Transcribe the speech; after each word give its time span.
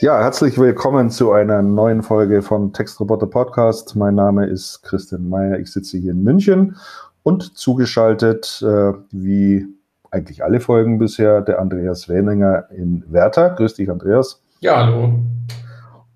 Ja, 0.00 0.20
herzlich 0.20 0.56
willkommen 0.58 1.10
zu 1.10 1.32
einer 1.32 1.60
neuen 1.60 2.04
Folge 2.04 2.40
vom 2.42 2.72
Textroboter 2.72 3.26
Podcast. 3.26 3.96
Mein 3.96 4.14
Name 4.14 4.46
ist 4.46 4.84
Christian 4.84 5.28
Meyer. 5.28 5.58
Ich 5.58 5.72
sitze 5.72 5.98
hier 5.98 6.12
in 6.12 6.22
München 6.22 6.76
und 7.24 7.58
zugeschaltet, 7.58 8.62
äh, 8.64 8.92
wie 9.10 9.66
eigentlich 10.12 10.44
alle 10.44 10.60
Folgen 10.60 10.98
bisher, 10.98 11.40
der 11.40 11.58
Andreas 11.58 12.08
Wäninger 12.08 12.70
in 12.70 13.02
Werther. 13.08 13.50
Grüß 13.50 13.74
dich, 13.74 13.90
Andreas. 13.90 14.40
Ja, 14.60 14.86
hallo. 14.86 15.14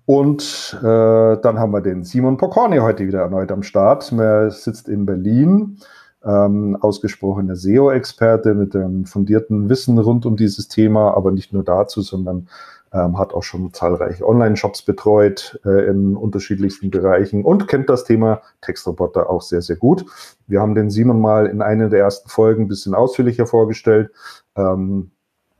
Und 0.05 0.77
äh, 0.79 0.81
dann 1.41 1.59
haben 1.59 1.73
wir 1.73 1.81
den 1.81 2.05
Simon 2.05 2.37
Pokorny 2.37 2.77
heute 2.77 3.05
wieder 3.05 3.19
erneut 3.19 3.51
am 3.51 3.63
Start. 3.63 4.13
Er 4.13 4.49
sitzt 4.49 4.87
in 4.87 5.05
Berlin, 5.05 5.77
ähm, 6.23 6.77
ausgesprochener 6.79 7.57
SEO-Experte 7.57 8.53
mit 8.53 8.77
einem 8.77 9.03
fundierten 9.03 9.67
Wissen 9.67 9.97
rund 9.97 10.25
um 10.25 10.37
dieses 10.37 10.69
Thema, 10.69 11.13
aber 11.17 11.31
nicht 11.31 11.51
nur 11.51 11.65
dazu, 11.65 12.01
sondern 12.01 12.47
ähm, 12.93 13.17
hat 13.17 13.33
auch 13.33 13.43
schon 13.43 13.73
zahlreiche 13.73 14.27
Online-Shops 14.27 14.83
betreut 14.83 15.59
äh, 15.65 15.87
in 15.87 16.15
unterschiedlichsten 16.15 16.91
Bereichen 16.91 17.43
und 17.43 17.67
kennt 17.67 17.89
das 17.89 18.03
Thema 18.03 18.41
Textroboter 18.61 19.29
auch 19.29 19.41
sehr, 19.41 19.61
sehr 19.61 19.75
gut. 19.75 20.05
Wir 20.47 20.61
haben 20.61 20.75
den 20.75 20.89
Simon 20.89 21.19
mal 21.19 21.47
in 21.47 21.61
einer 21.61 21.89
der 21.89 21.99
ersten 21.99 22.29
Folgen 22.29 22.63
ein 22.63 22.67
bisschen 22.67 22.93
ausführlicher 22.93 23.47
vorgestellt. 23.47 24.11
Ähm, 24.55 25.11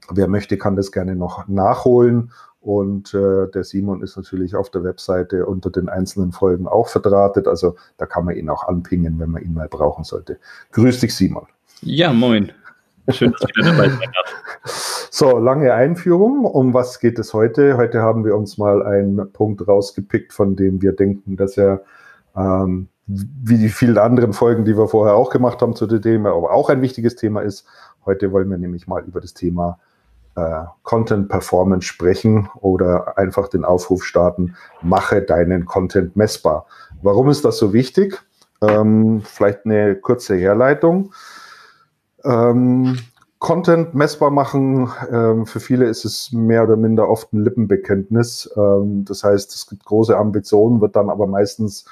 wer 0.09 0.27
möchte, 0.27 0.57
kann 0.57 0.75
das 0.75 0.91
gerne 0.91 1.15
noch 1.15 1.47
nachholen. 1.47 2.31
Und 2.61 3.13
äh, 3.13 3.49
der 3.51 3.65
Simon 3.65 4.01
ist 4.03 4.15
natürlich 4.15 4.55
auf 4.55 4.69
der 4.69 4.85
Webseite 4.85 5.45
unter 5.45 5.69
den 5.69 5.89
einzelnen 5.89 6.31
Folgen 6.31 6.65
auch 6.65 6.87
verdrahtet. 6.87 7.45
Also 7.45 7.75
da 7.97 8.05
kann 8.05 8.23
man 8.23 8.37
ihn 8.37 8.49
auch 8.49 8.67
anpingen, 8.67 9.19
wenn 9.19 9.31
man 9.31 9.43
ihn 9.43 9.53
mal 9.53 9.67
brauchen 9.67 10.05
sollte. 10.05 10.37
Grüß 10.71 11.01
dich, 11.01 11.13
Simon. 11.13 11.47
Ja, 11.81 12.13
moin. 12.13 12.53
Schön, 13.09 13.33
dass 13.33 13.49
wieder 13.49 13.71
dabei 13.71 13.89
sein 13.89 13.99
darf. 13.99 15.07
So, 15.11 15.37
lange 15.37 15.73
Einführung. 15.73 16.45
Um 16.45 16.73
was 16.73 16.99
geht 16.99 17.19
es 17.19 17.33
heute? 17.33 17.77
Heute 17.77 18.01
haben 18.01 18.23
wir 18.25 18.35
uns 18.35 18.57
mal 18.57 18.83
einen 18.83 19.31
Punkt 19.31 19.67
rausgepickt, 19.67 20.33
von 20.33 20.55
dem 20.55 20.81
wir 20.81 20.93
denken, 20.93 21.35
dass 21.35 21.57
er 21.57 21.83
ähm, 22.35 22.87
wie 23.05 23.57
die 23.57 23.69
vielen 23.69 23.97
anderen 23.97 24.33
Folgen, 24.33 24.63
die 24.65 24.77
wir 24.77 24.87
vorher 24.87 25.15
auch 25.15 25.29
gemacht 25.29 25.61
haben 25.61 25.75
zu 25.75 25.87
dem 25.87 26.01
Thema, 26.01 26.31
aber 26.31 26.51
auch 26.51 26.69
ein 26.69 26.81
wichtiges 26.81 27.15
Thema 27.15 27.41
ist. 27.41 27.65
Heute 28.05 28.31
wollen 28.31 28.49
wir 28.49 28.57
nämlich 28.57 28.87
mal 28.87 29.03
über 29.03 29.19
das 29.19 29.33
Thema 29.33 29.79
äh, 30.35 30.63
Content 30.83 31.29
Performance 31.29 31.85
sprechen 31.85 32.49
oder 32.61 33.17
einfach 33.17 33.49
den 33.49 33.65
Aufruf 33.65 34.03
starten, 34.05 34.55
mache 34.81 35.21
deinen 35.21 35.65
Content 35.65 36.15
messbar. 36.15 36.65
Warum 37.01 37.29
ist 37.29 37.43
das 37.43 37.57
so 37.57 37.73
wichtig? 37.73 38.21
Ähm, 38.61 39.21
vielleicht 39.25 39.65
eine 39.65 39.95
kurze 39.95 40.35
Herleitung. 40.35 41.13
Ähm, 42.23 42.97
Content 43.39 43.93
messbar 43.93 44.31
machen, 44.31 44.89
ähm, 45.11 45.45
für 45.45 45.59
viele 45.59 45.85
ist 45.85 46.05
es 46.05 46.31
mehr 46.31 46.63
oder 46.63 46.77
minder 46.77 47.09
oft 47.09 47.33
ein 47.33 47.43
Lippenbekenntnis. 47.43 48.49
Ähm, 48.55 49.03
das 49.03 49.25
heißt, 49.25 49.53
es 49.53 49.67
gibt 49.67 49.83
große 49.83 50.17
Ambitionen, 50.17 50.79
wird 50.79 50.95
dann 50.95 51.09
aber 51.09 51.27
meistens 51.27 51.85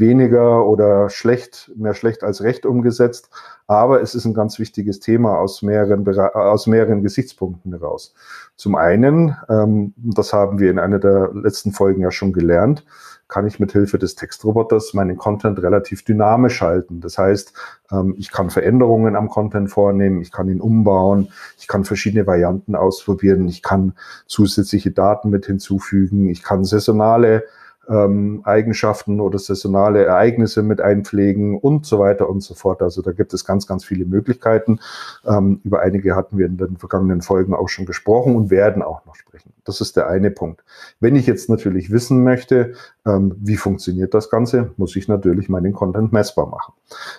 weniger 0.00 0.66
oder 0.66 1.10
schlecht, 1.10 1.70
mehr 1.76 1.94
schlecht 1.94 2.22
als 2.22 2.42
recht 2.42 2.66
umgesetzt. 2.66 3.30
Aber 3.66 4.00
es 4.00 4.14
ist 4.14 4.24
ein 4.24 4.34
ganz 4.34 4.58
wichtiges 4.58 5.00
Thema 5.00 5.38
aus 5.38 5.62
mehreren, 5.62 6.06
aus 6.34 6.66
mehreren 6.66 7.02
Gesichtspunkten 7.02 7.72
heraus. 7.72 8.14
Zum 8.54 8.76
einen, 8.76 9.36
ähm, 9.48 9.92
das 9.96 10.32
haben 10.32 10.58
wir 10.58 10.70
in 10.70 10.78
einer 10.78 10.98
der 10.98 11.30
letzten 11.34 11.72
Folgen 11.72 12.02
ja 12.02 12.10
schon 12.10 12.32
gelernt, 12.32 12.84
kann 13.28 13.46
ich 13.46 13.58
mit 13.58 13.72
Hilfe 13.72 13.98
des 13.98 14.14
Textroboters 14.14 14.94
meinen 14.94 15.16
Content 15.16 15.60
relativ 15.60 16.04
dynamisch 16.04 16.62
halten. 16.62 17.00
Das 17.00 17.18
heißt, 17.18 17.52
ähm, 17.90 18.14
ich 18.16 18.30
kann 18.30 18.50
Veränderungen 18.50 19.16
am 19.16 19.28
Content 19.28 19.70
vornehmen, 19.70 20.20
ich 20.20 20.30
kann 20.30 20.48
ihn 20.48 20.60
umbauen, 20.60 21.28
ich 21.58 21.66
kann 21.66 21.84
verschiedene 21.84 22.26
Varianten 22.26 22.76
ausprobieren, 22.76 23.48
ich 23.48 23.62
kann 23.62 23.94
zusätzliche 24.26 24.92
Daten 24.92 25.30
mit 25.30 25.46
hinzufügen, 25.46 26.28
ich 26.28 26.42
kann 26.42 26.64
saisonale 26.64 27.44
ähm, 27.88 28.40
Eigenschaften 28.44 29.20
oder 29.20 29.38
saisonale 29.38 30.04
Ereignisse 30.04 30.62
mit 30.62 30.80
einpflegen 30.80 31.58
und 31.58 31.86
so 31.86 31.98
weiter 31.98 32.28
und 32.28 32.40
so 32.40 32.54
fort. 32.54 32.82
Also 32.82 33.02
da 33.02 33.12
gibt 33.12 33.34
es 33.34 33.44
ganz, 33.44 33.66
ganz 33.66 33.84
viele 33.84 34.04
Möglichkeiten. 34.04 34.80
Ähm, 35.26 35.60
über 35.64 35.80
einige 35.80 36.16
hatten 36.16 36.38
wir 36.38 36.46
in 36.46 36.56
den 36.56 36.76
vergangenen 36.76 37.22
Folgen 37.22 37.54
auch 37.54 37.68
schon 37.68 37.86
gesprochen 37.86 38.36
und 38.36 38.50
werden 38.50 38.82
auch 38.82 39.04
noch 39.06 39.14
sprechen. 39.14 39.52
Das 39.64 39.80
ist 39.80 39.96
der 39.96 40.08
eine 40.08 40.30
Punkt. 40.30 40.62
Wenn 41.00 41.16
ich 41.16 41.26
jetzt 41.26 41.50
natürlich 41.50 41.90
wissen 41.90 42.22
möchte, 42.24 42.74
ähm, 43.04 43.34
wie 43.38 43.56
funktioniert 43.56 44.14
das 44.14 44.30
Ganze, 44.30 44.70
muss 44.76 44.96
ich 44.96 45.08
natürlich 45.08 45.48
meinen 45.48 45.72
Content 45.72 46.12
messbar 46.12 46.46
machen. 46.46 46.74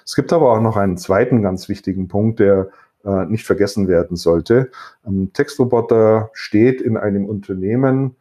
Es 0.06 0.16
gibt 0.16 0.34
aber 0.34 0.52
auch 0.52 0.62
noch 0.62 0.78
einen 0.78 0.98
zweiten 0.98 1.42
ganz 1.42 1.70
wichtigen 1.70 2.08
Punkt, 2.08 2.40
der 2.40 2.70
äh, 3.06 3.26
nicht 3.26 3.46
vergessen 3.46 3.88
werden 3.88 4.18
sollte. 4.18 4.70
Ähm, 5.06 5.32
Textroboter 5.34 6.30
steht 6.34 6.82
in 6.82 6.98
einem 6.98 7.26
Unternehmen, 7.26 8.16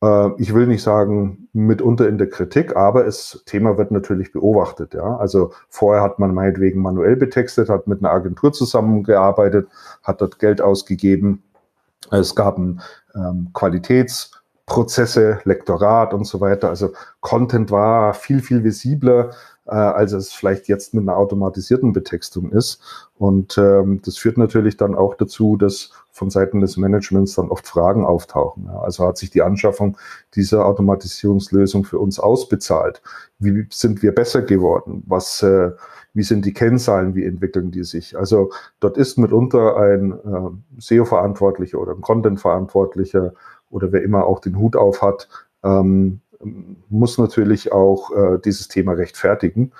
ich 0.00 0.54
will 0.54 0.68
nicht 0.68 0.82
sagen 0.82 1.48
mitunter 1.52 2.08
in 2.08 2.18
der 2.18 2.30
Kritik, 2.30 2.76
aber 2.76 3.02
das 3.02 3.42
Thema 3.46 3.78
wird 3.78 3.90
natürlich 3.90 4.32
beobachtet. 4.32 4.94
Ja, 4.94 5.16
also 5.16 5.52
vorher 5.68 6.02
hat 6.02 6.20
man 6.20 6.32
meinetwegen 6.34 6.80
manuell 6.80 7.16
betextet, 7.16 7.68
hat 7.68 7.88
mit 7.88 7.98
einer 7.98 8.12
Agentur 8.12 8.52
zusammengearbeitet, 8.52 9.68
hat 10.04 10.20
dort 10.20 10.38
Geld 10.38 10.60
ausgegeben. 10.60 11.42
Es 12.12 12.36
gab 12.36 12.58
ein 12.58 12.80
ähm, 13.16 13.50
Qualitätsprozesse, 13.52 15.40
Lektorat 15.42 16.14
und 16.14 16.26
so 16.26 16.40
weiter. 16.40 16.68
Also 16.68 16.92
Content 17.20 17.72
war 17.72 18.14
viel, 18.14 18.40
viel 18.40 18.62
visibler 18.62 19.30
äh, 19.68 19.74
als 19.74 20.12
es 20.12 20.32
vielleicht 20.32 20.68
jetzt 20.68 20.94
mit 20.94 21.02
einer 21.02 21.16
automatisierten 21.16 21.92
Betextung 21.92 22.50
ist. 22.50 22.80
Und 23.18 23.58
ähm, 23.58 24.00
das 24.04 24.16
führt 24.16 24.38
natürlich 24.38 24.76
dann 24.76 24.94
auch 24.94 25.14
dazu, 25.14 25.56
dass 25.56 25.90
von 26.10 26.30
Seiten 26.30 26.60
des 26.60 26.76
Managements 26.76 27.34
dann 27.34 27.48
oft 27.48 27.66
Fragen 27.66 28.04
auftauchen. 28.04 28.64
Ja. 28.66 28.80
Also 28.80 29.06
hat 29.06 29.18
sich 29.18 29.30
die 29.30 29.42
Anschaffung 29.42 29.96
dieser 30.34 30.66
Automatisierungslösung 30.66 31.84
für 31.84 31.98
uns 31.98 32.18
ausbezahlt? 32.18 33.02
Wie 33.38 33.66
sind 33.70 34.02
wir 34.02 34.14
besser 34.14 34.42
geworden? 34.42 35.04
Was, 35.06 35.42
äh, 35.42 35.70
wie 36.14 36.24
sind 36.24 36.44
die 36.44 36.52
Kennzahlen? 36.54 37.14
Wie 37.14 37.24
entwickeln 37.24 37.70
die 37.70 37.84
sich? 37.84 38.18
Also 38.18 38.50
dort 38.80 38.96
ist 38.96 39.18
mitunter 39.18 39.76
ein 39.76 40.12
äh, 40.12 40.80
SEO-Verantwortlicher 40.80 41.78
oder 41.78 41.92
ein 41.92 42.00
Content-Verantwortlicher 42.00 43.34
oder 43.70 43.92
wer 43.92 44.02
immer 44.02 44.24
auch 44.26 44.40
den 44.40 44.58
Hut 44.58 44.76
auf 44.76 45.02
hat, 45.02 45.28
ähm, 45.62 46.20
muss 46.88 47.18
natürlich 47.18 47.72
auch 47.72 48.10
äh, 48.10 48.38
dieses 48.44 48.68
Thema 48.68 48.92
rechtfertigen. 48.92 49.72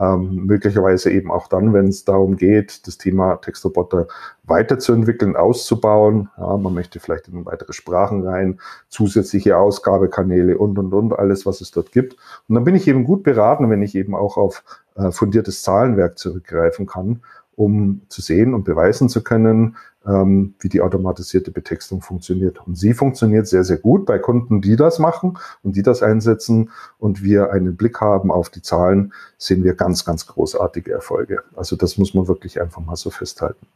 Ähm, 0.00 0.46
möglicherweise 0.46 1.10
eben 1.10 1.30
auch 1.30 1.48
dann, 1.48 1.74
wenn 1.74 1.88
es 1.88 2.06
darum 2.06 2.36
geht, 2.36 2.86
das 2.86 2.96
Thema 2.96 3.36
Textroboter 3.36 4.08
weiterzuentwickeln, 4.44 5.36
auszubauen. 5.36 6.30
Ja, 6.38 6.56
man 6.56 6.72
möchte 6.72 6.98
vielleicht 6.98 7.28
in 7.28 7.44
weitere 7.44 7.74
Sprachen 7.74 8.26
rein, 8.26 8.58
zusätzliche 8.88 9.58
Ausgabekanäle 9.58 10.56
und, 10.56 10.78
und, 10.78 10.94
und, 10.94 11.12
alles, 11.12 11.44
was 11.44 11.60
es 11.60 11.72
dort 11.72 11.92
gibt. 11.92 12.16
Und 12.48 12.54
dann 12.54 12.64
bin 12.64 12.74
ich 12.74 12.88
eben 12.88 13.04
gut 13.04 13.22
beraten, 13.22 13.68
wenn 13.68 13.82
ich 13.82 13.94
eben 13.94 14.14
auch 14.14 14.38
auf 14.38 14.64
äh, 14.94 15.10
fundiertes 15.10 15.62
Zahlenwerk 15.62 16.18
zurückgreifen 16.18 16.86
kann, 16.86 17.22
um 17.54 18.02
zu 18.08 18.22
sehen 18.22 18.54
und 18.54 18.64
beweisen 18.64 19.08
zu 19.08 19.22
können, 19.22 19.76
ähm, 20.06 20.54
wie 20.58 20.68
die 20.68 20.80
automatisierte 20.80 21.50
Betextung 21.50 22.00
funktioniert. 22.00 22.66
Und 22.66 22.76
sie 22.76 22.94
funktioniert 22.94 23.46
sehr, 23.46 23.64
sehr 23.64 23.76
gut 23.76 24.06
bei 24.06 24.18
Kunden, 24.18 24.60
die 24.60 24.76
das 24.76 24.98
machen 24.98 25.38
und 25.62 25.76
die 25.76 25.82
das 25.82 26.02
einsetzen 26.02 26.70
und 26.98 27.22
wir 27.22 27.52
einen 27.52 27.76
Blick 27.76 28.00
haben 28.00 28.30
auf 28.30 28.48
die 28.48 28.62
Zahlen, 28.62 29.12
sehen 29.38 29.64
wir 29.64 29.74
ganz, 29.74 30.04
ganz 30.04 30.26
großartige 30.26 30.92
Erfolge. 30.92 31.42
Also 31.54 31.76
das 31.76 31.98
muss 31.98 32.14
man 32.14 32.26
wirklich 32.26 32.60
einfach 32.60 32.80
mal 32.80 32.96
so 32.96 33.10
festhalten. 33.10 33.66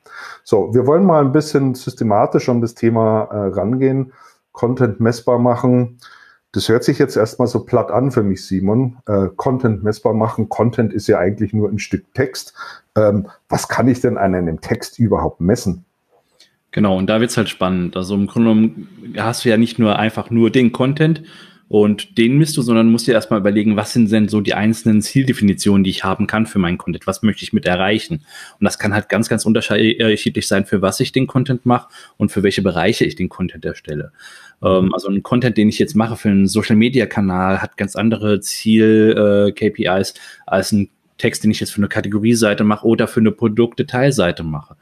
So, 0.42 0.74
wir 0.74 0.86
wollen 0.86 1.04
mal 1.04 1.24
ein 1.24 1.32
bisschen 1.32 1.74
systematisch 1.74 2.48
an 2.48 2.60
das 2.60 2.74
Thema 2.74 3.24
äh, 3.30 3.36
rangehen, 3.48 4.12
Content 4.52 5.00
messbar 5.00 5.38
machen. 5.38 5.98
Das 6.52 6.68
hört 6.68 6.84
sich 6.84 6.98
jetzt 6.98 7.16
erstmal 7.16 7.48
so 7.48 7.64
platt 7.64 7.90
an 7.90 8.10
für 8.10 8.22
mich, 8.22 8.46
Simon. 8.46 8.98
Äh, 9.06 9.28
Content 9.36 9.82
messbar 9.82 10.14
machen. 10.14 10.48
Content 10.48 10.92
ist 10.92 11.06
ja 11.06 11.18
eigentlich 11.18 11.52
nur 11.52 11.68
ein 11.68 11.78
Stück 11.78 12.12
Text. 12.14 12.54
Ähm, 12.96 13.28
was 13.48 13.68
kann 13.68 13.88
ich 13.88 14.00
denn 14.00 14.16
an 14.16 14.34
einem 14.34 14.60
Text 14.60 14.98
überhaupt 14.98 15.40
messen? 15.40 15.84
Genau, 16.70 16.96
und 16.96 17.08
da 17.08 17.20
wird's 17.20 17.36
halt 17.36 17.48
spannend. 17.48 17.96
Also 17.96 18.14
im 18.14 18.26
Grunde 18.26 18.50
genommen 18.50 19.14
hast 19.16 19.44
du 19.44 19.48
ja 19.48 19.56
nicht 19.56 19.78
nur 19.78 19.98
einfach 19.98 20.30
nur 20.30 20.50
den 20.50 20.72
Content 20.72 21.22
und 21.68 22.16
den 22.16 22.38
misst 22.38 22.56
du, 22.56 22.62
sondern 22.62 22.90
musst 22.90 23.08
dir 23.08 23.12
erstmal 23.12 23.40
überlegen, 23.40 23.76
was 23.76 23.92
sind 23.92 24.10
denn 24.12 24.28
so 24.28 24.40
die 24.40 24.54
einzelnen 24.54 25.02
Zieldefinitionen, 25.02 25.82
die 25.82 25.90
ich 25.90 26.04
haben 26.04 26.26
kann 26.26 26.46
für 26.46 26.60
meinen 26.60 26.78
Content? 26.78 27.06
Was 27.06 27.22
möchte 27.22 27.42
ich 27.42 27.52
mit 27.52 27.66
erreichen? 27.66 28.24
Und 28.60 28.64
das 28.64 28.78
kann 28.78 28.94
halt 28.94 29.08
ganz, 29.08 29.28
ganz 29.28 29.44
unterschiedlich 29.44 30.46
sein, 30.46 30.64
für 30.64 30.80
was 30.80 31.00
ich 31.00 31.10
den 31.10 31.26
Content 31.26 31.66
mache 31.66 31.88
und 32.18 32.30
für 32.30 32.44
welche 32.44 32.62
Bereiche 32.62 33.04
ich 33.04 33.16
den 33.16 33.28
Content 33.28 33.64
erstelle. 33.64 34.12
Ähm, 34.62 34.94
also 34.94 35.08
ein 35.08 35.24
Content, 35.24 35.56
den 35.56 35.68
ich 35.68 35.78
jetzt 35.80 35.96
mache 35.96 36.16
für 36.16 36.28
einen 36.28 36.46
Social-Media-Kanal, 36.46 37.60
hat 37.60 37.76
ganz 37.76 37.96
andere 37.96 38.40
Ziel-KPIs 38.40 40.10
äh, 40.10 40.14
als 40.46 40.70
ein 40.70 40.90
Text, 41.18 41.42
den 41.42 41.50
ich 41.50 41.60
jetzt 41.60 41.70
für 41.70 41.78
eine 41.78 41.88
Kategorieseite 41.88 42.62
mache 42.62 42.86
oder 42.86 43.08
für 43.08 43.20
eine 43.20 43.32
Produktdetailseite 43.32 44.44
mache. 44.44 44.76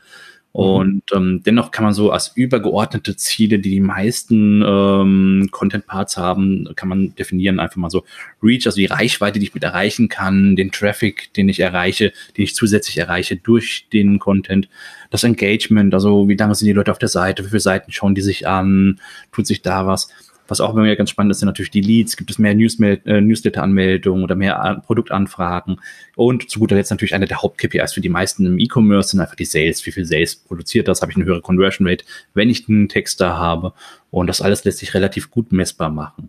Mhm. 0.55 0.61
Und 0.61 1.03
ähm, 1.13 1.43
dennoch 1.45 1.73
kann 1.73 1.85
man 1.85 1.95
so 1.95 2.13
als 2.13 2.33
übergeordnete 2.37 3.17
Ziele, 3.17 3.59
die 3.59 3.71
die 3.71 3.81
meisten 3.81 4.63
ähm, 4.65 5.49
Content-Parts 5.51 6.17
haben, 6.17 6.69
kann 6.77 6.89
man 6.89 7.15
definieren 7.17 7.59
einfach 7.59 7.77
mal 7.77 7.91
so 7.91 8.05
Reach, 8.43 8.67
also 8.67 8.77
die 8.77 8.87
Reichweite, 8.87 9.41
die 9.41 9.47
ich 9.47 9.55
mit 9.55 9.65
erreichen 9.65 10.09
kann, 10.09 10.55
den 10.55 10.71
Traffic, 10.71 11.35
den 11.35 11.49
ich 11.49 11.59
erreiche, 11.59 12.13
den 12.37 12.45
ich 12.45 12.55
zusätzlich 12.55 12.99
erreiche 12.99 13.37
durch 13.37 13.89
den 13.93 14.21
Content, 14.21 14.69
das 15.11 15.25
Engagement, 15.25 15.93
also 15.93 16.29
wie 16.29 16.37
lange 16.37 16.55
sind 16.55 16.67
die 16.67 16.73
Leute 16.73 16.93
auf 16.93 16.99
der 16.99 17.09
Seite, 17.09 17.45
wie 17.45 17.49
viele 17.49 17.61
Seiten 17.61 17.93
schauen 17.93 18.15
die 18.15 18.23
sich 18.23 18.47
an, 18.47 19.01
tut 19.33 19.47
sich 19.47 19.63
da 19.63 19.87
was 19.87 20.09
Was 20.47 20.61
auch 20.61 20.75
bei 20.75 20.83
mir 20.83 20.95
ganz 20.97 21.11
spannend 21.11 21.31
ist, 21.31 21.41
sind 21.41 21.47
natürlich 21.47 21.71
die 21.71 21.81
Leads. 21.81 22.17
Gibt 22.17 22.31
es 22.31 22.39
mehr 22.39 22.53
äh, 22.53 23.21
Newsletter-Anmeldungen 23.21 24.23
oder 24.23 24.35
mehr 24.35 24.63
An 24.63 24.83
Produktanfragen? 24.83 25.81
Und 26.17 26.51
zu 26.51 26.61
guter 26.61 26.77
Letzt 26.77 26.91
natürlich 26.91 27.15
eine 27.15 27.27
der 27.27 27.43
Haupt-KPIs 27.43 27.95
für 27.95 28.01
die 28.01 28.09
meisten 28.09 28.45
im 28.45 28.59
E-Commerce 28.59 29.11
sind 29.11 29.21
einfach 29.21 29.37
die 29.37 29.47
Sales. 29.47 29.85
Wie 29.87 29.93
viel 29.93 30.05
Sales 30.05 30.37
produziert 30.37 30.89
das? 30.89 31.01
Habe 31.01 31.13
ich 31.13 31.17
eine 31.17 31.25
höhere 31.25 31.41
Conversion 31.41 31.89
Rate, 31.89 32.05
wenn 32.35 32.51
ich 32.51 32.69
einen 32.69 32.89
Text 32.89 33.21
da 33.21 33.39
habe? 33.39 33.73
Und 34.11 34.29
das 34.29 34.41
alles 34.41 34.65
lässt 34.65 34.79
sich 34.79 34.95
relativ 34.95 35.31
gut 35.31 35.51
messbar 35.51 35.91
machen. 35.91 36.29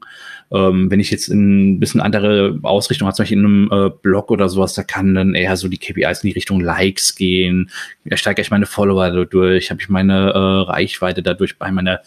Ähm, 0.52 0.90
wenn 0.90 1.00
ich 1.00 1.12
jetzt 1.12 1.28
in 1.28 1.76
ein 1.76 1.80
bisschen 1.80 2.02
andere 2.02 2.58
Ausrichtung 2.64 3.08
habe, 3.08 3.16
zum 3.16 3.24
Beispiel 3.24 3.38
in 3.38 3.46
einem 3.46 3.70
äh, 3.72 3.90
Blog 4.02 4.32
oder 4.32 4.50
sowas, 4.50 4.74
da 4.74 4.84
kann 4.84 5.14
dann 5.14 5.36
eher 5.36 5.56
so 5.58 5.68
die 5.68 5.78
KPIs 5.78 6.24
in 6.24 6.30
die 6.30 6.34
Richtung 6.34 6.62
Likes 6.62 7.16
gehen. 7.16 7.70
Steige 8.14 8.42
ich 8.42 8.50
meine 8.50 8.66
Follower 8.66 9.12
dadurch, 9.12 9.70
habe 9.70 9.82
ich 9.82 9.90
meine 9.90 10.32
äh, 10.32 10.72
Reichweite 10.72 11.22
dadurch 11.22 11.60
bei 11.60 11.72
meiner 11.72 12.00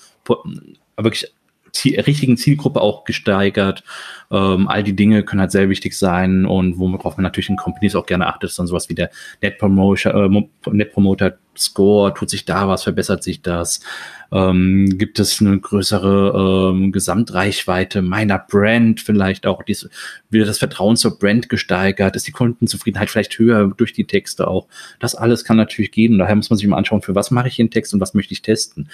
wirklich 0.97 1.33
Ziel, 1.73 2.01
richtigen 2.01 2.37
Zielgruppe 2.37 2.81
auch 2.81 3.05
gesteigert. 3.05 3.85
Ähm, 4.31 4.69
all 4.69 4.83
die 4.83 4.97
Dinge 4.97 5.23
können 5.23 5.41
halt 5.41 5.53
sehr 5.53 5.69
wichtig 5.69 5.99
sein 5.99 6.47
und 6.47 6.79
worauf 6.79 7.17
man 7.17 7.25
natürlich 7.25 7.51
in 7.51 7.57
Companies 7.57 7.95
auch 7.95 8.07
gerne 8.07 8.27
achtet, 8.27 8.51
ist 8.51 8.59
dann 8.59 8.67
sowas 8.67 8.89
wie 8.89 8.95
der 8.95 9.11
Net 9.43 9.59
Promoter, 9.59 10.15
äh, 10.15 10.71
Net 10.71 10.93
Promoter 10.93 11.39
Score, 11.61 12.15
tut 12.15 12.31
sich 12.31 12.45
da 12.45 12.69
was, 12.69 12.83
verbessert 12.83 13.23
sich 13.23 13.43
das? 13.43 13.81
Ähm, 14.31 14.99
gibt 14.99 15.19
es 15.19 15.41
eine 15.41 15.59
größere 15.59 16.73
ähm, 16.73 16.93
Gesamtreichweite 16.93 18.03
meiner 18.03 18.39
Brand 18.39 19.01
vielleicht 19.01 19.47
auch? 19.47 19.63
Dies, 19.63 19.89
wird 20.29 20.49
das 20.49 20.59
Vertrauen 20.59 20.97
zur 20.97 21.19
Brand 21.19 21.49
gesteigert? 21.49 22.15
Ist 22.15 22.27
die 22.27 22.33
Kundenzufriedenheit 22.33 23.09
vielleicht 23.09 23.39
höher 23.39 23.73
durch 23.77 23.93
die 23.93 24.07
Texte 24.07 24.47
auch? 24.47 24.67
Das 25.01 25.15
alles 25.15 25.45
kann 25.45 25.57
natürlich 25.57 25.93
gehen. 25.93 26.19
Daher 26.19 26.37
muss 26.37 26.51
man 26.51 26.59
sich 26.59 26.67
mal 26.67 26.77
anschauen, 26.77 27.03
für 27.03 27.15
was 27.15 27.31
mache 27.31 27.49
ich 27.49 27.57
den 27.57 27.71
Text 27.71 27.95
und 27.95 28.01
was 28.01 28.15
möchte 28.15 28.33
ich 28.33 28.43
testen. 28.43 28.91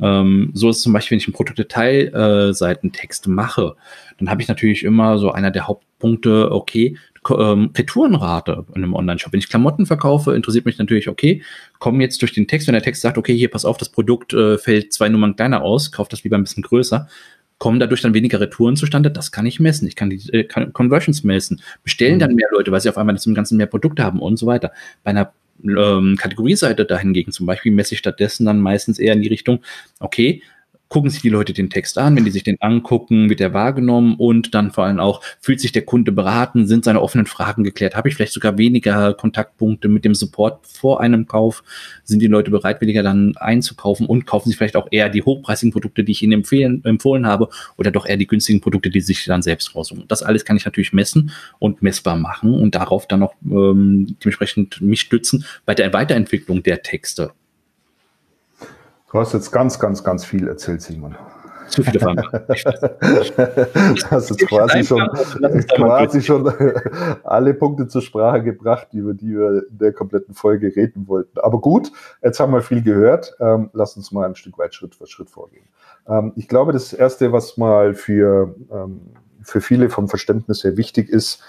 Ähm, 0.00 0.50
so 0.54 0.70
ist 0.70 0.82
zum 0.82 0.92
Beispiel, 0.92 1.12
wenn 1.16 1.20
ich 1.20 1.28
einen 1.28 1.34
Produktdetailseitentext 1.34 3.28
mache, 3.28 3.76
dann 4.18 4.28
habe 4.28 4.42
ich 4.42 4.48
natürlich 4.48 4.84
immer 4.84 5.18
so 5.18 5.30
einer 5.32 5.50
der 5.50 5.66
Hauptpunkte, 5.66 6.50
okay, 6.52 6.98
ähm, 7.30 7.70
Retourenrate 7.76 8.66
in 8.70 8.82
einem 8.82 8.94
Online-Shop. 8.94 9.32
Wenn 9.32 9.40
ich 9.40 9.48
Klamotten 9.48 9.86
verkaufe, 9.86 10.34
interessiert 10.34 10.66
mich 10.66 10.78
natürlich, 10.78 11.08
okay, 11.08 11.42
kommen 11.78 12.00
jetzt 12.00 12.20
durch 12.22 12.32
den 12.32 12.46
Text, 12.46 12.66
wenn 12.66 12.74
der 12.74 12.82
Text 12.82 13.02
sagt, 13.02 13.18
okay, 13.18 13.34
hier, 13.36 13.50
pass 13.50 13.64
auf, 13.64 13.76
das 13.76 13.88
Produkt 13.88 14.32
äh, 14.32 14.58
fällt 14.58 14.92
zwei 14.92 15.08
Nummern 15.08 15.36
kleiner 15.36 15.62
aus, 15.62 15.92
kauft 15.92 16.12
das 16.12 16.24
lieber 16.24 16.36
ein 16.36 16.44
bisschen 16.44 16.62
größer, 16.62 17.08
kommen 17.58 17.80
dadurch 17.80 18.02
dann 18.02 18.14
weniger 18.14 18.40
Retouren 18.40 18.76
zustande? 18.76 19.10
Das 19.10 19.32
kann 19.32 19.46
ich 19.46 19.60
messen. 19.60 19.86
Ich 19.88 19.96
kann 19.96 20.10
die 20.10 20.20
äh, 20.32 20.44
kann 20.44 20.72
Conversions 20.72 21.24
messen. 21.24 21.62
Bestellen 21.82 22.16
mhm. 22.16 22.20
dann 22.20 22.34
mehr 22.34 22.48
Leute, 22.52 22.72
weil 22.72 22.80
sie 22.80 22.88
auf 22.88 22.98
einmal 22.98 23.14
das 23.14 23.26
im 23.26 23.34
Ganzen 23.34 23.56
mehr 23.56 23.66
Produkte 23.66 24.02
haben 24.02 24.20
und 24.20 24.38
so 24.38 24.46
weiter. 24.46 24.72
Bei 25.02 25.10
einer 25.10 25.32
ähm, 25.62 26.16
Kategorieseite 26.18 26.84
dahingegen 26.84 27.32
zum 27.32 27.46
Beispiel 27.46 27.72
messe 27.72 27.94
ich 27.94 28.00
stattdessen 28.00 28.44
dann 28.44 28.60
meistens 28.60 28.98
eher 28.98 29.14
in 29.14 29.22
die 29.22 29.28
Richtung, 29.28 29.60
okay, 30.00 30.42
gucken 30.94 31.10
sich 31.10 31.22
die 31.22 31.28
Leute 31.28 31.52
den 31.52 31.70
Text 31.70 31.98
an, 31.98 32.14
wenn 32.14 32.24
die 32.24 32.30
sich 32.30 32.44
den 32.44 32.56
angucken, 32.60 33.28
wird 33.28 33.40
er 33.40 33.52
wahrgenommen 33.52 34.14
und 34.16 34.54
dann 34.54 34.70
vor 34.70 34.84
allem 34.84 35.00
auch, 35.00 35.22
fühlt 35.40 35.60
sich 35.60 35.72
der 35.72 35.82
Kunde 35.82 36.12
beraten, 36.12 36.68
sind 36.68 36.84
seine 36.84 37.02
offenen 37.02 37.26
Fragen 37.26 37.64
geklärt, 37.64 37.96
habe 37.96 38.08
ich 38.08 38.14
vielleicht 38.14 38.32
sogar 38.32 38.58
weniger 38.58 39.12
Kontaktpunkte 39.12 39.88
mit 39.88 40.04
dem 40.04 40.14
Support 40.14 40.64
vor 40.64 41.00
einem 41.00 41.26
Kauf, 41.26 41.64
sind 42.04 42.22
die 42.22 42.28
Leute 42.28 42.52
bereitwilliger 42.52 43.02
dann 43.02 43.36
einzukaufen 43.38 44.06
und 44.06 44.24
kaufen 44.24 44.50
sie 44.50 44.54
vielleicht 44.54 44.76
auch 44.76 44.86
eher 44.92 45.08
die 45.08 45.24
hochpreisigen 45.24 45.72
Produkte, 45.72 46.04
die 46.04 46.12
ich 46.12 46.22
ihnen 46.22 46.34
empfehlen, 46.34 46.84
empfohlen 46.84 47.26
habe 47.26 47.48
oder 47.76 47.90
doch 47.90 48.06
eher 48.06 48.16
die 48.16 48.28
günstigen 48.28 48.60
Produkte, 48.60 48.88
die 48.88 49.00
sich 49.00 49.24
dann 49.24 49.42
selbst 49.42 49.74
raussuchen. 49.74 50.04
Das 50.06 50.22
alles 50.22 50.44
kann 50.44 50.56
ich 50.56 50.64
natürlich 50.64 50.92
messen 50.92 51.32
und 51.58 51.82
messbar 51.82 52.14
machen 52.14 52.54
und 52.54 52.76
darauf 52.76 53.08
dann 53.08 53.24
auch 53.24 53.34
ähm, 53.44 54.16
dementsprechend 54.22 54.80
mich 54.80 55.00
stützen 55.00 55.44
bei 55.66 55.74
der 55.74 55.92
Weiterentwicklung 55.92 56.62
der 56.62 56.82
Texte. 56.82 57.32
Du 59.14 59.20
hast 59.20 59.32
jetzt 59.32 59.52
ganz, 59.52 59.78
ganz, 59.78 60.02
ganz 60.02 60.24
viel 60.24 60.48
erzählt, 60.48 60.82
Simon. 60.82 61.14
Zu 61.68 61.84
viele 61.84 62.00
Fragen. 62.00 62.16
du 62.16 64.10
hast 64.10 64.28
jetzt 64.28 64.48
quasi 64.48 64.82
schon, 64.82 65.08
quasi 65.76 66.20
schon 66.20 66.52
alle 67.22 67.54
Punkte 67.54 67.86
zur 67.86 68.02
Sprache 68.02 68.42
gebracht, 68.42 68.88
über 68.90 69.14
die 69.14 69.28
wir 69.28 69.68
in 69.70 69.78
der 69.78 69.92
kompletten 69.92 70.34
Folge 70.34 70.74
reden 70.74 71.06
wollten. 71.06 71.38
Aber 71.38 71.60
gut, 71.60 71.92
jetzt 72.24 72.40
haben 72.40 72.52
wir 72.52 72.60
viel 72.60 72.82
gehört. 72.82 73.36
Ähm, 73.38 73.70
lass 73.72 73.96
uns 73.96 74.10
mal 74.10 74.26
ein 74.26 74.34
Stück 74.34 74.58
weit 74.58 74.74
Schritt 74.74 74.96
für 74.96 75.06
Schritt 75.06 75.30
vorgehen. 75.30 75.68
Ähm, 76.08 76.32
ich 76.34 76.48
glaube, 76.48 76.72
das 76.72 76.92
Erste, 76.92 77.30
was 77.30 77.56
mal 77.56 77.94
für, 77.94 78.56
ähm, 78.72 79.00
für 79.42 79.60
viele 79.60 79.90
vom 79.90 80.08
Verständnis 80.08 80.64
her 80.64 80.76
wichtig 80.76 81.08
ist, 81.08 81.40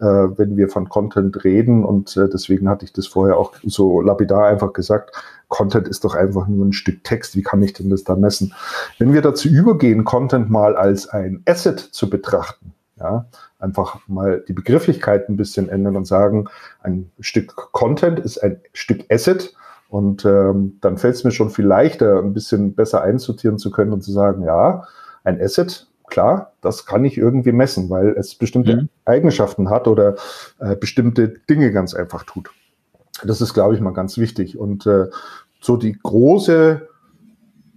äh, 0.00 0.38
wenn 0.38 0.56
wir 0.56 0.68
von 0.68 0.88
Content 0.88 1.44
reden, 1.44 1.84
und 1.84 2.16
äh, 2.16 2.28
deswegen 2.28 2.68
hatte 2.68 2.84
ich 2.84 2.92
das 2.92 3.06
vorher 3.06 3.36
auch 3.36 3.54
so 3.62 4.00
lapidar 4.00 4.46
einfach 4.46 4.72
gesagt, 4.72 5.14
Content 5.48 5.88
ist 5.88 6.04
doch 6.04 6.14
einfach 6.14 6.46
nur 6.46 6.64
ein 6.64 6.72
Stück 6.72 7.04
Text. 7.04 7.36
Wie 7.36 7.42
kann 7.42 7.62
ich 7.62 7.72
denn 7.72 7.90
das 7.90 8.04
da 8.04 8.14
messen? 8.16 8.54
Wenn 8.98 9.12
wir 9.12 9.20
dazu 9.20 9.48
übergehen, 9.48 10.04
Content 10.04 10.48
mal 10.48 10.76
als 10.76 11.08
ein 11.08 11.42
Asset 11.46 11.80
zu 11.80 12.08
betrachten, 12.08 12.72
ja, 12.98 13.26
einfach 13.58 14.00
mal 14.06 14.44
die 14.46 14.52
Begrifflichkeit 14.52 15.28
ein 15.28 15.36
bisschen 15.36 15.68
ändern 15.68 15.96
und 15.96 16.06
sagen, 16.06 16.46
ein 16.82 17.10
Stück 17.20 17.54
Content 17.72 18.20
ist 18.20 18.38
ein 18.38 18.60
Stück 18.72 19.04
Asset. 19.10 19.54
Und 19.88 20.24
ähm, 20.24 20.78
dann 20.80 20.98
fällt 20.98 21.16
es 21.16 21.24
mir 21.24 21.32
schon 21.32 21.50
viel 21.50 21.66
leichter, 21.66 22.20
ein 22.20 22.32
bisschen 22.32 22.74
besser 22.76 23.02
einsortieren 23.02 23.58
zu 23.58 23.72
können 23.72 23.92
und 23.92 24.02
zu 24.02 24.12
sagen, 24.12 24.44
ja, 24.44 24.84
ein 25.24 25.40
Asset, 25.40 25.88
klar, 26.10 26.52
das 26.60 26.86
kann 26.86 27.04
ich 27.04 27.16
irgendwie 27.16 27.52
messen, 27.52 27.88
weil 27.90 28.10
es 28.10 28.34
bestimmte 28.34 28.76
mhm. 28.76 28.88
Eigenschaften 29.04 29.70
hat 29.70 29.88
oder 29.88 30.16
äh, 30.58 30.76
bestimmte 30.76 31.28
Dinge 31.28 31.72
ganz 31.72 31.94
einfach 31.94 32.24
tut. 32.24 32.50
Das 33.24 33.40
ist, 33.40 33.54
glaube 33.54 33.74
ich, 33.74 33.80
mal 33.80 33.92
ganz 33.92 34.18
wichtig. 34.18 34.58
Und 34.58 34.86
äh, 34.86 35.06
so 35.60 35.76
die 35.76 35.92
große 35.92 36.88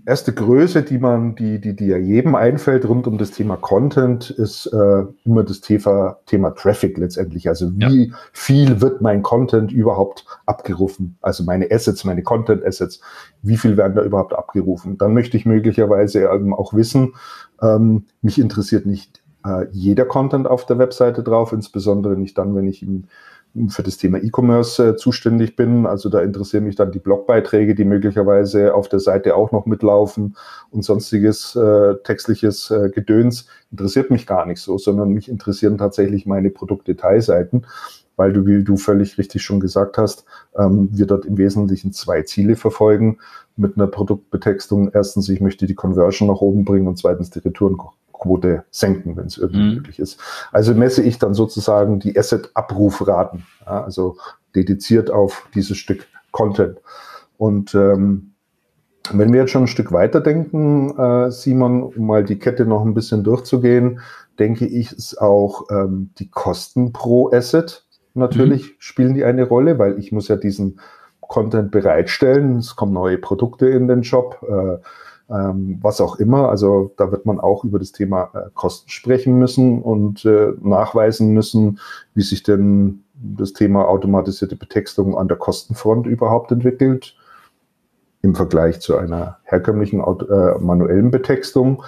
erste 0.06 0.34
Größe, 0.34 0.84
die 0.84 0.98
man, 0.98 1.36
die, 1.36 1.60
die, 1.60 1.76
die 1.76 1.88
ja 1.88 1.98
jedem 1.98 2.36
einfällt 2.36 2.88
rund 2.88 3.08
um 3.08 3.18
das 3.18 3.32
Thema 3.32 3.56
Content, 3.56 4.30
ist 4.30 4.68
äh, 4.68 5.04
immer 5.24 5.44
das 5.44 5.62
Thema, 5.62 6.18
Thema 6.26 6.52
Traffic 6.52 6.98
letztendlich. 6.98 7.48
Also 7.48 7.72
wie 7.76 8.08
ja. 8.08 8.16
viel 8.32 8.82
wird 8.82 9.02
mein 9.02 9.22
Content 9.22 9.72
überhaupt 9.72 10.26
abgerufen? 10.46 11.18
Also 11.22 11.44
meine 11.44 11.72
Assets, 11.72 12.04
meine 12.04 12.24
Content 12.24 12.66
Assets, 12.66 13.00
wie 13.42 13.58
viel 13.58 13.78
werden 13.78 13.96
da 13.96 14.04
überhaupt 14.04 14.34
abgerufen? 14.34 14.98
Dann 14.98 15.14
möchte 15.14 15.38
ich 15.38 15.46
möglicherweise 15.46 16.24
ähm, 16.24 16.54
auch 16.54 16.74
wissen, 16.74 17.14
ähm, 17.62 18.06
mich 18.22 18.40
interessiert 18.40 18.86
nicht 18.86 19.22
äh, 19.46 19.68
jeder 19.72 20.06
Content 20.06 20.48
auf 20.48 20.66
der 20.66 20.80
Webseite 20.80 21.24
drauf, 21.24 21.54
insbesondere 21.54 22.18
nicht 22.18 22.38
dann, 22.38 22.56
wenn 22.56 22.68
ich 22.68 22.82
im 22.84 23.06
für 23.70 23.84
das 23.84 23.98
Thema 23.98 24.18
E-Commerce 24.18 24.90
äh, 24.90 24.96
zuständig 24.96 25.56
bin. 25.56 25.86
Also 25.86 26.10
da 26.10 26.22
interessieren 26.22 26.64
mich 26.64 26.76
dann 26.76 26.92
die 26.92 27.00
Blogbeiträge, 27.00 27.76
die 27.76 27.86
möglicherweise 27.86 28.74
auf 28.74 28.90
der 28.90 29.00
Seite 29.00 29.36
auch 29.36 29.52
noch 29.52 29.66
mitlaufen 29.66 30.36
und 30.72 30.84
sonstiges 30.84 31.56
äh, 31.56 31.96
textliches 32.04 32.72
äh, 32.72 32.90
Gedöns 32.90 33.48
interessiert 33.72 34.12
mich 34.12 34.28
gar 34.28 34.46
nicht 34.46 34.62
so, 34.62 34.78
sondern 34.78 35.10
mich 35.10 35.30
interessieren 35.30 35.78
tatsächlich 35.78 36.26
meine 36.26 36.52
Produktdetailseiten, 36.52 37.66
weil 38.16 38.34
du, 38.34 38.46
wie 38.46 38.64
du 38.64 38.78
völlig 38.78 39.18
richtig 39.18 39.42
schon 39.42 39.60
gesagt 39.60 39.98
hast, 39.98 40.26
ähm, 40.58 40.90
wir 40.92 41.06
dort 41.06 41.26
im 41.26 41.38
Wesentlichen 41.38 41.94
zwei 41.94 42.22
Ziele 42.24 42.56
verfolgen 42.56 43.18
mit 43.56 43.78
einer 43.78 43.88
Produktbetextung. 43.88 44.92
Erstens, 44.94 45.30
ich 45.30 45.42
möchte 45.42 45.66
die 45.66 45.76
Conversion 45.76 46.28
nach 46.28 46.42
oben 46.42 46.66
bringen 46.66 46.88
und 46.88 46.98
zweitens 46.98 47.30
die 47.30 47.40
Retouren 47.40 47.78
Quote 48.24 48.64
senken, 48.72 49.18
wenn 49.18 49.26
es 49.26 49.38
irgendwie 49.38 49.62
mhm. 49.62 49.76
möglich 49.76 50.00
ist. 50.00 50.20
Also 50.52 50.74
messe 50.74 51.04
ich 51.04 51.20
dann 51.20 51.34
sozusagen 51.34 52.00
die 52.00 52.18
Asset-Abrufraten, 52.18 53.46
ja, 53.66 53.84
also 53.84 54.18
dediziert 54.56 55.12
auf 55.12 55.48
dieses 55.54 55.78
Stück 55.78 56.08
Content. 56.32 56.80
Und 57.38 57.76
ähm, 57.76 58.32
wenn 59.12 59.34
wir 59.34 59.42
jetzt 59.42 59.52
schon 59.52 59.64
ein 59.64 59.68
Stück 59.68 59.92
weiter 59.92 60.22
denken, 60.22 60.98
äh, 60.98 61.32
Simon, 61.32 61.84
um 61.84 62.08
mal 62.08 62.24
die 62.24 62.40
Kette 62.40 62.66
noch 62.66 62.86
ein 62.86 62.94
bisschen 62.94 63.24
durchzugehen, 63.24 64.00
denke 64.40 64.66
ich, 64.66 64.92
ist 64.94 65.20
auch 65.20 65.70
ähm, 65.70 66.12
die 66.18 66.30
Kosten 66.30 66.94
pro 66.94 67.30
Asset 67.32 67.86
natürlich 68.14 68.64
mhm. 68.64 68.76
spielen 68.80 69.14
die 69.14 69.24
eine 69.24 69.44
Rolle, 69.44 69.80
weil 69.80 70.00
ich 70.00 70.12
muss 70.12 70.28
ja 70.28 70.36
diesen 70.36 70.80
Content 71.22 71.72
bereitstellen. 71.72 72.58
Es 72.58 72.76
kommen 72.76 72.94
neue 72.94 73.18
Produkte 73.18 73.68
in 73.68 73.88
den 73.88 74.04
Shop. 74.04 74.46
Äh, 74.48 74.78
ähm, 75.30 75.80
was 75.82 76.02
auch 76.02 76.18
immer. 76.18 76.50
Also 76.50 76.94
da 76.98 77.12
wird 77.12 77.26
man 77.26 77.40
auch 77.40 77.64
über 77.64 77.80
das 77.80 77.92
Thema 77.92 78.30
äh, 78.34 78.50
Kosten 78.54 78.90
sprechen 78.90 79.40
müssen 79.40 79.82
und 79.82 80.26
äh, 80.26 80.52
nachweisen 80.62 81.34
müssen, 81.34 81.80
wie 82.14 82.24
sich 82.24 82.44
denn 82.44 83.04
das 83.14 83.54
Thema 83.54 83.88
automatisierte 83.88 84.56
Betextung 84.56 85.18
an 85.18 85.28
der 85.28 85.38
Kostenfront 85.38 86.08
überhaupt 86.08 86.52
entwickelt 86.52 87.16
im 88.22 88.36
Vergleich 88.36 88.80
zu 88.80 88.98
einer 88.98 89.38
herkömmlichen 89.44 90.02
äh, 90.02 90.60
manuellen 90.60 91.10
Betextung. 91.10 91.84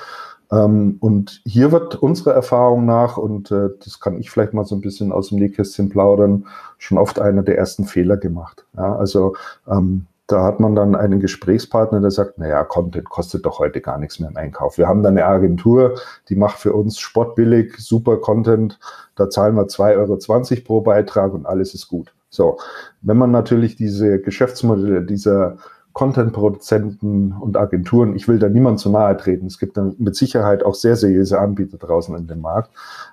Ähm, 0.51 0.97
und 0.99 1.41
hier 1.45 1.71
wird 1.71 1.95
unserer 1.95 2.33
Erfahrung 2.33 2.85
nach, 2.85 3.17
und 3.17 3.51
äh, 3.51 3.69
das 3.83 3.99
kann 3.99 4.19
ich 4.19 4.29
vielleicht 4.29 4.53
mal 4.53 4.65
so 4.65 4.75
ein 4.75 4.81
bisschen 4.81 5.11
aus 5.11 5.29
dem 5.29 5.39
Nähkästchen 5.39 5.89
plaudern, 5.89 6.47
schon 6.77 6.97
oft 6.97 7.19
einer 7.19 7.43
der 7.43 7.57
ersten 7.57 7.85
Fehler 7.85 8.17
gemacht. 8.17 8.65
Ja, 8.75 8.95
also 8.95 9.35
ähm, 9.67 10.07
da 10.27 10.43
hat 10.43 10.59
man 10.59 10.73
dann 10.73 10.95
einen 10.95 11.19
Gesprächspartner, 11.19 12.01
der 12.01 12.09
sagt, 12.09 12.39
naja, 12.39 12.63
Content 12.63 13.09
kostet 13.09 13.45
doch 13.45 13.59
heute 13.59 13.79
gar 13.79 13.99
nichts 13.99 14.19
mehr 14.19 14.29
im 14.29 14.37
Einkauf. 14.37 14.77
Wir 14.77 14.87
haben 14.87 15.03
da 15.03 15.09
eine 15.09 15.25
Agentur, 15.25 15.99
die 16.29 16.35
macht 16.35 16.57
für 16.57 16.73
uns 16.73 16.99
sportbillig, 16.99 17.77
super 17.77 18.17
Content. 18.17 18.79
Da 19.15 19.29
zahlen 19.29 19.55
wir 19.55 19.67
2,20 19.67 19.97
Euro 19.97 20.63
pro 20.65 20.81
Beitrag 20.81 21.33
und 21.33 21.45
alles 21.45 21.75
ist 21.75 21.87
gut. 21.87 22.13
So, 22.29 22.57
wenn 23.01 23.17
man 23.17 23.31
natürlich 23.31 23.75
diese 23.75 24.19
Geschäftsmodelle 24.19 25.03
dieser 25.03 25.57
Content-Produzenten 25.95 27.31
und 27.31 27.55
Agenturen, 27.55 28.17
ich 28.17 28.27
will 28.27 28.37
da 28.37 28.49
niemand 28.49 28.81
zu 28.81 28.89
nahe 28.89 29.15
treten. 29.15 29.45
Es 29.45 29.59
gibt 29.59 29.77
dann 29.77 29.95
mit 29.97 30.17
Sicherheit 30.17 30.61
auch 30.61 30.75
sehr 30.75 30.97
seriöse 30.97 31.39
Anbieter 31.39 31.77
draußen 31.77 32.13
in 32.17 32.27
dem 32.27 32.41
Markt. 32.41 32.69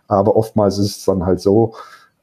Aber 0.09 0.35
oftmals 0.35 0.79
ist 0.79 0.99
es 0.99 1.05
dann 1.05 1.25
halt 1.25 1.41
so, 1.41 1.75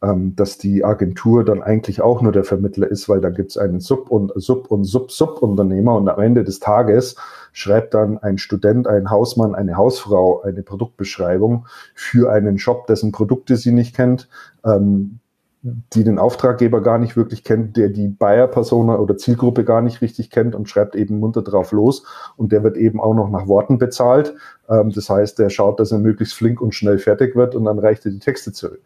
ähm, 0.01 0.35
dass 0.35 0.57
die 0.57 0.83
Agentur 0.83 1.45
dann 1.45 1.63
eigentlich 1.63 2.01
auch 2.01 2.21
nur 2.21 2.33
der 2.33 2.43
Vermittler 2.43 2.91
ist, 2.91 3.07
weil 3.07 3.21
dann 3.21 3.35
gibt 3.35 3.51
es 3.51 3.57
einen 3.57 3.79
Sub- 3.79 4.11
und 4.11 4.33
Sub- 4.35 4.69
und 4.69 4.83
Sub-Sub-Unternehmer 4.83 5.95
und 5.95 6.09
am 6.09 6.19
Ende 6.19 6.43
des 6.43 6.59
Tages 6.59 7.15
schreibt 7.53 7.93
dann 7.93 8.17
ein 8.17 8.37
Student, 8.37 8.85
ein 8.85 9.09
Hausmann, 9.09 9.55
eine 9.55 9.77
Hausfrau 9.77 10.41
eine 10.41 10.61
Produktbeschreibung 10.61 11.67
für 11.95 12.29
einen 12.33 12.57
Shop, 12.59 12.85
dessen 12.87 13.13
Produkte 13.13 13.55
sie 13.55 13.71
nicht 13.71 13.95
kennt, 13.95 14.27
ähm, 14.65 15.18
die 15.61 16.05
den 16.05 16.19
Auftraggeber 16.19 16.81
gar 16.81 16.97
nicht 16.97 17.17
wirklich 17.17 17.43
kennt, 17.43 17.75
der 17.75 17.89
die 17.89 18.07
Buyer-Persona 18.07 18.97
oder 18.97 19.17
Zielgruppe 19.17 19.65
gar 19.65 19.81
nicht 19.81 20.01
richtig 20.01 20.29
kennt 20.29 20.55
und 20.55 20.69
schreibt 20.69 20.95
eben 20.95 21.19
munter 21.19 21.41
drauf 21.41 21.73
los. 21.73 22.05
Und 22.37 22.53
der 22.53 22.63
wird 22.63 22.77
eben 22.77 23.01
auch 23.01 23.13
noch 23.13 23.29
nach 23.29 23.47
Worten 23.47 23.77
bezahlt. 23.77 24.35
Ähm, 24.69 24.91
das 24.91 25.09
heißt, 25.09 25.37
der 25.37 25.49
schaut, 25.49 25.79
dass 25.81 25.91
er 25.91 25.99
möglichst 25.99 26.35
flink 26.35 26.61
und 26.61 26.75
schnell 26.75 26.97
fertig 26.97 27.35
wird 27.35 27.55
und 27.55 27.65
dann 27.65 27.77
reicht 27.77 28.05
er 28.05 28.11
die 28.11 28.19
Texte 28.19 28.53
zurück. 28.53 28.81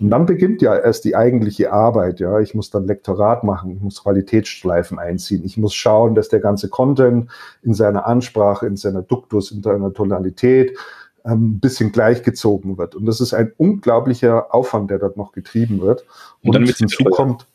Und 0.00 0.10
dann 0.10 0.26
beginnt 0.26 0.60
ja 0.60 0.76
erst 0.76 1.04
die 1.04 1.16
eigentliche 1.16 1.72
Arbeit. 1.72 2.20
Ja, 2.20 2.40
ich 2.40 2.54
muss 2.54 2.70
dann 2.70 2.86
Lektorat 2.86 3.42
machen, 3.42 3.70
ich 3.70 3.80
muss 3.80 4.02
Qualitätsschleifen 4.02 4.98
einziehen, 4.98 5.42
ich 5.44 5.56
muss 5.56 5.74
schauen, 5.74 6.14
dass 6.14 6.28
der 6.28 6.40
ganze 6.40 6.68
Content 6.68 7.30
in 7.62 7.72
seiner 7.72 8.06
Ansprache, 8.06 8.66
in 8.66 8.76
seiner 8.76 9.02
Duktus, 9.02 9.50
in 9.50 9.62
seiner 9.62 9.94
Tonalität, 9.94 10.76
ein 11.24 11.32
ähm, 11.32 11.60
bisschen 11.60 11.92
gleichgezogen 11.92 12.78
wird. 12.78 12.94
Und 12.94 13.06
das 13.06 13.20
ist 13.20 13.34
ein 13.34 13.52
unglaublicher 13.56 14.54
Aufwand, 14.54 14.90
der 14.90 14.98
dort 14.98 15.16
noch 15.16 15.32
getrieben 15.32 15.80
wird. 15.80 16.04
Und, 16.42 16.56
und 16.56 16.66
dann 16.66 16.74
hinzu 16.74 17.04
kommt, 17.04 17.46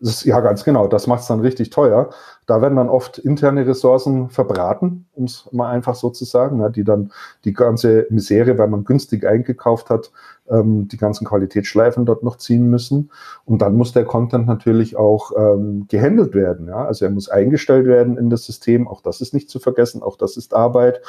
ist, 0.00 0.24
ja, 0.24 0.40
ganz 0.40 0.64
genau, 0.64 0.88
das 0.88 1.06
macht 1.06 1.22
es 1.22 1.28
dann 1.28 1.40
richtig 1.40 1.70
teuer. 1.70 2.10
Da 2.46 2.60
werden 2.60 2.76
dann 2.76 2.88
oft 2.88 3.18
interne 3.18 3.66
Ressourcen 3.66 4.28
verbraten, 4.28 5.06
um 5.12 5.24
es 5.24 5.48
mal 5.52 5.70
einfach 5.70 5.94
so 5.94 6.10
zu 6.10 6.24
sagen, 6.24 6.60
ja, 6.60 6.68
die 6.68 6.82
dann 6.82 7.12
die 7.44 7.52
ganze 7.52 8.06
Misere, 8.10 8.58
weil 8.58 8.68
man 8.68 8.84
günstig 8.84 9.24
eingekauft 9.24 9.90
hat, 9.90 10.10
ähm, 10.50 10.88
die 10.88 10.96
ganzen 10.96 11.24
Qualitätsschleifen 11.24 12.04
dort 12.04 12.22
noch 12.22 12.36
ziehen 12.36 12.68
müssen. 12.68 13.10
Und 13.44 13.62
dann 13.62 13.76
muss 13.76 13.92
der 13.92 14.04
Content 14.04 14.46
natürlich 14.46 14.96
auch 14.96 15.32
ähm, 15.36 15.86
gehandelt 15.88 16.34
werden. 16.34 16.66
Ja? 16.68 16.84
Also 16.84 17.04
er 17.04 17.10
muss 17.10 17.28
eingestellt 17.28 17.86
werden 17.86 18.16
in 18.18 18.28
das 18.28 18.44
System. 18.44 18.88
Auch 18.88 19.02
das 19.02 19.20
ist 19.20 19.34
nicht 19.34 19.48
zu 19.48 19.60
vergessen. 19.60 20.02
Auch 20.02 20.16
das 20.16 20.36
ist 20.36 20.54
Arbeit. 20.54 21.00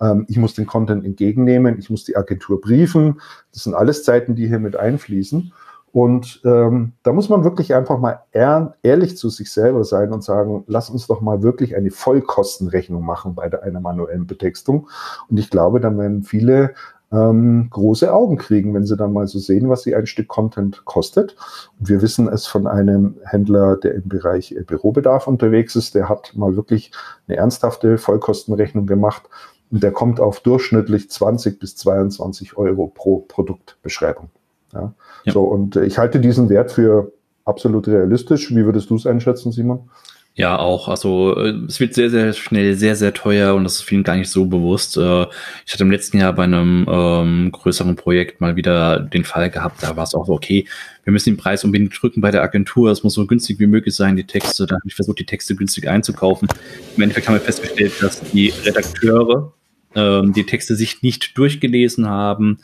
Ähm, 0.00 0.26
ich 0.28 0.38
muss 0.38 0.54
den 0.54 0.66
Content 0.66 1.04
entgegennehmen. 1.04 1.78
Ich 1.78 1.88
muss 1.88 2.04
die 2.04 2.16
Agentur 2.16 2.60
briefen. 2.60 3.20
Das 3.52 3.64
sind 3.64 3.74
alles 3.74 4.02
Zeiten, 4.02 4.34
die 4.34 4.48
hier 4.48 4.58
mit 4.58 4.76
einfließen. 4.76 5.52
Und 5.92 6.40
ähm, 6.44 6.92
da 7.02 7.12
muss 7.12 7.28
man 7.28 7.42
wirklich 7.42 7.74
einfach 7.74 7.98
mal 7.98 8.20
ehr 8.32 8.74
ehrlich 8.82 9.16
zu 9.16 9.28
sich 9.28 9.52
selber 9.52 9.84
sein 9.84 10.12
und 10.12 10.22
sagen, 10.22 10.64
lass 10.68 10.88
uns 10.88 11.08
doch 11.08 11.20
mal 11.20 11.42
wirklich 11.42 11.74
eine 11.76 11.90
Vollkostenrechnung 11.90 13.04
machen 13.04 13.34
bei 13.34 13.48
der, 13.48 13.64
einer 13.64 13.80
manuellen 13.80 14.26
Betextung. 14.26 14.88
Und 15.28 15.38
ich 15.38 15.50
glaube, 15.50 15.80
dann 15.80 15.98
werden 15.98 16.22
viele 16.22 16.74
ähm, 17.12 17.68
große 17.70 18.12
Augen 18.12 18.36
kriegen, 18.36 18.72
wenn 18.74 18.86
sie 18.86 18.96
dann 18.96 19.12
mal 19.12 19.26
so 19.26 19.38
sehen, 19.38 19.68
was 19.68 19.82
sie 19.82 19.96
ein 19.96 20.06
Stück 20.06 20.28
Content 20.28 20.84
kostet. 20.84 21.34
Und 21.78 21.88
wir 21.88 22.02
wissen 22.02 22.28
es 22.28 22.46
von 22.46 22.66
einem 22.66 23.16
Händler, 23.24 23.76
der 23.76 23.94
im 23.94 24.08
Bereich 24.08 24.52
äh, 24.52 24.62
Bürobedarf 24.62 25.26
unterwegs 25.26 25.74
ist, 25.74 25.94
der 25.94 26.08
hat 26.08 26.32
mal 26.36 26.56
wirklich 26.56 26.92
eine 27.26 27.36
ernsthafte 27.36 27.98
Vollkostenrechnung 27.98 28.86
gemacht 28.86 29.24
und 29.70 29.82
der 29.82 29.92
kommt 29.92 30.20
auf 30.20 30.40
durchschnittlich 30.40 31.10
20 31.10 31.58
bis 31.58 31.76
22 31.76 32.56
Euro 32.56 32.86
pro 32.86 33.20
Produktbeschreibung. 33.20 34.30
Ja. 34.72 34.94
ja. 35.24 35.32
So, 35.32 35.42
und 35.42 35.76
ich 35.76 35.98
halte 35.98 36.20
diesen 36.20 36.48
Wert 36.48 36.72
für 36.72 37.12
absolut 37.44 37.88
realistisch. 37.88 38.50
Wie 38.50 38.64
würdest 38.64 38.90
du 38.90 38.96
es 38.96 39.06
einschätzen, 39.06 39.52
Simon? 39.52 39.88
Ja, 40.34 40.58
auch. 40.58 40.88
Also 40.88 41.36
äh, 41.36 41.50
es 41.66 41.80
wird 41.80 41.92
sehr, 41.94 42.08
sehr 42.08 42.32
schnell, 42.32 42.74
sehr, 42.74 42.94
sehr 42.94 43.12
teuer 43.12 43.54
und 43.54 43.64
das 43.64 43.74
ist 43.74 43.82
vielen 43.82 44.04
gar 44.04 44.16
nicht 44.16 44.30
so 44.30 44.46
bewusst. 44.46 44.96
Äh, 44.96 45.26
ich 45.66 45.72
hatte 45.72 45.82
im 45.82 45.90
letzten 45.90 46.18
Jahr 46.18 46.32
bei 46.32 46.44
einem 46.44 46.86
ähm, 46.88 47.50
größeren 47.52 47.96
Projekt 47.96 48.40
mal 48.40 48.54
wieder 48.56 49.00
den 49.00 49.24
Fall 49.24 49.50
gehabt, 49.50 49.82
da 49.82 49.96
war 49.96 50.04
es 50.04 50.14
auch 50.14 50.26
so, 50.26 50.32
okay, 50.32 50.66
wir 51.04 51.12
müssen 51.12 51.30
den 51.30 51.36
Preis 51.36 51.64
unbedingt 51.64 52.00
drücken 52.00 52.20
bei 52.20 52.30
der 52.30 52.42
Agentur, 52.42 52.90
es 52.90 53.02
muss 53.02 53.14
so 53.14 53.26
günstig 53.26 53.58
wie 53.58 53.66
möglich 53.66 53.94
sein, 53.94 54.16
die 54.16 54.24
Texte. 54.24 54.66
Da 54.66 54.76
habe 54.76 54.86
ich 54.86 54.94
versucht, 54.94 55.18
die 55.18 55.26
Texte 55.26 55.56
günstig 55.56 55.88
einzukaufen. 55.88 56.48
Im 56.96 57.02
Endeffekt 57.02 57.26
haben 57.26 57.34
wir 57.34 57.40
festgestellt, 57.40 57.92
dass 58.00 58.20
die 58.20 58.52
Redakteure 58.64 59.52
ähm, 59.96 60.32
die 60.32 60.46
Texte 60.46 60.76
sich 60.76 61.02
nicht 61.02 61.36
durchgelesen 61.36 62.08
haben 62.08 62.60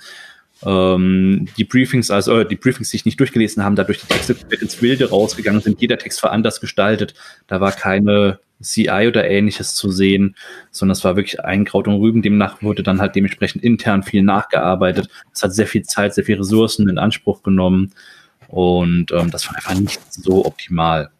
ähm, 0.65 1.49
die 1.57 1.65
Briefings, 1.65 2.11
also 2.11 2.41
äh, 2.41 2.47
die 2.47 2.57
Briefings 2.57 2.91
sich 2.91 3.05
nicht 3.05 3.21
durchgelesen 3.21 3.63
haben, 3.63 3.77
dadurch 3.77 4.01
die 4.01 4.07
Texte 4.07 4.37
ins 4.61 4.81
Wilde 4.81 5.11
rausgegangen 5.11 5.61
sind. 5.61 5.81
Jeder 5.81 5.99
Text 5.99 6.23
war 6.23 6.33
anders 6.33 6.61
gestaltet. 6.61 7.15
Da 7.47 7.61
war 7.61 7.73
keine 7.73 8.39
CI 8.63 9.07
oder 9.09 9.29
ähnliches 9.29 9.75
zu 9.75 9.91
sehen, 9.91 10.35
sondern 10.71 10.93
es 10.93 11.05
war 11.05 11.17
wirklich 11.17 11.45
ein 11.45 11.65
Kraut 11.65 11.89
und 11.89 12.01
Rüben. 12.01 12.23
Demnach 12.23 12.63
wurde 12.63 12.83
dann 12.83 13.01
halt 13.01 13.15
dementsprechend 13.15 13.63
intern 13.63 14.03
viel 14.03 14.23
nachgearbeitet. 14.23 15.09
Es 15.33 15.43
hat 15.43 15.53
sehr 15.53 15.67
viel 15.67 15.83
Zeit, 15.83 16.15
sehr 16.15 16.25
viele 16.25 16.41
Ressourcen 16.41 16.89
in 16.89 16.99
Anspruch 16.99 17.43
genommen 17.43 17.93
und 18.49 19.13
ähm, 19.13 19.31
das 19.31 19.47
war 19.49 19.57
einfach 19.57 19.75
nicht 19.75 20.01
so 20.11 20.47
optimal. 20.47 21.11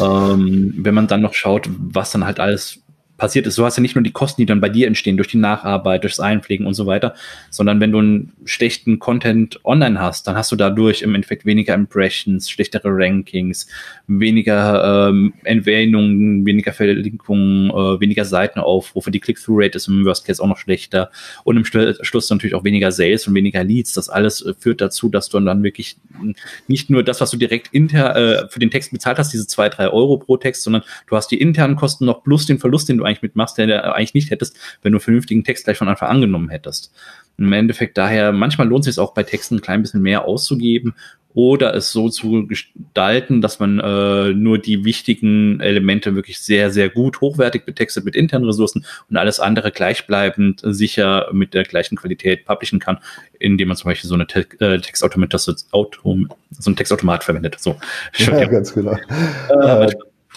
Ähm, 0.00 0.74
wenn 0.78 0.94
man 0.94 1.08
dann 1.08 1.22
noch 1.22 1.34
schaut, 1.34 1.68
was 1.68 2.12
dann 2.12 2.24
halt 2.24 2.38
alles 2.38 2.83
passiert 3.24 3.46
ist. 3.46 3.56
Du 3.56 3.64
hast 3.64 3.78
ja 3.78 3.80
nicht 3.80 3.94
nur 3.94 4.04
die 4.04 4.12
Kosten, 4.12 4.42
die 4.42 4.46
dann 4.46 4.60
bei 4.60 4.68
dir 4.68 4.86
entstehen 4.86 5.16
durch 5.16 5.28
die 5.28 5.38
Nacharbeit, 5.38 6.02
durchs 6.02 6.20
Einpflegen 6.20 6.66
und 6.66 6.74
so 6.74 6.84
weiter, 6.84 7.14
sondern 7.48 7.80
wenn 7.80 7.90
du 7.90 7.98
einen 8.00 8.32
schlechten 8.44 8.98
Content 8.98 9.64
online 9.64 9.98
hast, 9.98 10.26
dann 10.26 10.36
hast 10.36 10.52
du 10.52 10.56
dadurch 10.56 11.00
im 11.00 11.14
Endeffekt 11.14 11.46
weniger 11.46 11.72
Impressions, 11.72 12.50
schlechtere 12.50 12.90
Rankings, 12.90 13.66
weniger 14.06 15.08
ähm, 15.08 15.32
Erwähnungen, 15.42 16.44
weniger 16.44 16.74
Verlinkungen, 16.74 17.70
äh, 17.70 17.98
weniger 17.98 18.26
Seitenaufrufe. 18.26 19.10
Die 19.10 19.20
Click-Through-Rate 19.20 19.76
ist 19.76 19.88
im 19.88 20.04
Worst 20.04 20.26
Case 20.26 20.42
auch 20.42 20.46
noch 20.46 20.58
schlechter 20.58 21.10
und 21.44 21.56
im 21.56 21.64
Schluss 21.64 22.28
natürlich 22.28 22.54
auch 22.54 22.64
weniger 22.64 22.92
Sales 22.92 23.26
und 23.26 23.34
weniger 23.34 23.64
Leads. 23.64 23.94
Das 23.94 24.10
alles 24.10 24.42
äh, 24.42 24.52
führt 24.52 24.82
dazu, 24.82 25.08
dass 25.08 25.30
du 25.30 25.40
dann 25.40 25.62
wirklich 25.62 25.96
nicht 26.66 26.90
nur 26.90 27.02
das, 27.02 27.22
was 27.22 27.30
du 27.30 27.38
direkt 27.38 27.72
inter 27.72 28.16
äh, 28.16 28.48
für 28.50 28.58
den 28.58 28.70
Text 28.70 28.92
bezahlt 28.92 29.16
hast, 29.18 29.32
diese 29.32 29.46
zwei, 29.46 29.70
drei 29.70 29.88
Euro 29.88 30.18
pro 30.18 30.36
Text, 30.36 30.62
sondern 30.62 30.82
du 31.06 31.16
hast 31.16 31.28
die 31.28 31.40
internen 31.40 31.76
Kosten 31.76 32.04
noch 32.04 32.22
plus 32.22 32.44
den 32.44 32.58
Verlust, 32.58 32.90
den 32.90 32.98
du 32.98 33.04
eigentlich 33.04 33.13
mitmachst, 33.22 33.58
der 33.58 33.66
du 33.66 33.94
eigentlich 33.94 34.14
nicht 34.14 34.30
hättest, 34.30 34.56
wenn 34.82 34.92
du 34.92 34.96
einen 34.96 35.04
vernünftigen 35.04 35.44
Text 35.44 35.64
gleich 35.64 35.78
von 35.78 35.88
Anfang 35.88 36.08
angenommen 36.08 36.48
hättest. 36.48 36.92
Im 37.36 37.52
Endeffekt 37.52 37.98
daher, 37.98 38.32
manchmal 38.32 38.68
lohnt 38.68 38.86
es 38.86 38.94
sich 38.94 39.02
auch 39.02 39.14
bei 39.14 39.24
Texten 39.24 39.56
ein 39.56 39.60
klein 39.60 39.82
bisschen 39.82 40.02
mehr 40.02 40.24
auszugeben 40.24 40.94
oder 41.34 41.74
es 41.74 41.90
so 41.90 42.08
zu 42.08 42.46
gestalten, 42.46 43.40
dass 43.40 43.58
man 43.58 43.80
äh, 43.80 44.32
nur 44.32 44.58
die 44.58 44.84
wichtigen 44.84 45.60
Elemente 45.60 46.14
wirklich 46.14 46.38
sehr, 46.38 46.70
sehr 46.70 46.88
gut 46.88 47.20
hochwertig 47.20 47.64
betextet 47.64 48.04
mit 48.04 48.14
internen 48.14 48.44
Ressourcen 48.44 48.86
und 49.10 49.16
alles 49.16 49.40
andere 49.40 49.72
gleichbleibend 49.72 50.60
sicher 50.62 51.28
mit 51.32 51.52
der 51.52 51.64
gleichen 51.64 51.96
Qualität 51.96 52.44
publishen 52.44 52.78
kann, 52.78 52.98
indem 53.40 53.68
man 53.68 53.76
zum 53.76 53.90
Beispiel 53.90 54.08
so 54.08 54.14
eine 54.14 54.28
Te 54.28 54.46
äh, 54.60 54.78
Textautomat, 54.78 55.32
so 55.32 55.56
ein 56.70 56.76
Textautomat 56.76 57.24
verwendet. 57.24 57.56
So. 57.58 57.76
Ja, 58.16 58.44
ganz 58.46 58.72
genau. 58.72 58.96
Äh, 59.48 59.92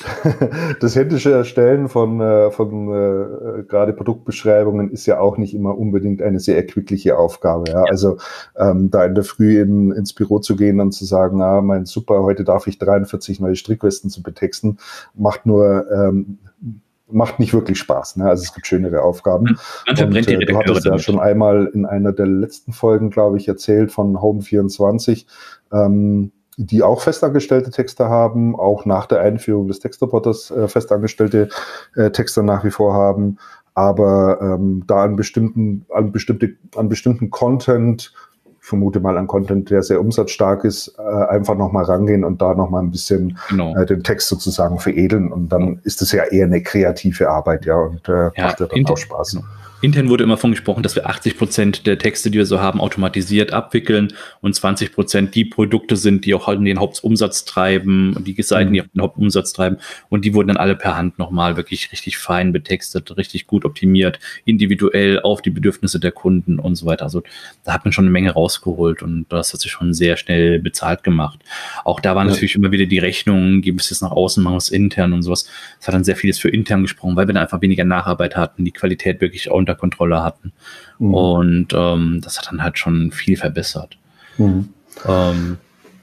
das 0.79 0.95
händische 0.95 1.31
Erstellen 1.31 1.89
von, 1.89 2.21
äh, 2.21 2.51
von 2.51 2.89
äh, 2.89 3.63
gerade 3.63 3.93
Produktbeschreibungen 3.93 4.91
ist 4.91 5.05
ja 5.05 5.19
auch 5.19 5.37
nicht 5.37 5.53
immer 5.53 5.77
unbedingt 5.77 6.21
eine 6.21 6.39
sehr 6.39 6.55
erquickliche 6.55 7.17
Aufgabe. 7.17 7.71
Ja? 7.71 7.79
ja. 7.79 7.83
Also 7.89 8.17
ähm, 8.55 8.91
da 8.91 9.05
in 9.05 9.15
der 9.15 9.23
Früh 9.23 9.59
in, 9.59 9.91
ins 9.91 10.13
Büro 10.13 10.39
zu 10.39 10.55
gehen 10.55 10.79
und 10.79 10.91
zu 10.91 11.05
sagen, 11.05 11.41
ah, 11.41 11.61
mein 11.61 11.85
super, 11.85 12.23
heute 12.23 12.43
darf 12.43 12.67
ich 12.67 12.77
43 12.77 13.39
neue 13.39 13.55
Strickwesten 13.55 14.09
zu 14.09 14.21
betexten, 14.21 14.77
macht 15.15 15.45
nur 15.45 15.85
ähm, 15.91 16.39
macht 17.09 17.39
nicht 17.39 17.53
wirklich 17.53 17.79
Spaß. 17.79 18.17
Ne? 18.17 18.27
Also 18.27 18.43
es 18.43 18.53
gibt 18.53 18.67
schönere 18.67 19.01
Aufgaben. 19.01 19.57
und, 19.87 20.27
äh, 20.27 20.45
du 20.45 20.57
hattest 20.57 20.85
ja 20.85 20.99
schon 20.99 21.19
einmal 21.19 21.71
in 21.73 21.85
einer 21.85 22.11
der 22.11 22.27
letzten 22.27 22.73
Folgen, 22.73 23.09
glaube 23.09 23.37
ich, 23.37 23.47
erzählt 23.47 23.91
von 23.91 24.21
Home 24.21 24.41
24. 24.41 25.25
Ähm, 25.71 26.31
die 26.57 26.81
auch 26.81 27.01
festangestellte 27.01 27.69
Texter 27.69 28.09
haben, 28.09 28.59
auch 28.59 28.85
nach 28.85 29.05
der 29.05 29.21
Einführung 29.21 29.67
des 29.67 29.79
Textroboters 29.79 30.49
äh, 30.51 30.67
festangestellte 30.67 31.49
äh, 31.95 32.09
Texter 32.09 32.41
nach 32.41 32.65
wie 32.65 32.71
vor 32.71 32.95
haben, 32.95 33.37
aber 33.75 34.39
ähm, 34.41 34.83
da 34.87 35.03
an 35.03 35.15
bestimmten, 35.15 35.85
an 35.93 36.11
bestimmte, 36.11 36.55
an 36.75 36.89
bestimmten 36.89 37.29
Content, 37.29 38.11
ich 38.59 38.67
vermute 38.67 38.99
mal 38.99 39.17
an 39.19 39.27
Content, 39.27 39.69
der 39.69 39.83
sehr 39.83 40.01
umsatzstark 40.01 40.63
ist, 40.63 40.95
äh, 40.97 41.01
einfach 41.01 41.55
nochmal 41.55 41.85
rangehen 41.85 42.23
und 42.23 42.41
da 42.41 42.55
nochmal 42.55 42.81
ein 42.81 42.89
bisschen 42.89 43.37
genau. 43.49 43.75
äh, 43.75 43.85
den 43.85 44.03
Text 44.03 44.27
sozusagen 44.27 44.79
veredeln 44.79 45.31
und 45.31 45.49
dann 45.49 45.79
ist 45.83 46.01
es 46.01 46.11
ja 46.11 46.23
eher 46.23 46.47
eine 46.47 46.63
kreative 46.63 47.29
Arbeit, 47.29 47.67
ja, 47.67 47.75
und 47.75 48.09
äh, 48.09 48.31
ja, 48.35 48.45
macht 48.45 48.59
ja 48.59 48.65
dann 48.65 48.85
auch 48.87 48.97
Spaß. 48.97 49.33
Genau. 49.33 49.45
Intern 49.79 50.09
wurde 50.09 50.23
immer 50.23 50.37
von 50.37 50.51
gesprochen, 50.51 50.81
dass 50.81 50.95
wir 50.95 51.05
80 51.05 51.37
Prozent 51.37 51.85
der 51.85 51.99
Texte, 51.99 52.31
die 52.31 52.39
wir 52.39 52.47
so 52.47 52.59
haben, 52.59 52.81
automatisiert 52.81 53.53
abwickeln 53.53 54.11
und 54.41 54.55
20 54.55 54.91
Prozent 54.91 55.35
die 55.35 55.45
Produkte 55.45 55.95
sind, 55.95 56.25
die 56.25 56.33
auch 56.33 56.47
halt 56.47 56.65
den 56.65 56.79
Hauptumsatz 56.79 57.45
treiben 57.45 58.15
und 58.15 58.25
die 58.25 58.41
Seiten, 58.41 58.73
die 58.73 58.81
auch 58.81 58.87
den 58.87 59.01
Hauptumsatz 59.01 59.53
treiben. 59.53 59.77
Und 60.09 60.25
die 60.25 60.33
wurden 60.33 60.47
dann 60.47 60.57
alle 60.57 60.75
per 60.75 60.97
Hand 60.97 61.19
nochmal 61.19 61.57
wirklich 61.57 61.91
richtig 61.91 62.17
fein 62.17 62.53
betextet, 62.53 63.15
richtig 63.17 63.45
gut 63.45 63.65
optimiert, 63.65 64.19
individuell 64.45 65.19
auf 65.19 65.43
die 65.43 65.51
Bedürfnisse 65.51 65.99
der 65.99 66.11
Kunden 66.11 66.57
und 66.57 66.75
so 66.75 66.87
weiter. 66.87 67.03
Also 67.03 67.21
da 67.63 67.73
hat 67.73 67.85
man 67.85 67.91
schon 67.91 68.05
eine 68.05 68.11
Menge 68.11 68.31
rausgeholt 68.31 69.03
und 69.03 69.27
das 69.29 69.53
hat 69.53 69.59
sich 69.59 69.71
schon 69.71 69.93
sehr 69.93 70.17
schnell 70.17 70.59
bezahlt 70.59 71.03
gemacht. 71.03 71.39
Auch 71.85 71.99
da 71.99 72.15
waren 72.15 72.27
ja. 72.27 72.33
natürlich 72.33 72.55
immer 72.55 72.71
wieder 72.71 72.87
die 72.87 72.97
Rechnungen, 72.97 73.61
gibt 73.61 73.81
es 73.81 73.91
jetzt 73.91 74.01
nach 74.01 74.11
außen, 74.11 74.41
machen 74.41 74.55
wir 74.55 74.57
es 74.57 74.69
intern 74.69 75.13
und 75.13 75.21
sowas. 75.21 75.47
Das 75.77 75.87
hat 75.87 75.93
dann 75.93 76.03
sehr 76.03 76.15
vieles 76.15 76.39
für 76.39 76.49
intern 76.49 76.81
gesprochen, 76.81 77.15
weil 77.15 77.27
wir 77.27 77.35
dann 77.35 77.43
einfach 77.43 77.61
weniger 77.61 77.83
Nacharbeit 77.83 78.35
hatten, 78.35 78.65
die 78.65 78.71
Qualität 78.71 79.21
wirklich 79.21 79.51
auch 79.51 79.66
unter 79.67 79.79
Kontrolle 79.79 80.23
hatten. 80.23 80.53
Mhm. 80.99 81.13
Und 81.13 81.67
ähm, 81.73 82.21
das 82.23 82.37
hat 82.37 82.47
dann 82.51 82.63
halt 82.63 82.77
schon 82.77 83.11
viel 83.11 83.37
verbessert. 83.37 83.97
Mhm. 84.37 84.69
Ähm, 85.05 85.57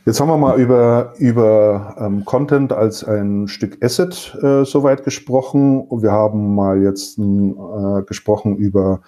Jetzt 0.07 0.21
haben 0.21 0.29
wir 0.29 0.37
mal 0.37 0.61
über, 0.61 1.15
über 1.17 1.97
ähm, 1.99 2.27
Content 2.27 2.75
als 2.75 3.05
ein 3.05 3.49
Stück 3.49 3.83
Asset 3.83 4.37
äh, 4.43 4.63
soweit 4.67 5.03
gesprochen. 5.03 5.87
Wir 5.91 6.13
haben 6.13 6.55
mal 6.55 6.83
jetzt 6.83 7.19
äh, 7.19 8.03
gesprochen 8.07 8.57
über 8.57 9.01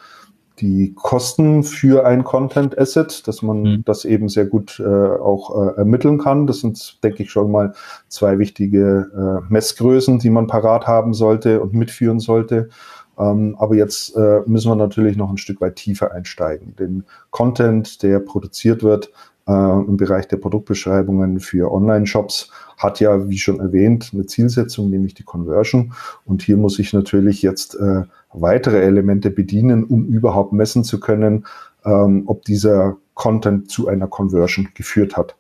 die 0.61 0.95
Kosten 0.95 1.65
für 1.65 2.07
ein 2.07 2.25
Content 2.25 2.79
Asset, 2.79 3.29
dass 3.29 3.43
man 3.43 3.63
mhm. 3.63 3.83
das 3.85 4.07
eben 4.07 4.31
sehr 4.31 4.47
gut 4.47 4.81
äh, 4.81 4.85
auch 4.87 5.55
äh, 5.55 5.77
ermitteln 5.77 6.17
kann. 6.17 6.47
Das 6.47 6.61
sind, 6.61 7.03
denke 7.05 7.25
ich, 7.25 7.31
schon 7.31 7.51
mal 7.51 7.75
zwei 8.09 8.39
wichtige 8.39 9.11
äh, 9.15 9.53
Messgrößen, 9.53 10.19
die 10.19 10.31
man 10.31 10.47
parat 10.47 10.87
haben 10.87 11.13
sollte 11.13 11.61
und 11.61 11.75
mitführen 11.75 12.21
sollte. 12.21 12.71
Ähm, 13.19 13.57
aber 13.59 13.75
jetzt 13.75 14.17
äh, 14.17 14.41
müssen 14.47 14.71
wir 14.71 14.77
natürlich 14.77 15.17
noch 15.17 15.31
ein 15.31 15.39
Stück 15.39 15.61
weit 15.61 15.77
tiefer 15.77 16.13
einsteigen. 16.13 16.77
Den 16.77 17.05
Content, 17.31 18.03
der 18.03 18.19
produziert 18.21 18.83
wird 18.83 19.11
äh, 19.47 19.53
im 19.53 19.97
Bereich 19.97 20.29
der 20.29 20.37
Produktbeschreibungen 20.37 21.41
für 21.41 21.73
Online-Shops, 21.73 22.51
hat 22.77 23.01
ja, 23.01 23.29
wie 23.29 23.39
schon 23.39 23.61
erwähnt, 23.61 24.11
eine 24.13 24.27
Zielsetzung, 24.27 24.91
nämlich 24.91 25.15
die 25.15 25.23
Conversion. 25.23 25.93
Und 26.25 26.43
hier 26.43 26.57
muss 26.57 26.79
ich 26.79 26.93
natürlich 26.93 27.43
jetzt 27.43 27.75
äh, 27.77 28.03
weitere 28.33 28.83
Elemente 28.83 29.31
bedienen, 29.31 29.85
um 29.85 30.05
überhaupt 30.05 30.53
messen 30.53 30.85
zu 30.85 31.01
können, 31.01 31.47
ähm, 31.85 32.25
ob 32.27 32.45
dieser 32.45 32.97
Content 33.15 33.71
zu 33.71 33.89
einer 33.89 34.09
Conversion 34.09 34.69
geführt 34.75 35.17
hat. 35.17 35.37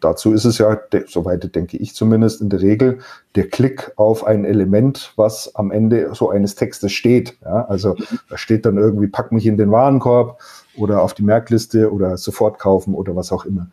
Dazu 0.00 0.32
ist 0.32 0.44
es 0.44 0.58
ja, 0.58 0.78
soweit 1.06 1.54
denke 1.54 1.76
ich 1.76 1.94
zumindest, 1.94 2.40
in 2.40 2.48
der 2.48 2.62
Regel 2.62 2.98
der 3.34 3.48
Klick 3.48 3.92
auf 3.96 4.24
ein 4.24 4.44
Element, 4.44 5.12
was 5.16 5.54
am 5.54 5.70
Ende 5.70 6.14
so 6.14 6.30
eines 6.30 6.54
Textes 6.54 6.92
steht. 6.92 7.36
Ja, 7.42 7.66
also 7.66 7.94
da 8.30 8.38
steht 8.38 8.64
dann 8.64 8.78
irgendwie, 8.78 9.08
pack 9.08 9.30
mich 9.30 9.46
in 9.46 9.58
den 9.58 9.70
Warenkorb 9.70 10.40
oder 10.76 11.02
auf 11.02 11.12
die 11.12 11.22
Merkliste 11.22 11.92
oder 11.92 12.16
sofort 12.16 12.58
kaufen 12.58 12.94
oder 12.94 13.14
was 13.14 13.30
auch 13.30 13.44
immer. 13.44 13.68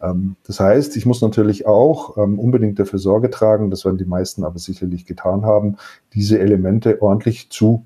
Ähm, 0.00 0.36
das 0.46 0.60
heißt, 0.60 0.96
ich 0.96 1.04
muss 1.04 1.20
natürlich 1.20 1.66
auch 1.66 2.16
ähm, 2.16 2.38
unbedingt 2.38 2.78
dafür 2.78 2.98
Sorge 2.98 3.30
tragen, 3.30 3.70
das 3.70 3.84
werden 3.84 3.98
die 3.98 4.04
meisten 4.04 4.44
aber 4.44 4.58
sicherlich 4.58 5.04
getan 5.04 5.44
haben, 5.44 5.76
diese 6.14 6.38
Elemente 6.38 7.02
ordentlich 7.02 7.50
zu, 7.50 7.84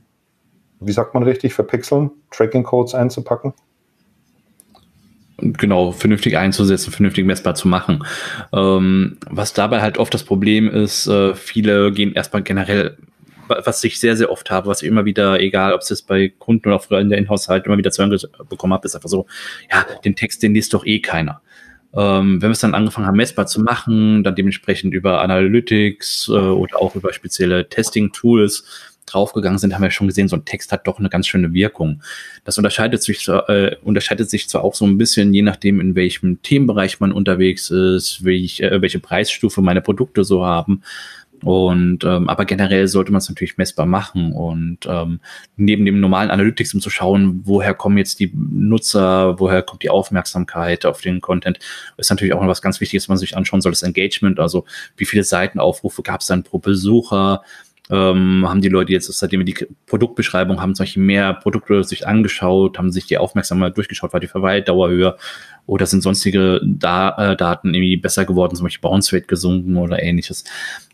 wie 0.81 0.93
sagt 0.93 1.15
man 1.15 1.23
richtig, 1.23 1.55
verpixeln, 1.55 2.11
Tracking-Codes 2.31 2.95
einzupacken 2.95 3.55
genau 5.53 5.93
vernünftig 5.93 6.37
einzusetzen, 6.37 6.93
vernünftig 6.93 7.25
messbar 7.25 7.55
zu 7.55 7.69
machen. 7.69 8.05
Ähm, 8.53 9.19
was 9.29 9.53
dabei 9.53 9.83
halt 9.83 9.99
oft 9.99 10.13
das 10.15 10.25
Problem 10.25 10.69
ist, 10.69 11.07
äh, 11.07 11.35
viele 11.35 11.93
gehen 11.93 12.15
erstmal 12.15 12.43
generell 12.43 12.97
was 13.47 13.85
ich 13.85 14.01
sehr, 14.01 14.17
sehr 14.17 14.31
oft 14.31 14.51
habe, 14.51 14.69
was 14.69 14.83
ich 14.83 14.89
immer 14.89 15.05
wieder, 15.05 15.41
egal 15.41 15.75
ob 15.75 15.81
es 15.81 15.91
jetzt 15.91 16.07
bei 16.07 16.33
Kunden 16.39 16.69
oder 16.69 16.81
früher 16.81 17.01
in 17.01 17.11
der 17.11 17.19
Inhouse 17.19 17.49
halt 17.49 17.67
immer 17.67 17.77
wieder 17.77 17.91
zu 17.91 18.03
hören 18.03 18.19
bekommen 18.49 18.73
habe, 18.73 18.87
ist 18.87 18.95
einfach 18.95 19.09
so, 19.09 19.27
ja, 19.71 19.85
den 20.05 20.17
Text, 20.17 20.43
den 20.43 20.55
liest 20.55 20.73
doch 20.73 20.87
eh 20.87 21.01
keiner. 21.01 21.41
Ähm, 21.97 22.43
wenn 22.43 22.49
wir 22.49 22.53
es 22.53 22.61
dann 22.61 22.75
angefangen 22.75 23.07
haben, 23.07 23.17
messbar 23.17 23.47
zu 23.47 23.61
machen, 23.61 24.25
dann 24.25 24.35
dementsprechend 24.35 24.95
über 24.95 25.21
Analytics 25.21 26.29
äh, 26.29 26.33
oder 26.33 26.81
auch 26.81 26.97
über 26.97 27.13
spezielle 27.13 27.69
Testing-Tools, 27.69 28.94
draufgegangen 29.07 29.59
sind, 29.59 29.75
haben 29.75 29.83
wir 29.83 29.91
schon 29.91 30.07
gesehen, 30.07 30.29
so 30.29 30.37
ein 30.37 30.45
Text 30.45 30.73
hat 30.73 30.87
doch 30.87 30.99
eine 30.99 31.09
ganz 31.09 31.27
schöne 31.27 31.53
Wirkung. 31.53 32.03
Das 32.45 32.59
unterscheidet 32.59 33.03
sich, 33.03 33.29
äh, 33.29 33.77
unterscheidet 33.83 34.31
sich 34.31 34.49
zwar 34.49 34.65
auch 34.65 34.75
so 34.75 34.85
ein 34.87 34.99
bisschen, 34.99 35.35
je 35.35 35.43
nachdem, 35.43 35.81
in 35.81 35.95
welchem 35.95 36.43
Themenbereich 36.43 37.01
man 37.01 37.13
unterwegs 37.13 37.71
ist, 37.71 38.25
welch, 38.25 38.61
äh, 38.61 38.81
welche 38.81 38.99
Preisstufe 38.99 39.63
meine 39.63 39.81
Produkte 39.81 40.25
so 40.25 40.45
haben. 40.45 40.83
Und 41.45 42.05
ähm, 42.05 42.31
aber 42.31 42.47
generell 42.47 42.89
sollte 42.89 43.13
man 43.13 43.19
es 43.19 43.29
natürlich 43.29 43.59
messbar 43.59 43.85
machen 43.85 44.33
und 44.33 44.79
ähm, 44.87 45.21
neben 45.57 45.85
dem 45.85 46.01
normalen 46.01 46.31
Analytics, 46.31 46.73
um 46.73 46.81
zu 46.81 46.89
schauen, 46.89 47.43
woher 47.45 47.75
kommen 47.75 47.99
jetzt 47.99 48.19
die 48.19 48.33
Nutzer, 48.35 49.39
woher 49.39 49.61
kommt 49.61 49.83
die 49.83 49.91
Aufmerksamkeit 49.91 50.87
auf 50.87 51.03
den 51.03 51.21
Content, 51.21 51.59
ist 51.99 52.09
natürlich 52.09 52.33
auch 52.33 52.41
noch 52.41 52.49
was 52.49 52.63
ganz 52.63 52.81
Wichtiges, 52.81 53.05
was 53.05 53.09
man 53.09 53.19
sich 53.19 53.37
anschauen 53.37 53.61
soll, 53.61 53.73
das 53.73 53.83
Engagement, 53.83 54.41
also 54.41 54.65
wie 54.97 55.05
viele 55.05 55.23
Seitenaufrufe 55.23 56.03
gab 56.03 56.23
es 56.23 56.29
dann 56.29 56.45
pro 56.45 56.59
Besucher, 56.59 57.43
ähm, 57.91 58.47
haben 58.49 58.63
die 58.63 58.69
Leute 58.69 58.93
jetzt, 58.93 59.13
seitdem 59.13 59.41
wir 59.41 59.45
die 59.45 59.67
Produktbeschreibung 59.87 60.61
haben, 60.61 60.75
solche 60.75 61.01
mehr 61.01 61.35
Produkte 61.35 61.85
sich 61.85 62.07
angeschaut, 62.07 62.79
haben 62.79 62.91
sich 62.91 63.07
die 63.07 63.19
Aufmerksamkeit 63.19 63.77
durchgeschaut, 63.77 64.13
war 64.13 64.21
die 64.21 64.27
Verweildauer 64.27 64.89
höher 64.89 65.19
oder 65.67 65.87
sind 65.87 66.03
sonstige 66.03 66.61
da 66.65 67.33
äh, 67.33 67.37
Daten 67.37 67.75
irgendwie 67.75 67.97
besser 67.97 68.25
geworden, 68.25 68.57
zum 68.57 68.65
Beispiel 68.65 68.89
Bounce 68.89 69.15
Rate 69.15 69.27
gesunken 69.27 69.77
oder 69.77 70.03
ähnliches. 70.03 70.45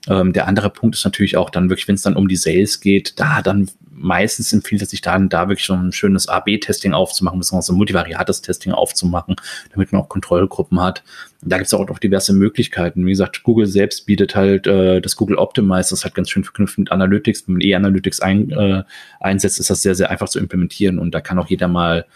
Ähm, 0.09 0.33
der 0.33 0.47
andere 0.47 0.71
Punkt 0.71 0.97
ist 0.97 1.05
natürlich 1.05 1.37
auch 1.37 1.51
dann 1.51 1.69
wirklich, 1.69 1.89
wenn 1.89 1.97
es 1.97 2.03
dann 2.03 2.17
um 2.17 2.29
die 2.29 2.37
Sales 2.37 2.81
geht, 2.81 3.19
da 3.19 3.43
dann 3.43 3.69
meistens 4.01 4.53
empfiehlt 4.53 4.81
es 4.81 4.91
sich 4.91 5.03
dann, 5.03 5.29
da 5.29 5.49
wirklich 5.49 5.67
so 5.67 5.75
ein 5.75 5.93
schönes 5.93 6.27
AB-Testing 6.27 6.95
aufzumachen, 6.95 7.39
beziehungsweise 7.39 7.75
ein 7.75 7.77
multivariates 7.77 8.41
Testing 8.41 8.73
aufzumachen, 8.73 9.37
damit 9.73 9.93
man 9.93 10.01
auch 10.01 10.09
Kontrollgruppen 10.09 10.81
hat. 10.81 11.03
Da 11.43 11.59
gibt 11.59 11.67
es 11.67 11.75
auch 11.75 11.87
noch 11.87 11.99
diverse 11.99 12.33
Möglichkeiten. 12.33 13.05
Wie 13.05 13.11
gesagt, 13.11 13.43
Google 13.43 13.67
selbst 13.67 14.07
bietet 14.07 14.35
halt 14.35 14.67
äh, 14.67 15.01
das 15.01 15.17
Google 15.17 15.37
Optimize, 15.37 15.91
das 15.91 16.05
halt 16.05 16.15
ganz 16.15 16.31
schön 16.31 16.45
verknüpft 16.45 16.79
mit 16.79 16.91
Analytics. 16.91 17.47
Wenn 17.47 17.55
man 17.55 17.61
E-Analytics 17.61 18.21
ein, 18.21 18.51
äh, 18.51 18.85
einsetzt, 19.21 19.61
ist 19.61 19.69
das 19.69 19.83
sehr, 19.83 19.95
sehr 19.95 20.11
einfach 20.11 20.29
zu 20.29 20.39
implementieren 20.39 20.99
und 20.99 21.15
da 21.15 21.21
kann 21.21 21.39
auch 21.39 21.49
jeder 21.49 21.69
mal 21.69 22.07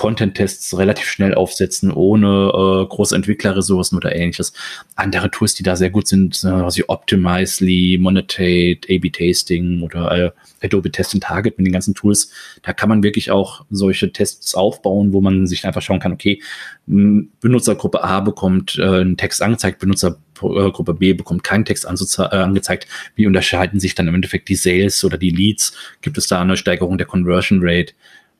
Content-Tests 0.00 0.78
relativ 0.78 1.04
schnell 1.04 1.34
aufsetzen, 1.34 1.92
ohne 1.92 2.26
äh, 2.26 2.86
große 2.88 3.14
Entwicklerressourcen 3.14 3.98
oder 3.98 4.16
ähnliches. 4.16 4.54
Andere 4.96 5.30
Tools, 5.30 5.52
die 5.52 5.62
da 5.62 5.76
sehr 5.76 5.90
gut 5.90 6.08
sind, 6.08 6.42
äh, 6.42 6.46
wie 6.46 6.88
Optimizely, 6.88 7.98
Monetate, 8.00 8.80
A-B-Tasting 8.88 9.82
oder 9.82 10.10
äh, 10.10 10.30
Adobe 10.64 10.90
Test 10.90 11.12
and 11.12 11.22
Target 11.22 11.58
mit 11.58 11.66
den 11.66 11.74
ganzen 11.74 11.94
Tools. 11.94 12.32
Da 12.62 12.72
kann 12.72 12.88
man 12.88 13.02
wirklich 13.02 13.30
auch 13.30 13.66
solche 13.68 14.10
Tests 14.10 14.54
aufbauen, 14.54 15.12
wo 15.12 15.20
man 15.20 15.46
sich 15.46 15.66
einfach 15.66 15.82
schauen 15.82 16.00
kann, 16.00 16.12
okay, 16.12 16.40
Benutzergruppe 16.86 18.02
A 18.02 18.20
bekommt 18.20 18.78
äh, 18.78 18.82
einen 18.82 19.18
Text 19.18 19.42
angezeigt, 19.42 19.80
Benutzergruppe 19.80 20.94
B 20.94 21.12
bekommt 21.12 21.44
keinen 21.44 21.66
Text 21.66 21.84
äh, 21.84 22.22
angezeigt. 22.22 22.86
Wie 23.16 23.26
unterscheiden 23.26 23.80
sich 23.80 23.94
dann 23.94 24.08
im 24.08 24.14
Endeffekt 24.14 24.48
die 24.48 24.56
Sales 24.56 25.04
oder 25.04 25.18
die 25.18 25.28
Leads? 25.28 25.76
Gibt 26.00 26.16
es 26.16 26.26
da 26.26 26.40
eine 26.40 26.56
Steigerung 26.56 26.96
der 26.96 27.06
Conversion 27.06 27.60
Rate? 27.62 27.92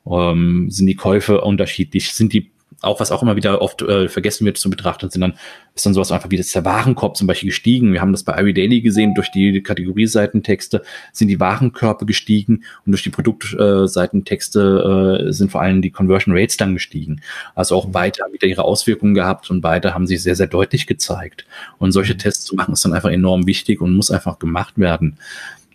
Ähm, 0.09 0.69
sind 0.69 0.87
die 0.87 0.95
Käufe 0.95 1.41
unterschiedlich, 1.41 2.13
sind 2.13 2.33
die 2.33 2.51
auch 2.81 2.99
was 2.99 3.11
auch 3.11 3.21
immer 3.21 3.35
wieder 3.35 3.61
oft 3.61 3.83
äh, 3.83 4.09
vergessen 4.09 4.45
wird 4.45 4.57
zu 4.57 4.69
betrachten, 4.69 5.09
sind 5.09 5.21
dann 5.21 5.35
ist 5.73 5.85
dann 5.85 5.93
sowas 5.93 6.11
einfach 6.11 6.29
wie 6.31 6.37
das 6.37 6.51
der 6.51 6.65
Warenkorb 6.65 7.15
zum 7.15 7.27
Beispiel 7.27 7.49
gestiegen. 7.49 7.93
Wir 7.93 8.01
haben 8.01 8.11
das 8.11 8.23
bei 8.23 8.37
Ivy 8.37 8.53
Daily 8.53 8.81
gesehen, 8.81 9.13
durch 9.13 9.31
die 9.31 9.61
Kategorieseitentexte 9.61 10.81
sind 11.13 11.29
die 11.29 11.39
Warenkörbe 11.39 12.05
gestiegen 12.05 12.63
und 12.85 12.91
durch 12.91 13.03
die 13.03 13.09
Produktseitentexte 13.09 15.27
äh, 15.27 15.31
sind 15.31 15.51
vor 15.51 15.61
allem 15.61 15.81
die 15.81 15.91
Conversion 15.91 16.35
Rates 16.35 16.57
dann 16.57 16.73
gestiegen. 16.73 17.21
Also 17.55 17.75
auch 17.75 17.87
beide 17.89 18.23
haben 18.23 18.33
wieder 18.33 18.47
ihre 18.47 18.63
Auswirkungen 18.63 19.13
gehabt 19.13 19.49
und 19.49 19.61
beide 19.61 19.93
haben 19.93 20.07
sich 20.07 20.21
sehr, 20.21 20.35
sehr 20.35 20.47
deutlich 20.47 20.87
gezeigt. 20.87 21.45
Und 21.77 21.93
solche 21.93 22.17
Tests 22.17 22.45
zu 22.45 22.55
machen 22.55 22.73
ist 22.73 22.83
dann 22.83 22.93
einfach 22.93 23.11
enorm 23.11 23.47
wichtig 23.47 23.79
und 23.79 23.95
muss 23.95 24.11
einfach 24.11 24.39
gemacht 24.39 24.77
werden. 24.77 25.17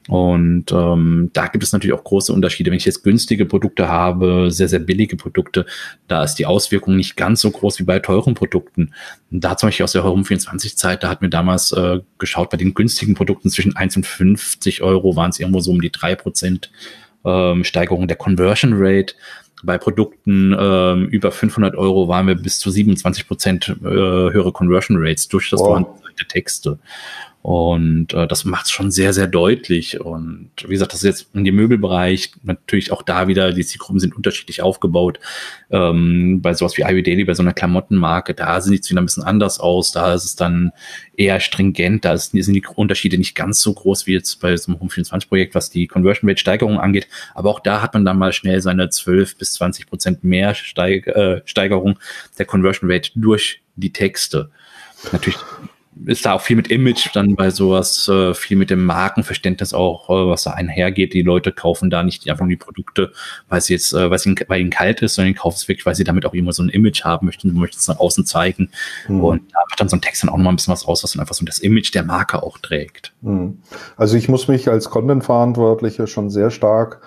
Und 0.08 0.70
ähm, 0.70 1.30
da 1.32 1.48
gibt 1.48 1.64
es 1.64 1.72
natürlich 1.72 1.98
auch 1.98 2.04
große 2.04 2.32
Unterschiede. 2.32 2.70
Wenn 2.70 2.78
ich 2.78 2.84
jetzt 2.84 3.02
günstige 3.02 3.44
Produkte 3.44 3.88
habe, 3.88 4.50
sehr, 4.50 4.68
sehr 4.68 4.78
billige 4.78 5.16
Produkte, 5.16 5.66
da 6.06 6.22
ist 6.22 6.36
die 6.36 6.46
Auswirkung 6.46 6.96
nicht 6.96 7.16
ganz 7.16 7.40
so 7.40 7.50
groß 7.50 7.80
wie 7.80 7.84
bei 7.84 7.98
teuren 7.98 8.34
Produkten. 8.34 8.92
Da 9.30 9.56
zum 9.56 9.68
Beispiel 9.68 9.84
aus 9.84 9.92
der 9.92 10.04
Home 10.04 10.24
24 10.24 10.76
Zeit, 10.76 11.02
da 11.02 11.08
hat 11.08 11.22
mir 11.22 11.30
damals 11.30 11.72
äh, 11.72 12.00
geschaut, 12.18 12.50
bei 12.50 12.56
den 12.56 12.74
günstigen 12.74 13.14
Produkten 13.14 13.50
zwischen 13.50 13.74
1 13.74 13.96
und 13.96 14.06
50 14.06 14.82
Euro 14.82 15.16
waren 15.16 15.30
es 15.30 15.40
irgendwo 15.40 15.60
so 15.60 15.72
um 15.72 15.80
die 15.80 15.90
drei 15.90 16.14
Prozent 16.14 16.70
ähm, 17.24 17.64
Steigerung 17.64 18.06
der 18.06 18.16
Conversion 18.16 18.74
Rate. 18.76 19.14
Bei 19.64 19.78
Produkten 19.78 20.54
ähm, 20.56 21.08
über 21.08 21.32
500 21.32 21.74
Euro 21.76 22.08
waren 22.08 22.26
wir 22.28 22.34
bis 22.36 22.58
zu 22.58 22.70
27 22.70 23.26
Prozent 23.26 23.68
äh, 23.68 23.84
höhere 23.84 24.52
Conversion 24.52 24.98
Rates 25.00 25.28
durch 25.28 25.50
das 25.50 25.60
wow. 25.60 25.84
der 26.18 26.28
Texte. 26.28 26.78
Und 27.46 28.12
äh, 28.12 28.26
das 28.26 28.44
macht 28.44 28.64
es 28.64 28.72
schon 28.72 28.90
sehr, 28.90 29.12
sehr 29.12 29.28
deutlich. 29.28 30.00
Und 30.00 30.50
wie 30.64 30.72
gesagt, 30.72 30.92
das 30.92 31.04
ist 31.04 31.20
jetzt 31.20 31.28
in 31.32 31.44
dem 31.44 31.54
Möbelbereich 31.54 32.32
natürlich 32.42 32.90
auch 32.90 33.02
da 33.02 33.28
wieder, 33.28 33.52
die 33.52 33.64
Zielgruppen 33.64 34.00
sind 34.00 34.16
unterschiedlich 34.16 34.62
aufgebaut. 34.62 35.20
Ähm, 35.70 36.40
bei 36.42 36.54
sowas 36.54 36.76
wie 36.76 36.82
Ivy 36.82 37.04
Daily, 37.04 37.24
bei 37.24 37.34
so 37.34 37.44
einer 37.44 37.52
Klamottenmarke, 37.52 38.34
da 38.34 38.60
sieht 38.60 38.82
es 38.82 38.90
wieder 38.90 39.00
ein 39.00 39.06
bisschen 39.06 39.22
anders 39.22 39.60
aus. 39.60 39.92
Da 39.92 40.12
ist 40.12 40.24
es 40.24 40.34
dann 40.34 40.72
eher 41.16 41.38
stringent. 41.38 42.04
Da 42.04 42.18
sind 42.18 42.52
die 42.52 42.66
Unterschiede 42.74 43.16
nicht 43.16 43.36
ganz 43.36 43.60
so 43.60 43.72
groß 43.74 44.08
wie 44.08 44.14
jetzt 44.14 44.40
bei 44.40 44.56
so 44.56 44.72
einem 44.72 44.80
Home 44.80 44.90
24 44.90 45.28
Projekt, 45.28 45.54
was 45.54 45.70
die 45.70 45.86
Conversion 45.86 46.28
Rate 46.28 46.40
Steigerung 46.40 46.80
angeht. 46.80 47.06
Aber 47.32 47.50
auch 47.50 47.60
da 47.60 47.80
hat 47.80 47.94
man 47.94 48.04
dann 48.04 48.18
mal 48.18 48.32
schnell 48.32 48.60
seine 48.60 48.88
12 48.88 49.38
bis 49.38 49.52
20 49.52 49.86
Prozent 49.86 50.24
mehr 50.24 50.56
Steig 50.56 51.06
äh, 51.06 51.42
Steigerung 51.44 52.00
der 52.40 52.46
Conversion 52.46 52.90
Rate 52.90 53.12
durch 53.14 53.62
die 53.76 53.92
Texte. 53.92 54.50
Natürlich 55.12 55.38
ist 56.04 56.26
da 56.26 56.34
auch 56.34 56.40
viel 56.40 56.56
mit 56.56 56.68
Image 56.68 57.08
dann 57.14 57.36
bei 57.36 57.50
sowas, 57.50 58.08
äh, 58.08 58.34
viel 58.34 58.56
mit 58.56 58.70
dem 58.70 58.84
Markenverständnis 58.84 59.72
auch, 59.72 60.10
äh, 60.10 60.28
was 60.28 60.42
da 60.42 60.50
einhergeht. 60.50 61.14
Die 61.14 61.22
Leute 61.22 61.52
kaufen 61.52 61.88
da 61.88 62.02
nicht 62.02 62.28
einfach 62.28 62.42
nur 62.42 62.50
die 62.50 62.56
Produkte, 62.56 63.12
weil 63.48 63.60
sie 63.60 63.72
jetzt, 63.72 63.94
äh, 63.94 64.10
weil, 64.10 64.18
sie, 64.18 64.34
weil 64.48 64.60
ihnen 64.60 64.70
kalt 64.70 65.00
ist, 65.00 65.14
sondern 65.14 65.34
kaufen 65.34 65.56
es 65.56 65.68
wirklich, 65.68 65.86
weil 65.86 65.94
sie 65.94 66.04
damit 66.04 66.26
auch 66.26 66.34
immer 66.34 66.52
so 66.52 66.62
ein 66.62 66.68
Image 66.68 67.04
haben 67.04 67.26
möchten, 67.26 67.52
möchten 67.54 67.78
es 67.78 67.88
nach 67.88 67.98
außen 67.98 68.26
zeigen. 68.26 68.70
Mhm. 69.08 69.24
Und 69.24 69.42
da 69.52 69.60
macht 69.68 69.80
dann 69.80 69.88
so 69.88 69.96
ein 69.96 70.02
Text 70.02 70.22
dann 70.22 70.30
auch 70.30 70.36
nochmal 70.36 70.52
ein 70.52 70.56
bisschen 70.56 70.72
was 70.72 70.86
aus, 70.86 71.02
was 71.02 71.12
dann 71.12 71.20
einfach 71.20 71.34
so 71.34 71.44
das 71.44 71.58
Image 71.60 71.94
der 71.94 72.04
Marke 72.04 72.42
auch 72.42 72.58
trägt. 72.58 73.14
Mhm. 73.22 73.58
Also 73.96 74.16
ich 74.16 74.28
muss 74.28 74.48
mich 74.48 74.68
als 74.68 74.90
Content-Verantwortlicher 74.90 76.06
schon 76.06 76.28
sehr 76.28 76.50
stark, 76.50 77.00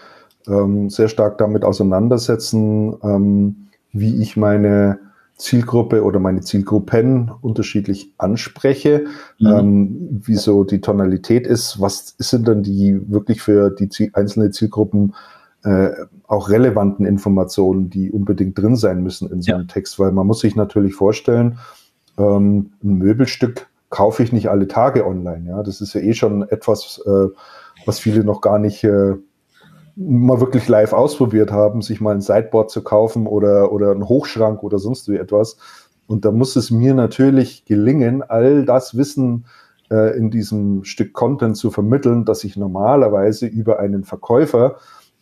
ähm, 0.48 0.90
sehr 0.90 1.10
stark 1.10 1.38
damit 1.38 1.64
auseinandersetzen, 1.64 2.96
ähm, 3.04 3.70
wie 3.92 4.22
ich 4.22 4.36
meine 4.36 5.09
Zielgruppe 5.40 6.04
oder 6.04 6.20
meine 6.20 6.42
Zielgruppen 6.42 7.32
unterschiedlich 7.42 8.14
anspreche, 8.18 9.06
mhm. 9.40 9.48
ähm, 9.48 10.20
wie 10.26 10.36
so 10.36 10.66
die 10.66 10.82
Tonalität 10.82 11.48
ist, 11.48 11.80
was 11.80 12.16
sind 12.18 12.48
dann 12.48 12.62
die 12.62 13.00
wirklich 13.10 13.42
für 13.42 13.72
die 13.72 13.88
Ziel 13.90 14.12
einzelne 14.14 14.52
Zielgruppen 14.52 15.16
äh, 15.64 15.92
auch 16.28 16.50
relevanten 16.50 17.06
Informationen, 17.06 17.90
die 17.90 18.12
unbedingt 18.12 18.58
drin 18.58 18.76
sein 18.76 19.02
müssen 19.02 19.32
in 19.32 19.42
so 19.42 19.54
einem 19.54 19.68
ja. 19.68 19.74
Text, 19.74 19.98
weil 19.98 20.12
man 20.12 20.28
muss 20.28 20.42
sich 20.42 20.56
natürlich 20.56 20.94
vorstellen, 20.94 21.58
ähm, 22.18 22.72
ein 22.84 22.96
Möbelstück 22.96 23.68
kaufe 23.90 24.24
ich 24.24 24.34
nicht 24.34 24.50
alle 24.50 24.68
Tage 24.68 25.08
online. 25.08 25.50
Ja, 25.50 25.64
das 25.64 25.82
ist 25.82 25.94
ja 25.94 26.02
eh 26.02 26.14
schon 26.14 26.48
etwas, 26.50 27.02
äh, 27.06 27.28
was 27.86 28.00
viele 28.00 28.26
noch 28.26 28.42
gar 28.42 28.60
nicht 28.60 28.84
äh, 28.84 29.16
mal 30.00 30.40
wirklich 30.40 30.68
live 30.68 30.94
ausprobiert 30.94 31.52
haben, 31.52 31.82
sich 31.82 32.00
mal 32.00 32.16
ein 32.16 32.22
Sideboard 32.22 32.72
zu 32.72 32.84
kaufen 32.84 33.28
oder, 33.28 33.72
oder 33.72 33.92
einen 33.92 34.08
Hochschrank 34.08 34.64
oder 34.64 34.80
sonst 34.80 35.10
wie 35.10 35.18
etwas. 35.18 35.58
Und 36.08 36.26
da 36.26 36.32
muss 36.32 36.56
es 36.56 36.72
mir 36.72 36.94
natürlich 36.94 37.66
gelingen, 37.66 38.24
all 38.24 38.66
das 38.66 38.98
Wissen 38.98 39.46
äh, 39.92 40.18
in 40.18 40.32
diesem 40.32 40.86
Stück 40.86 41.14
Content 41.14 41.58
zu 41.58 41.70
vermitteln, 41.70 42.24
dass 42.24 42.44
ich 42.44 42.56
normalerweise 42.56 43.46
über 43.46 43.80
einen 43.80 44.06
Verkäufer, 44.06 44.78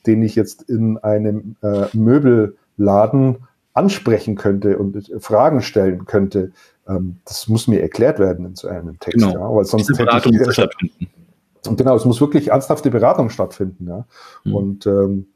den 0.05 0.21
ich 0.21 0.35
jetzt 0.35 0.69
in 0.69 0.97
einem 0.99 1.55
äh, 1.63 1.85
Möbelladen 1.93 3.37
ansprechen 3.73 4.35
könnte 4.35 4.77
und 4.77 5.11
Fragen 5.19 5.61
stellen 5.61 6.05
könnte. 6.05 6.51
Ähm, 6.87 7.17
das 7.25 7.47
muss 7.47 7.67
mir 7.67 7.81
erklärt 7.81 8.19
werden 8.19 8.45
in 8.45 8.55
so 8.55 8.67
einem 8.67 8.99
Text, 8.99 9.25
genau. 9.25 9.33
ja, 9.33 9.55
weil 9.55 9.65
sonst 9.65 9.89
hätte 9.97 10.29
ich, 10.29 11.09
und 11.65 11.77
genau, 11.77 11.95
es 11.95 12.05
muss 12.05 12.21
wirklich 12.21 12.49
ernsthafte 12.49 12.91
Beratung 12.91 13.29
stattfinden. 13.29 13.87
Ja? 13.87 14.05
Mhm. 14.43 14.55
Und, 14.55 14.85
ähm, 14.85 15.27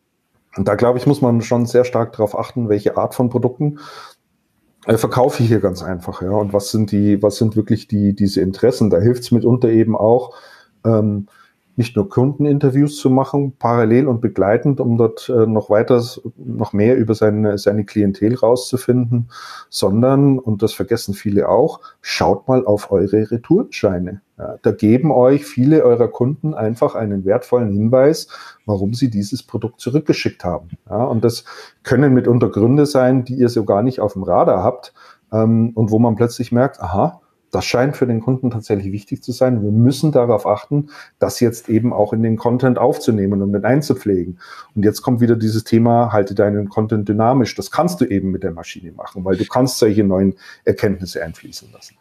und 0.56 0.68
da 0.68 0.76
glaube 0.76 1.00
ich, 1.00 1.08
muss 1.08 1.22
man 1.22 1.42
schon 1.42 1.66
sehr 1.66 1.86
stark 1.86 2.14
darauf 2.14 2.38
achten, 2.38 2.70
welche 2.70 2.98
Art 2.98 3.16
von 3.16 3.30
Produkten 3.30 3.80
äh, 4.86 4.98
verkaufe 4.98 5.44
ich 5.44 5.50
hier 5.50 5.60
ganz 5.60 5.84
einfach, 5.84 6.22
ja. 6.22 6.32
Und 6.32 6.54
was 6.54 6.72
sind 6.72 6.92
die, 6.92 7.22
was 7.22 7.38
sind 7.38 7.56
wirklich 7.56 7.88
die, 7.88 8.16
diese 8.16 8.42
Interessen? 8.42 8.90
Da 8.90 9.00
hilft 9.00 9.24
es 9.24 9.32
mitunter 9.32 9.70
eben 9.70 9.96
auch, 9.96 10.36
ähm, 10.84 11.28
nicht 11.76 11.96
nur 11.96 12.10
Kundeninterviews 12.10 12.98
zu 12.98 13.10
machen, 13.10 13.54
parallel 13.58 14.08
und 14.08 14.22
begleitend, 14.22 14.80
um 14.80 14.98
dort 14.98 15.30
äh, 15.30 15.46
noch 15.46 15.70
weiter, 15.70 16.04
noch 16.38 16.74
mehr 16.74 16.98
über 16.98 17.16
seine, 17.16 17.58
seine 17.58 17.86
Klientel 17.86 18.36
rauszufinden, 18.36 19.30
sondern, 19.70 20.40
und 20.40 20.62
das 20.62 20.74
vergessen 20.74 21.14
viele 21.14 21.50
auch, 21.50 21.80
schaut 22.02 22.48
mal 22.48 22.66
auf 22.66 22.92
eure 22.92 23.32
Retourenscheine. 23.32 24.22
Ja, 24.38 24.58
da 24.62 24.72
geben 24.72 25.12
euch 25.12 25.46
viele 25.46 25.84
eurer 25.84 26.08
Kunden 26.08 26.54
einfach 26.54 26.96
einen 26.96 27.26
wertvollen 27.26 27.72
Hinweis, 27.72 28.28
warum 28.66 28.94
sie 28.94 29.10
dieses 29.10 29.44
Produkt 29.44 29.80
zurückgeschickt 29.80 30.44
haben. 30.44 30.70
Ja, 30.90 31.04
und 31.04 31.24
das 31.24 31.46
können 31.84 32.14
mitunter 32.14 32.50
Gründe 32.50 32.86
sein, 32.86 33.24
die 33.24 33.36
ihr 33.36 33.50
so 33.50 33.66
gar 33.66 33.84
nicht 33.84 34.00
auf 34.00 34.14
dem 34.14 34.24
Radar 34.24 34.64
habt, 34.64 34.94
ähm, 35.32 35.72
und 35.76 35.92
wo 35.92 36.00
man 36.00 36.16
plötzlich 36.16 36.52
merkt, 36.52 36.82
aha, 36.82 37.21
das 37.52 37.66
scheint 37.66 37.98
für 37.98 38.08
den 38.08 38.22
Kunden 38.22 38.50
tatsächlich 38.50 38.92
wichtig 38.92 39.22
zu 39.22 39.32
sein. 39.32 39.62
Wir 39.62 39.72
müssen 39.72 40.12
darauf 40.12 40.48
achten, 40.48 40.90
das 41.20 41.40
jetzt 41.40 41.70
eben 41.70 41.94
auch 41.94 42.14
in 42.14 42.24
den 42.24 42.38
Content 42.38 42.80
aufzunehmen 42.80 43.42
und 43.42 43.52
mit 43.52 43.66
einzupflegen. 43.66 44.40
Und 44.74 44.84
jetzt 44.84 45.02
kommt 45.02 45.20
wieder 45.20 45.36
dieses 45.36 45.64
Thema, 45.64 46.12
halte 46.14 46.34
deinen 46.34 46.70
Content 46.70 47.08
dynamisch. 47.08 47.54
Das 47.56 47.70
kannst 47.70 48.02
du 48.02 48.06
eben 48.06 48.32
mit 48.32 48.44
der 48.44 48.52
Maschine 48.52 48.94
machen, 48.94 49.26
weil 49.26 49.36
du 49.36 49.46
kannst 49.46 49.80
solche 49.80 50.04
neuen 50.04 50.36
Erkenntnisse 50.64 51.24
einfließen 51.24 51.70
lassen. 51.74 51.96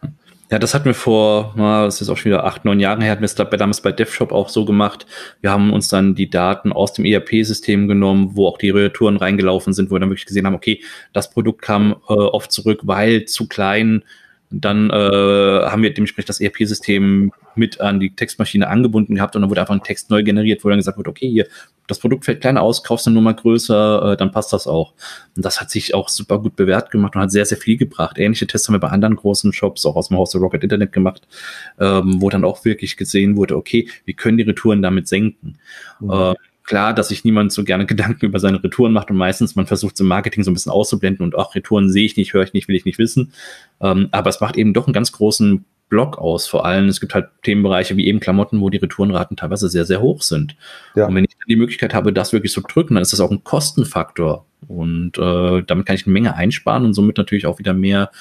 Ja, 0.50 0.58
das 0.58 0.74
hatten 0.74 0.86
wir 0.86 0.94
vor, 0.94 1.54
das 1.56 2.00
ist 2.00 2.08
auch 2.08 2.16
schon 2.16 2.32
wieder 2.32 2.44
acht, 2.44 2.64
neun 2.64 2.80
Jahren 2.80 3.00
her, 3.00 3.12
hatten 3.12 3.20
wir 3.20 3.26
es 3.26 3.36
damals 3.36 3.82
bei 3.82 3.92
DevShop 3.92 4.32
auch 4.32 4.48
so 4.48 4.64
gemacht. 4.64 5.06
Wir 5.40 5.52
haben 5.52 5.72
uns 5.72 5.86
dann 5.86 6.16
die 6.16 6.28
Daten 6.28 6.72
aus 6.72 6.92
dem 6.92 7.04
ERP-System 7.04 7.86
genommen, 7.86 8.32
wo 8.34 8.48
auch 8.48 8.58
die 8.58 8.70
Retouren 8.70 9.16
reingelaufen 9.16 9.72
sind, 9.72 9.90
wo 9.90 9.94
wir 9.94 10.00
dann 10.00 10.10
wirklich 10.10 10.26
gesehen 10.26 10.46
haben, 10.46 10.56
okay, 10.56 10.82
das 11.12 11.30
Produkt 11.30 11.62
kam 11.62 11.92
äh, 12.08 12.14
oft 12.14 12.50
zurück, 12.50 12.80
weil 12.82 13.26
zu 13.26 13.46
klein, 13.46 14.02
dann 14.50 14.90
äh, 14.90 14.92
haben 14.92 15.82
wir 15.82 15.94
dementsprechend 15.94 16.28
das 16.28 16.40
ERP-System 16.40 17.32
mit 17.54 17.80
an 17.80 18.00
die 18.00 18.14
Textmaschine 18.14 18.68
angebunden 18.68 19.14
gehabt 19.14 19.36
und 19.36 19.42
dann 19.42 19.50
wurde 19.50 19.60
einfach 19.60 19.74
ein 19.74 19.82
Text 19.82 20.10
neu 20.10 20.24
generiert, 20.24 20.64
wo 20.64 20.68
dann 20.68 20.78
gesagt 20.78 20.98
wird, 20.98 21.06
okay, 21.06 21.30
hier, 21.30 21.46
das 21.86 22.00
Produkt 22.00 22.24
fällt 22.24 22.40
kleiner 22.40 22.62
aus, 22.62 22.82
kaufst 22.82 23.06
nur 23.06 23.22
mal 23.22 23.34
größer, 23.34 24.12
äh, 24.12 24.16
dann 24.16 24.32
passt 24.32 24.52
das 24.52 24.66
auch. 24.66 24.92
Und 25.36 25.44
das 25.44 25.60
hat 25.60 25.70
sich 25.70 25.94
auch 25.94 26.08
super 26.08 26.40
gut 26.40 26.56
bewährt 26.56 26.90
gemacht 26.90 27.14
und 27.14 27.22
hat 27.22 27.30
sehr, 27.30 27.46
sehr 27.46 27.58
viel 27.58 27.76
gebracht. 27.76 28.18
Ähnliche 28.18 28.46
Tests 28.46 28.66
haben 28.68 28.74
wir 28.74 28.80
bei 28.80 28.88
anderen 28.88 29.16
großen 29.16 29.52
Shops, 29.52 29.86
auch 29.86 29.96
aus 29.96 30.08
dem 30.08 30.16
Haus 30.16 30.30
der 30.30 30.40
Rocket 30.40 30.64
Internet 30.64 30.92
gemacht, 30.92 31.26
ähm, 31.78 32.20
wo 32.20 32.28
dann 32.28 32.44
auch 32.44 32.64
wirklich 32.64 32.96
gesehen 32.96 33.36
wurde, 33.36 33.56
okay, 33.56 33.88
wir 34.04 34.14
können 34.14 34.36
die 34.36 34.44
Retouren 34.44 34.82
damit 34.82 35.06
senken. 35.06 35.58
Mhm. 36.00 36.10
Äh, 36.10 36.34
klar, 36.70 36.94
dass 36.94 37.08
sich 37.08 37.24
niemand 37.24 37.52
so 37.52 37.64
gerne 37.64 37.84
Gedanken 37.92 38.26
über 38.26 38.38
seine 38.38 38.62
Retouren 38.62 38.92
macht 38.92 39.10
und 39.10 39.16
meistens 39.16 39.56
man 39.56 39.66
versucht 39.66 39.94
es 39.94 40.00
im 40.00 40.06
Marketing 40.06 40.44
so 40.44 40.50
ein 40.50 40.54
bisschen 40.54 40.70
auszublenden 40.70 41.24
und 41.24 41.34
auch 41.34 41.54
Retouren 41.56 41.90
sehe 41.90 42.06
ich 42.06 42.16
nicht, 42.16 42.32
höre 42.32 42.44
ich 42.44 42.52
nicht, 42.52 42.68
will 42.68 42.76
ich 42.76 42.84
nicht 42.84 42.98
wissen. 42.98 43.32
Ähm, 43.80 44.08
aber 44.12 44.30
es 44.30 44.40
macht 44.40 44.56
eben 44.56 44.72
doch 44.72 44.86
einen 44.86 44.94
ganz 44.94 45.10
großen 45.10 45.64
Block 45.88 46.18
aus. 46.18 46.46
Vor 46.46 46.64
allem, 46.64 46.86
es 46.86 47.00
gibt 47.00 47.12
halt 47.12 47.26
Themenbereiche 47.42 47.96
wie 47.96 48.06
eben 48.06 48.20
Klamotten, 48.20 48.60
wo 48.60 48.70
die 48.70 48.78
Retourenraten 48.78 49.36
teilweise 49.36 49.68
sehr, 49.68 49.84
sehr 49.84 50.00
hoch 50.00 50.22
sind. 50.22 50.54
Ja. 50.94 51.06
Und 51.06 51.16
wenn 51.16 51.24
ich 51.24 51.36
die 51.48 51.56
Möglichkeit 51.56 51.92
habe, 51.92 52.12
das 52.12 52.32
wirklich 52.32 52.52
zu 52.52 52.60
drücken, 52.60 52.94
dann 52.94 53.02
ist 53.02 53.12
das 53.12 53.18
auch 53.18 53.32
ein 53.32 53.42
Kostenfaktor. 53.42 54.46
Und 54.68 55.18
äh, 55.18 55.62
damit 55.66 55.86
kann 55.86 55.96
ich 55.96 56.06
eine 56.06 56.12
Menge 56.12 56.36
einsparen 56.36 56.84
und 56.84 56.94
somit 56.94 57.18
natürlich 57.18 57.46
auch 57.46 57.58
wieder 57.58 57.74
mehr 57.74 58.12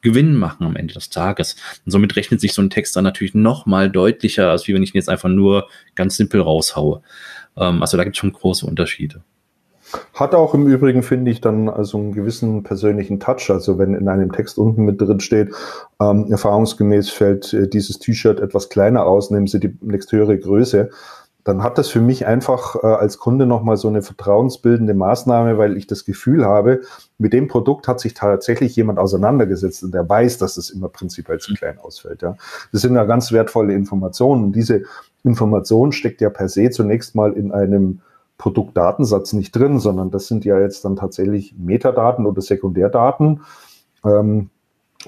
Gewinn 0.00 0.34
machen 0.34 0.64
am 0.64 0.76
Ende 0.76 0.94
des 0.94 1.10
Tages. 1.10 1.56
Und 1.84 1.92
somit 1.92 2.16
rechnet 2.16 2.40
sich 2.40 2.54
so 2.54 2.62
ein 2.62 2.70
Text 2.70 2.96
dann 2.96 3.04
natürlich 3.04 3.34
noch 3.34 3.66
mal 3.66 3.90
deutlicher, 3.90 4.50
als 4.50 4.66
wie 4.66 4.74
wenn 4.74 4.82
ich 4.82 4.94
ihn 4.94 4.98
jetzt 4.98 5.10
einfach 5.10 5.28
nur 5.28 5.68
ganz 5.94 6.16
simpel 6.16 6.40
raushaue. 6.40 7.02
Ähm, 7.58 7.82
also 7.82 7.96
da 7.96 8.04
gibt 8.04 8.16
es 8.16 8.20
schon 8.20 8.32
große 8.32 8.66
Unterschiede. 8.66 9.22
Hat 10.12 10.34
auch 10.34 10.52
im 10.52 10.66
Übrigen, 10.66 11.02
finde 11.02 11.30
ich, 11.30 11.40
dann 11.40 11.68
also 11.68 11.98
einen 11.98 12.12
gewissen 12.12 12.62
persönlichen 12.62 13.20
Touch. 13.20 13.50
Also 13.50 13.78
wenn 13.78 13.94
in 13.94 14.08
einem 14.08 14.32
Text 14.32 14.58
unten 14.58 14.84
mit 14.84 15.00
drin 15.00 15.20
steht, 15.20 15.54
ähm, 16.00 16.30
erfahrungsgemäß 16.30 17.10
fällt 17.10 17.52
äh, 17.54 17.68
dieses 17.68 17.98
T-Shirt 17.98 18.40
etwas 18.40 18.68
kleiner 18.68 19.06
aus, 19.06 19.30
nehmen 19.30 19.46
Sie 19.46 19.60
die 19.60 19.76
nächsthöhere 19.80 20.38
Größe, 20.38 20.90
dann 21.48 21.62
hat 21.62 21.78
das 21.78 21.88
für 21.88 22.02
mich 22.02 22.26
einfach 22.26 22.76
äh, 22.82 22.86
als 22.86 23.16
Kunde 23.16 23.46
nochmal 23.46 23.78
so 23.78 23.88
eine 23.88 24.02
vertrauensbildende 24.02 24.92
Maßnahme, 24.92 25.56
weil 25.56 25.78
ich 25.78 25.86
das 25.86 26.04
Gefühl 26.04 26.44
habe, 26.44 26.82
mit 27.16 27.32
dem 27.32 27.48
Produkt 27.48 27.88
hat 27.88 28.00
sich 28.00 28.12
tatsächlich 28.12 28.76
jemand 28.76 28.98
auseinandergesetzt 28.98 29.82
und 29.82 29.94
der 29.94 30.06
weiß, 30.06 30.36
dass 30.36 30.58
es 30.58 30.68
immer 30.68 30.90
prinzipiell 30.90 31.38
zu 31.38 31.54
klein 31.54 31.78
ausfällt. 31.78 32.20
Ja. 32.20 32.36
Das 32.70 32.82
sind 32.82 32.94
ja 32.94 33.04
ganz 33.04 33.32
wertvolle 33.32 33.72
Informationen. 33.72 34.44
Und 34.44 34.52
diese 34.52 34.82
Information 35.28 35.92
steckt 35.92 36.20
ja 36.20 36.30
per 36.30 36.48
se 36.48 36.70
zunächst 36.70 37.14
mal 37.14 37.32
in 37.32 37.52
einem 37.52 38.00
Produktdatensatz 38.38 39.32
nicht 39.32 39.52
drin, 39.52 39.78
sondern 39.80 40.10
das 40.10 40.28
sind 40.28 40.44
ja 40.44 40.58
jetzt 40.58 40.84
dann 40.84 40.96
tatsächlich 40.96 41.54
Metadaten 41.58 42.24
oder 42.24 42.40
Sekundärdaten, 42.40 43.42
ähm, 44.04 44.50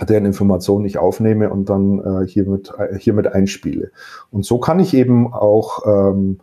deren 0.09 0.26
Informationen 0.26 0.85
ich 0.85 0.98
aufnehme 0.98 1.50
und 1.50 1.68
dann 1.68 2.00
äh, 2.00 2.26
hiermit, 2.26 2.72
äh, 2.76 2.98
hiermit 2.98 3.28
einspiele. 3.28 3.92
Und 4.30 4.44
so 4.44 4.59
kann 4.59 4.80
ich 4.80 4.94
eben 4.94 5.33
auch, 5.33 5.87
ähm, 5.87 6.40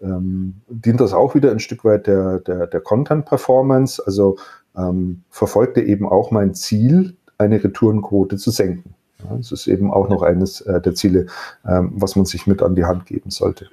ähm, 0.00 0.56
dient 0.68 1.00
das 1.00 1.12
auch 1.12 1.34
wieder 1.34 1.50
ein 1.50 1.60
Stück 1.60 1.84
weit 1.84 2.06
der, 2.06 2.40
der, 2.40 2.66
der 2.66 2.80
Content-Performance, 2.80 4.02
also 4.04 4.36
ähm, 4.76 5.22
verfolgte 5.28 5.82
eben 5.82 6.08
auch 6.08 6.30
mein 6.30 6.54
Ziel, 6.54 7.16
eine 7.36 7.62
Retourenquote 7.62 8.36
zu 8.36 8.50
senken. 8.50 8.94
Das 9.36 9.52
ist 9.52 9.66
eben 9.66 9.90
auch 9.90 10.08
noch 10.08 10.22
eines 10.22 10.60
äh, 10.62 10.80
der 10.80 10.94
Ziele, 10.94 11.26
ähm, 11.66 11.92
was 11.94 12.16
man 12.16 12.24
sich 12.24 12.46
mit 12.46 12.62
an 12.62 12.74
die 12.74 12.84
Hand 12.84 13.06
geben 13.06 13.30
sollte. 13.30 13.68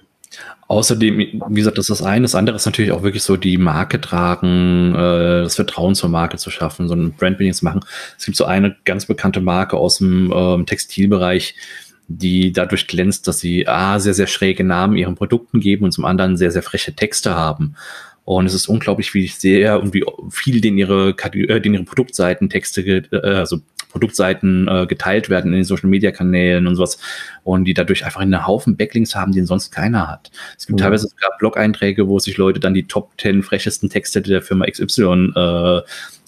Außerdem, 0.68 1.18
wie 1.18 1.56
gesagt, 1.56 1.78
das 1.78 1.90
ist 1.90 2.02
das 2.02 2.06
eine. 2.06 2.24
Das 2.24 2.36
andere 2.36 2.58
ist 2.58 2.66
natürlich 2.66 2.92
auch 2.92 3.02
wirklich 3.04 3.24
so 3.24 3.38
die 3.38 3.58
Marke 3.58 4.02
tragen, 4.02 4.94
äh, 4.94 5.44
das 5.44 5.56
Vertrauen 5.56 5.96
zur 5.96 6.10
Marke 6.10 6.38
zu 6.38 6.50
schaffen, 6.50 6.88
so 6.88 6.96
ein 6.96 7.14
Brandbuilding 7.14 7.54
zu 7.54 7.64
machen. 7.64 7.82
Es 8.18 8.26
gibt 8.26 8.38
so 8.38 8.46
eine 8.46 8.76
ganz 8.84 9.06
bekannte 9.06 9.40
Marke 9.40 9.78
aus 9.78 10.00
dem 10.00 10.32
ähm, 10.36 10.66
Textilbereich, 10.66 11.56
die 12.10 12.52
dadurch 12.52 12.88
glänzt, 12.88 13.28
dass 13.28 13.40
sie 13.40 13.68
A, 13.68 14.00
sehr, 14.00 14.14
sehr 14.14 14.28
schräge 14.28 14.64
Namen 14.64 14.98
ihren 14.98 15.16
Produkten 15.16 15.62
geben 15.62 15.86
und 15.86 15.92
zum 15.92 16.06
anderen 16.06 16.36
sehr, 16.38 16.52
sehr 16.52 16.64
freche 16.64 16.94
Texte 16.94 17.36
haben. 17.36 17.76
Und 18.26 18.46
es 18.46 18.54
ist 18.54 18.68
unglaublich, 18.68 19.14
wie 19.14 19.28
sehr 19.28 19.82
und 19.82 19.94
wie 19.94 20.04
viel 20.30 20.60
den 20.60 20.78
ihre, 20.78 21.12
äh, 21.12 21.62
den 21.62 21.74
ihre 21.74 21.86
Produktseiten 21.86 22.50
Texte, 22.50 22.82
äh, 22.82 23.36
also 23.36 23.60
Produktseiten 23.90 24.68
äh, 24.68 24.86
geteilt 24.86 25.30
werden 25.30 25.52
in 25.52 25.60
den 25.60 25.64
Social 25.64 25.90
Media 25.90 26.12
Kanälen 26.12 26.68
und 26.68 26.76
sowas 26.76 27.00
und 27.44 27.66
die 27.66 27.74
dadurch 27.74 28.06
einfach 28.06 28.22
einen 28.22 28.46
Haufen 28.46 28.78
Backlinks 28.78 29.16
haben, 29.16 29.32
den 29.32 29.46
sonst 29.46 29.72
keiner 29.72 30.08
hat. 30.08 30.32
Es 30.58 30.68
gibt 30.68 30.80
mhm. 30.80 30.84
teilweise 30.84 31.08
sogar 31.08 31.38
Blog-Einträge, 31.40 32.08
wo 32.08 32.20
sich 32.20 32.38
Leute 32.38 32.60
dann 32.60 32.74
die 32.74 32.88
Top 32.88 33.12
10 33.20 33.44
frechesten 33.44 33.90
Texte 33.90 34.22
der 34.22 34.42
Firma 34.42 34.66
XY 34.66 35.32
äh, 35.36 35.82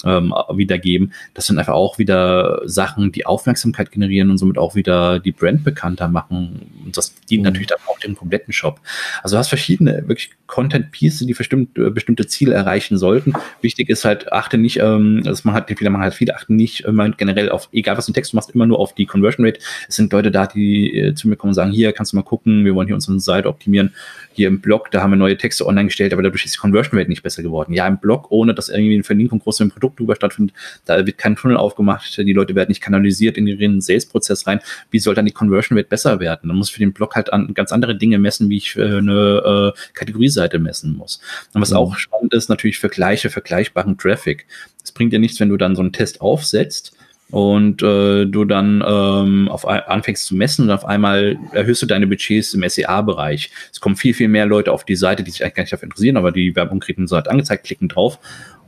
ähm, 0.05 0.33
wiedergeben. 0.53 1.13
Das 1.33 1.47
sind 1.47 1.57
einfach 1.59 1.73
auch 1.73 1.97
wieder 1.97 2.61
Sachen, 2.65 3.11
die 3.11 3.25
Aufmerksamkeit 3.25 3.91
generieren 3.91 4.29
und 4.29 4.37
somit 4.37 4.57
auch 4.57 4.75
wieder 4.75 5.19
die 5.19 5.31
Brand 5.31 5.63
bekannter 5.63 6.07
machen. 6.07 6.71
Und 6.85 6.95
das 6.95 7.13
dient 7.29 7.41
mhm. 7.41 7.45
natürlich 7.45 7.67
dann 7.67 7.79
auch 7.87 7.99
dem 7.99 8.15
kompletten 8.15 8.53
Shop. 8.53 8.79
Also 9.23 9.35
du 9.35 9.39
hast 9.39 9.49
verschiedene 9.49 10.07
wirklich 10.07 10.31
Content-Pieces, 10.47 11.27
die 11.27 11.33
bestimmt, 11.33 11.77
äh, 11.77 11.89
bestimmte 11.89 12.27
Ziele 12.27 12.53
erreichen 12.53 12.97
sollten. 12.97 13.33
Wichtig 13.61 13.89
ist 13.89 14.05
halt, 14.05 14.31
achte 14.31 14.57
nicht, 14.57 14.77
ähm, 14.77 15.21
dass 15.23 15.43
man 15.43 15.53
halt, 15.53 15.65
viele 15.77 15.89
machen 15.89 16.03
halt 16.03 16.13
viele 16.13 16.35
achten 16.35 16.55
nicht 16.55 16.81
immer 16.81 17.09
generell 17.09 17.49
auf, 17.49 17.58
egal 17.71 17.97
was 17.97 18.05
du 18.05 18.13
Text 18.13 18.33
du 18.33 18.37
machst, 18.37 18.51
immer 18.51 18.65
nur 18.65 18.79
auf 18.79 18.93
die 18.93 19.05
Conversion 19.05 19.45
Rate. 19.45 19.59
Es 19.87 19.95
sind 19.95 20.11
Leute 20.13 20.31
da, 20.31 20.47
die 20.47 20.95
äh, 20.97 21.13
zu 21.15 21.27
mir 21.27 21.35
kommen 21.35 21.49
und 21.49 21.55
sagen, 21.55 21.71
hier 21.71 21.91
kannst 21.91 22.13
du 22.13 22.17
mal 22.17 22.23
gucken, 22.23 22.65
wir 22.65 22.75
wollen 22.75 22.87
hier 22.87 22.95
unsere 22.95 23.19
Seite 23.19 23.49
optimieren. 23.49 23.93
Hier 24.33 24.47
im 24.47 24.61
Blog, 24.61 24.91
da 24.91 25.01
haben 25.01 25.11
wir 25.11 25.17
neue 25.17 25.37
Texte 25.37 25.65
online 25.65 25.87
gestellt, 25.87 26.13
aber 26.13 26.23
dadurch 26.23 26.45
ist 26.45 26.55
die 26.55 26.59
Conversion 26.59 26.97
Rate 26.97 27.09
nicht 27.09 27.23
besser 27.23 27.43
geworden. 27.43 27.73
Ja, 27.73 27.87
im 27.87 27.97
Blog, 27.97 28.31
ohne 28.31 28.53
dass 28.53 28.69
irgendwie 28.69 28.93
eine 28.93 29.03
Verlinkung 29.03 29.39
groß 29.39 29.59
im 29.61 29.71
Produkt 29.71 29.99
drüber 29.99 30.15
stattfindet, 30.15 30.55
da 30.85 31.05
wird 31.05 31.17
kein 31.17 31.35
Tunnel 31.35 31.57
aufgemacht, 31.57 32.17
die 32.17 32.33
Leute 32.33 32.55
werden 32.55 32.69
nicht 32.69 32.81
kanalisiert 32.81 33.37
in 33.37 33.47
ihren 33.47 33.81
Sales-Prozess 33.81 34.47
rein. 34.47 34.59
Wie 34.91 34.99
soll 34.99 35.15
dann 35.15 35.25
die 35.25 35.31
Conversion 35.31 35.77
Rate 35.77 35.89
besser 35.89 36.19
werden? 36.19 36.47
Man 36.47 36.57
muss 36.57 36.69
für 36.69 36.79
den 36.79 36.93
Blog 36.93 37.15
halt 37.15 37.33
an 37.33 37.53
ganz 37.53 37.71
andere 37.71 37.97
Dinge 37.97 38.19
messen, 38.19 38.49
wie 38.49 38.57
ich 38.57 38.71
für 38.71 38.97
eine 38.97 39.73
äh, 39.75 39.79
Kategorieseite 39.93 40.59
messen 40.59 40.95
muss. 40.95 41.19
Und 41.53 41.61
was 41.61 41.71
mhm. 41.71 41.77
auch 41.77 41.97
spannend 41.97 42.33
ist, 42.33 42.49
natürlich 42.49 42.79
Vergleiche, 42.79 43.29
vergleichbaren 43.29 43.97
Traffic. 43.97 44.45
Es 44.83 44.91
bringt 44.91 45.13
dir 45.13 45.19
nichts, 45.19 45.39
wenn 45.39 45.49
du 45.49 45.57
dann 45.57 45.75
so 45.75 45.81
einen 45.81 45.93
Test 45.93 46.21
aufsetzt, 46.21 46.95
und 47.31 47.83
äh, 47.83 48.25
du 48.25 48.45
dann 48.45 48.83
ähm, 48.85 49.49
auf, 49.49 49.67
anfängst 49.67 50.25
zu 50.25 50.35
messen 50.35 50.65
und 50.65 50.71
auf 50.71 50.85
einmal 50.85 51.37
erhöhst 51.51 51.81
du 51.81 51.85
deine 51.85 52.07
Budgets 52.07 52.53
im 52.53 52.67
SEA-Bereich. 52.67 53.51
Es 53.71 53.79
kommen 53.79 53.95
viel, 53.95 54.13
viel 54.13 54.27
mehr 54.27 54.47
Leute 54.47 54.71
auf 54.71 54.83
die 54.83 54.95
Seite, 54.95 55.23
die 55.23 55.31
sich 55.31 55.43
eigentlich 55.43 55.55
gar 55.55 55.63
nicht 55.63 55.73
dafür 55.73 55.85
interessieren, 55.85 56.17
aber 56.17 56.31
die 56.31 56.55
Werbung 56.55 56.79
kriegen 56.79 57.07
so 57.07 57.15
halt 57.15 57.27
angezeigt, 57.27 57.65
klicken 57.65 57.87
drauf. 57.87 58.19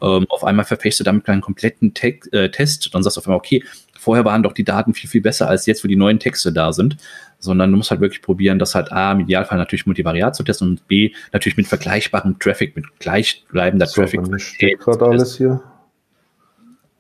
Ähm, 0.02 0.26
auf 0.30 0.44
einmal 0.44 0.66
verfechst 0.66 1.00
du 1.00 1.04
damit 1.04 1.28
einen 1.28 1.42
kompletten 1.42 1.94
Te 1.94 2.20
äh, 2.32 2.50
Test. 2.50 2.94
Dann 2.94 3.02
sagst 3.02 3.18
du 3.18 3.22
auf 3.22 3.28
einmal, 3.28 3.38
okay, 3.38 3.64
vorher 3.98 4.26
waren 4.26 4.44
doch 4.44 4.54
die 4.54 4.64
Daten 4.64 4.94
viel, 4.94 5.10
viel 5.10 5.22
besser 5.22 5.48
als 5.48 5.66
jetzt, 5.66 5.84
wo 5.84 5.88
die 5.88 5.96
neuen 5.96 6.20
Texte 6.20 6.54
da 6.54 6.72
sind. 6.72 6.98
Sondern 7.40 7.72
du 7.72 7.78
musst 7.78 7.90
halt 7.90 8.02
wirklich 8.02 8.22
probieren, 8.22 8.60
das 8.60 8.76
halt 8.76 8.92
A, 8.92 9.12
im 9.12 9.22
Idealfall 9.22 9.58
natürlich 9.58 9.88
multivariat 9.88 10.36
zu 10.36 10.44
testen 10.44 10.70
und 10.70 10.88
B, 10.88 11.14
natürlich 11.34 11.58
mit 11.58 11.66
vergleichbarem 11.66 12.38
Traffic, 12.38 12.76
mit 12.76 12.86
gleichbleibender 13.00 13.88
so, 13.88 14.02
Traffic. 14.02 14.22
Steht 14.40 14.80
gerade 14.80 15.06
alles 15.06 15.38
hier. 15.38 15.62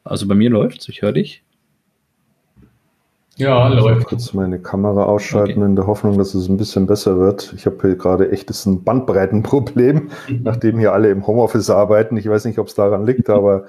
Also 0.04 0.28
bei 0.28 0.34
mir 0.34 0.50
läuft's, 0.50 0.89
ich 0.89 1.04
höre 1.04 1.12
dich. 1.12 1.43
Ja, 3.38 3.67
läuft. 3.70 4.02
Ich 4.02 4.08
kurz 4.08 4.34
meine 4.34 4.60
Kamera 4.60 5.06
ausschalten 5.06 5.60
okay. 5.60 5.65
in 5.65 5.76
der 5.76 5.88
Hoffnung, 5.88 6.17
dass 6.17 6.34
es 6.34 6.50
ein 6.50 6.58
bisschen 6.58 6.86
besser 6.86 7.17
wird. 7.17 7.54
Ich 7.56 7.65
habe 7.65 7.78
hier 7.82 7.96
gerade 7.96 8.32
echtes 8.32 8.65
ein 8.65 8.84
Bandbreitenproblem, 8.84 10.12
nachdem 10.44 10.78
hier 10.78 10.94
alle 10.94 11.10
im 11.10 11.26
Homeoffice 11.26 11.70
arbeiten. 11.70 12.17
Ich 12.17 12.30
weiß 12.30 12.46
nicht, 12.46 12.60
ob 12.60 12.67
es 12.67 12.76
daran 12.76 13.06
liegt, 13.06 13.30
aber 13.30 13.65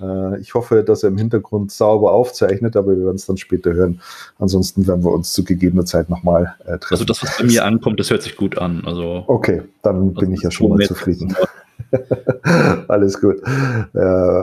äh, 0.00 0.38
ich 0.40 0.54
hoffe, 0.54 0.84
dass 0.84 1.02
er 1.02 1.08
im 1.08 1.18
Hintergrund 1.18 1.72
sauber 1.72 2.12
aufzeichnet, 2.12 2.76
aber 2.76 2.96
wir 2.96 3.04
werden 3.04 3.16
es 3.16 3.26
dann 3.26 3.36
später 3.36 3.72
hören. 3.72 4.00
Ansonsten 4.38 4.86
werden 4.86 5.02
wir 5.04 5.12
uns 5.12 5.32
zu 5.32 5.44
gegebener 5.44 5.86
Zeit 5.86 6.10
nochmal 6.10 6.54
äh, 6.64 6.78
treffen. 6.78 6.86
Also 6.90 7.04
das, 7.04 7.22
was 7.22 7.38
bei 7.38 7.44
mir 7.44 7.64
ankommt, 7.64 7.98
das 7.98 8.10
hört 8.10 8.22
sich 8.22 8.36
gut 8.36 8.58
an. 8.58 8.82
Also 8.84 9.24
okay, 9.26 9.62
dann 9.82 10.14
bin 10.14 10.32
ich 10.32 10.42
ja 10.42 10.50
schon 10.50 10.70
mal 10.70 10.80
zufrieden. 10.80 11.34
Alles 12.88 13.20
gut. 13.20 13.42
Äh, 13.94 14.42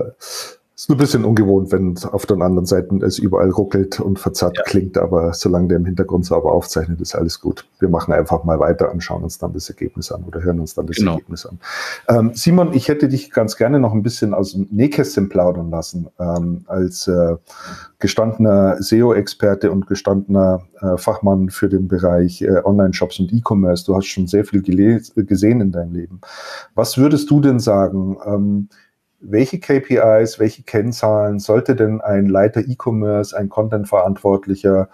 ist 0.84 0.90
nur 0.90 0.98
ein 0.98 1.00
bisschen 1.00 1.24
ungewohnt, 1.24 1.72
wenn 1.72 1.98
auf 2.12 2.26
den 2.26 2.42
anderen 2.42 2.66
Seiten 2.66 3.02
es 3.02 3.18
überall 3.18 3.52
ruckelt 3.52 4.02
und 4.02 4.20
verzerrt 4.20 4.58
ja. 4.58 4.64
klingt, 4.64 4.98
aber 4.98 5.34
solange 5.34 5.70
der 5.70 5.78
im 5.78 5.86
Hintergrund 5.86 6.26
sauber 6.26 6.52
aufzeichnet, 6.52 7.00
ist 7.00 7.16
alles 7.16 7.40
gut. 7.40 7.66
Wir 7.80 7.88
machen 7.88 8.14
einfach 8.14 8.44
mal 8.44 8.60
weiter 8.60 8.92
und 8.92 9.02
schauen 9.02 9.24
uns 9.24 9.38
dann 9.38 9.54
das 9.54 9.70
Ergebnis 9.70 10.12
an 10.12 10.26
oder 10.26 10.44
hören 10.44 10.60
uns 10.60 10.74
dann 10.74 10.86
das 10.86 10.98
genau. 10.98 11.14
Ergebnis 11.14 11.46
an. 11.46 11.58
Ähm, 12.10 12.32
Simon, 12.34 12.74
ich 12.74 12.90
hätte 12.90 13.08
dich 13.08 13.32
ganz 13.32 13.56
gerne 13.56 13.80
noch 13.80 13.94
ein 13.94 14.04
bisschen 14.04 14.34
aus 14.34 14.52
dem 14.52 14.68
Nähkästchen 14.72 15.30
plaudern 15.30 15.70
lassen. 15.70 16.10
Ähm, 16.20 16.66
als 16.68 17.08
äh, 17.08 17.38
gestandener 18.00 18.76
SEO-Experte 18.82 19.72
und 19.72 19.88
gestandener 19.88 20.64
äh, 20.82 20.98
Fachmann 20.98 21.50
für 21.50 21.70
den 21.70 21.88
Bereich 21.88 22.42
äh, 22.42 22.60
Online-Shops 22.62 23.22
und 23.22 23.32
E-Commerce. 23.32 23.86
Du 23.86 23.96
hast 23.96 24.08
schon 24.08 24.28
sehr 24.28 24.44
viel 24.44 24.62
gesehen 24.62 25.62
in 25.62 25.72
deinem 25.72 25.94
Leben. 25.94 26.20
Was 26.76 26.98
würdest 26.98 27.32
du 27.32 27.40
denn 27.40 27.62
sagen? 27.62 28.18
Ähm, 28.26 28.68
welche 29.24 29.60
KPIs, 29.60 30.40
welche 30.40 30.64
Kennzahlen 30.64 31.40
sollte 31.40 31.76
denn 31.76 32.02
ein 32.02 32.28
Leiter 32.28 32.62
E-Commerce, 32.62 33.36
ein 33.36 33.50
Content-Verantwortlicher 33.50 34.90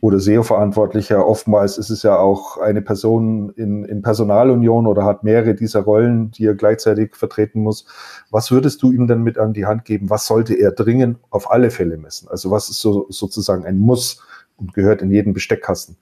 oder 0.00 0.20
SEO-Verantwortlicher, 0.20 1.26
oftmals 1.26 1.78
ist 1.78 1.90
es 1.90 2.02
ja 2.02 2.18
auch 2.18 2.58
eine 2.58 2.82
Person 2.82 3.50
in, 3.50 3.84
in 3.84 4.02
Personalunion 4.02 4.86
oder 4.86 5.04
hat 5.04 5.24
mehrere 5.24 5.54
dieser 5.54 5.80
Rollen, 5.80 6.30
die 6.30 6.46
er 6.46 6.54
gleichzeitig 6.54 7.16
vertreten 7.16 7.62
muss. 7.62 7.86
Was 8.30 8.50
würdest 8.50 8.82
du 8.82 8.92
ihm 8.92 9.06
denn 9.06 9.22
mit 9.22 9.38
an 9.38 9.52
die 9.52 9.66
Hand 9.66 9.84
geben? 9.84 10.10
Was 10.10 10.26
sollte 10.26 10.54
er 10.54 10.72
dringend 10.72 11.18
auf 11.30 11.50
alle 11.50 11.70
Fälle 11.70 11.96
messen? 11.96 12.28
Also 12.28 12.50
was 12.50 12.68
ist 12.68 12.80
so, 12.80 13.06
sozusagen 13.10 13.64
ein 13.64 13.78
Muss 13.78 14.22
und 14.56 14.74
gehört 14.74 15.02
in 15.02 15.10
jeden 15.10 15.32
Besteckkasten? 15.32 15.96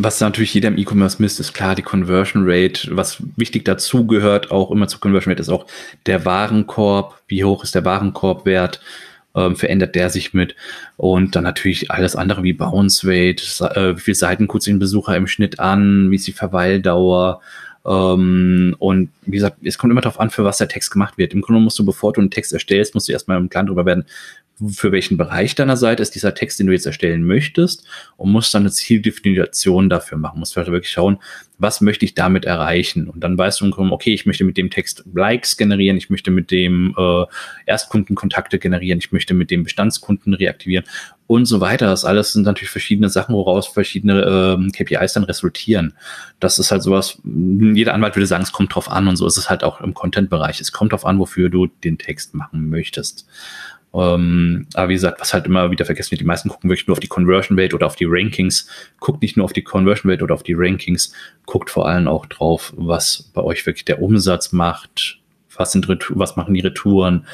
Was 0.00 0.20
natürlich 0.20 0.54
jeder 0.54 0.68
im 0.68 0.78
E-Commerce 0.78 1.20
misst, 1.20 1.40
ist 1.40 1.54
klar 1.54 1.74
die 1.74 1.82
Conversion 1.82 2.44
Rate. 2.46 2.88
Was 2.92 3.20
wichtig 3.36 3.64
dazu 3.64 4.06
gehört, 4.06 4.52
auch 4.52 4.70
immer 4.70 4.86
zur 4.86 5.00
Conversion 5.00 5.32
Rate, 5.32 5.42
ist 5.42 5.48
auch 5.48 5.66
der 6.06 6.24
Warenkorb. 6.24 7.20
Wie 7.26 7.42
hoch 7.42 7.64
ist 7.64 7.74
der 7.74 7.84
Warenkorbwert? 7.84 8.80
Ähm, 9.34 9.56
verändert 9.56 9.96
der 9.96 10.08
sich 10.10 10.32
mit? 10.34 10.54
Und 10.96 11.34
dann 11.34 11.42
natürlich 11.42 11.90
alles 11.90 12.14
andere 12.14 12.44
wie 12.44 12.52
Bounce 12.52 13.06
Rate, 13.06 13.42
äh, 13.74 13.96
wie 13.96 14.00
viele 14.00 14.14
Seiten 14.14 14.48
sich 14.60 14.72
ein 14.72 14.78
Besucher 14.78 15.16
im 15.16 15.26
Schnitt 15.26 15.58
an, 15.58 16.12
wie 16.12 16.16
ist 16.16 16.28
die 16.28 16.32
Verweildauer? 16.32 17.40
Ähm, 17.84 18.76
und 18.78 19.10
wie 19.22 19.36
gesagt, 19.36 19.56
es 19.64 19.78
kommt 19.78 19.90
immer 19.90 20.00
darauf 20.00 20.20
an, 20.20 20.30
für 20.30 20.44
was 20.44 20.58
der 20.58 20.68
Text 20.68 20.90
gemacht 20.90 21.18
wird. 21.18 21.34
Im 21.34 21.40
Grunde 21.40 21.60
musst 21.60 21.78
du, 21.78 21.84
bevor 21.84 22.12
du 22.12 22.20
einen 22.20 22.30
Text 22.30 22.52
erstellst, 22.52 22.94
musst 22.94 23.08
du 23.08 23.12
erstmal 23.12 23.38
im 23.38 23.48
Klaren 23.48 23.66
darüber 23.66 23.86
werden, 23.86 24.04
für 24.66 24.92
welchen 24.92 25.16
Bereich 25.16 25.54
deiner 25.54 25.76
Seite 25.76 26.02
ist 26.02 26.14
dieser 26.14 26.34
Text, 26.34 26.58
den 26.58 26.66
du 26.66 26.72
jetzt 26.72 26.86
erstellen 26.86 27.22
möchtest 27.24 27.84
und 28.16 28.32
musst 28.32 28.52
dann 28.54 28.62
eine 28.62 28.70
Zieldefinition 28.70 29.88
dafür 29.88 30.18
machen. 30.18 30.40
Musst 30.40 30.56
halt 30.56 30.68
wirklich 30.68 30.90
schauen, 30.90 31.18
was 31.58 31.80
möchte 31.80 32.04
ich 32.04 32.14
damit 32.14 32.44
erreichen? 32.44 33.08
Und 33.08 33.22
dann 33.22 33.36
weißt 33.36 33.60
du, 33.60 33.72
okay, 33.90 34.14
ich 34.14 34.26
möchte 34.26 34.44
mit 34.44 34.56
dem 34.56 34.70
Text 34.70 35.04
Likes 35.12 35.56
generieren, 35.56 35.96
ich 35.96 36.08
möchte 36.08 36.30
mit 36.30 36.50
dem 36.50 36.94
äh, 36.96 37.24
Erstkundenkontakte 37.66 38.58
generieren, 38.58 38.98
ich 38.98 39.12
möchte 39.12 39.34
mit 39.34 39.50
dem 39.50 39.64
Bestandskunden 39.64 40.34
reaktivieren 40.34 40.84
und 41.26 41.46
so 41.46 41.60
weiter. 41.60 41.86
Das 41.86 42.04
alles 42.04 42.32
sind 42.32 42.44
natürlich 42.44 42.70
verschiedene 42.70 43.08
Sachen, 43.08 43.34
woraus 43.34 43.66
verschiedene 43.66 44.22
ähm, 44.22 44.72
KPIs 44.72 45.12
dann 45.12 45.24
resultieren. 45.24 45.94
Das 46.40 46.58
ist 46.58 46.70
halt 46.70 46.82
sowas, 46.82 47.20
jeder 47.24 47.94
Anwalt 47.94 48.16
würde 48.16 48.26
sagen, 48.26 48.42
es 48.42 48.52
kommt 48.52 48.74
drauf 48.74 48.90
an 48.90 49.08
und 49.08 49.16
so 49.16 49.26
ist 49.26 49.36
es 49.36 49.50
halt 49.50 49.62
auch 49.62 49.80
im 49.80 49.94
Content-Bereich. 49.94 50.60
Es 50.60 50.72
kommt 50.72 50.92
drauf 50.92 51.04
an, 51.04 51.18
wofür 51.18 51.48
du 51.50 51.66
den 51.66 51.98
Text 51.98 52.34
machen 52.34 52.70
möchtest. 52.70 53.26
Ähm, 53.94 54.66
aber 54.74 54.90
wie 54.90 54.94
gesagt, 54.94 55.20
was 55.20 55.32
halt 55.32 55.46
immer 55.46 55.70
wieder 55.70 55.84
vergessen 55.84 56.10
wird, 56.10 56.20
die 56.20 56.26
meisten 56.26 56.48
gucken 56.48 56.68
wirklich 56.68 56.86
nur 56.86 56.92
auf 56.92 57.00
die 57.00 57.08
Conversion 57.08 57.58
Rate 57.58 57.74
oder 57.74 57.86
auf 57.86 57.96
die 57.96 58.06
Rankings. 58.06 58.68
Guckt 59.00 59.22
nicht 59.22 59.36
nur 59.36 59.44
auf 59.44 59.52
die 59.52 59.62
Conversion 59.62 60.10
Rate 60.10 60.24
oder 60.24 60.34
auf 60.34 60.42
die 60.42 60.54
Rankings, 60.54 61.12
guckt 61.46 61.70
vor 61.70 61.88
allem 61.88 62.06
auch 62.08 62.26
drauf, 62.26 62.72
was 62.76 63.30
bei 63.34 63.42
euch 63.42 63.64
wirklich 63.66 63.86
der 63.86 64.02
Umsatz 64.02 64.52
macht, 64.52 65.18
was 65.56 65.72
sind 65.72 65.88
was 66.10 66.36
machen 66.36 66.54
die 66.54 66.60
Retouren, 66.60 67.26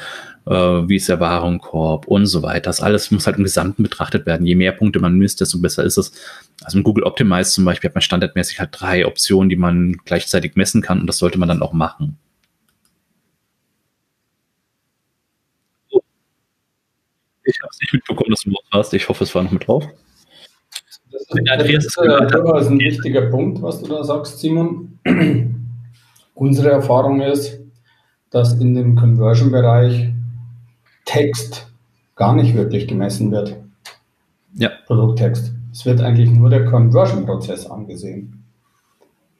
äh, 0.47 0.53
wie 0.53 0.95
ist 0.95 1.09
der 1.09 1.19
Warenkorb 1.19 2.07
und 2.07 2.25
so 2.25 2.41
weiter. 2.41 2.69
Das 2.69 2.81
alles 2.81 3.11
muss 3.11 3.27
halt 3.27 3.37
im 3.37 3.43
Gesamten 3.43 3.83
betrachtet 3.83 4.25
werden. 4.25 4.45
Je 4.45 4.55
mehr 4.55 4.71
Punkte 4.71 4.99
man 4.99 5.17
misst, 5.17 5.41
desto 5.41 5.59
besser 5.59 5.83
ist 5.83 5.97
es. 5.97 6.13
Also 6.63 6.77
im 6.77 6.83
Google 6.83 7.03
Optimize 7.03 7.51
zum 7.51 7.65
Beispiel 7.65 7.89
hat 7.89 7.95
man 7.95 8.01
standardmäßig 8.01 8.59
halt 8.59 8.69
drei 8.71 9.05
Optionen, 9.05 9.49
die 9.49 9.55
man 9.57 9.97
gleichzeitig 10.05 10.55
messen 10.55 10.81
kann 10.81 11.01
und 11.01 11.07
das 11.07 11.17
sollte 11.17 11.37
man 11.37 11.49
dann 11.49 11.61
auch 11.61 11.73
machen. 11.73 12.17
Ich 17.45 17.59
habe 17.61 17.69
es 17.71 17.79
nicht 17.79 17.93
mitbekommen, 17.93 18.31
dass 18.31 18.41
du 18.41 18.51
was 18.51 18.65
hast. 18.71 18.93
Ich 18.93 19.07
hoffe, 19.07 19.23
es 19.23 19.33
war 19.35 19.43
noch 19.43 19.51
mit 19.51 19.67
drauf. 19.67 19.87
Das 21.11 21.21
ist, 21.21 21.29
das 21.45 21.69
ist, 21.69 21.97
das 21.97 22.61
ist 22.61 22.71
ein 22.71 22.79
wichtiger 22.79 23.29
Punkt, 23.29 23.61
was 23.61 23.81
du 23.81 23.87
da 23.87 24.03
sagst, 24.03 24.39
Simon. 24.39 24.99
Unsere 26.33 26.71
Erfahrung 26.71 27.21
ist, 27.21 27.59
dass 28.29 28.53
in 28.59 28.75
dem 28.75 28.95
Conversion-Bereich 28.95 30.09
Text 31.05 31.71
gar 32.15 32.35
nicht 32.35 32.55
wirklich 32.55 32.87
gemessen 32.87 33.31
wird. 33.31 33.55
Ja. 34.55 34.71
Produkttext. 34.87 35.53
Es 35.71 35.85
wird 35.85 36.01
eigentlich 36.01 36.31
nur 36.31 36.49
der 36.49 36.65
Conversion-Prozess 36.65 37.67
angesehen, 37.67 38.43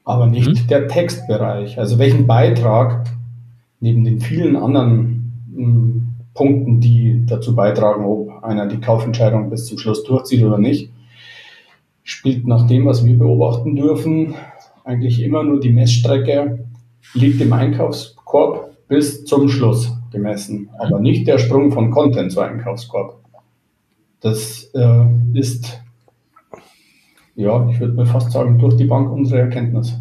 aber 0.04 0.28
nicht 0.28 0.64
mhm. 0.64 0.68
der 0.68 0.88
Textbereich. 0.88 1.80
Also 1.80 1.98
welchen 1.98 2.28
Beitrag 2.28 3.08
neben 3.80 4.04
den 4.04 4.20
vielen 4.20 4.56
anderen 4.56 5.46
hm, 5.54 6.05
Punkten, 6.36 6.80
die 6.82 7.26
dazu 7.26 7.56
beitragen, 7.56 8.06
ob 8.06 8.44
einer 8.44 8.68
die 8.68 8.80
Kaufentscheidung 8.80 9.50
bis 9.50 9.66
zum 9.66 9.80
Schluss 9.80 10.04
durchzieht 10.04 10.44
oder 10.44 10.60
nicht. 10.60 10.92
spielt 12.04 12.46
nach 12.46 12.68
dem, 12.68 12.86
was 12.86 13.04
wir 13.04 13.18
beobachten 13.18 13.76
dürfen, 13.76 14.36
eigentlich 14.84 15.24
immer 15.24 15.44
nur 15.44 15.60
die 15.60 15.72
Messstrecke 15.72 16.68
liegt 17.16 17.42
im 17.42 17.52
Einkaufskorb 17.52 18.70
bis 18.88 19.26
zum 19.26 19.50
Schluss 19.50 19.92
gemessen, 20.12 20.70
aber 20.78 21.00
nicht 21.00 21.28
der 21.28 21.40
Sprung 21.40 21.72
von 21.72 21.90
Content 21.90 22.32
zu 22.32 22.42
Einkaufskorb. 22.42 23.20
Das 24.20 24.70
äh, 24.76 25.06
ist, 25.34 25.82
ja, 27.36 27.68
ich 27.70 27.80
würde 27.80 27.94
mir 27.94 28.06
fast 28.06 28.32
sagen, 28.32 28.60
durch 28.60 28.76
die 28.76 28.86
Bank 28.86 29.12
unsere 29.12 29.42
Erkenntnis. 29.42 29.98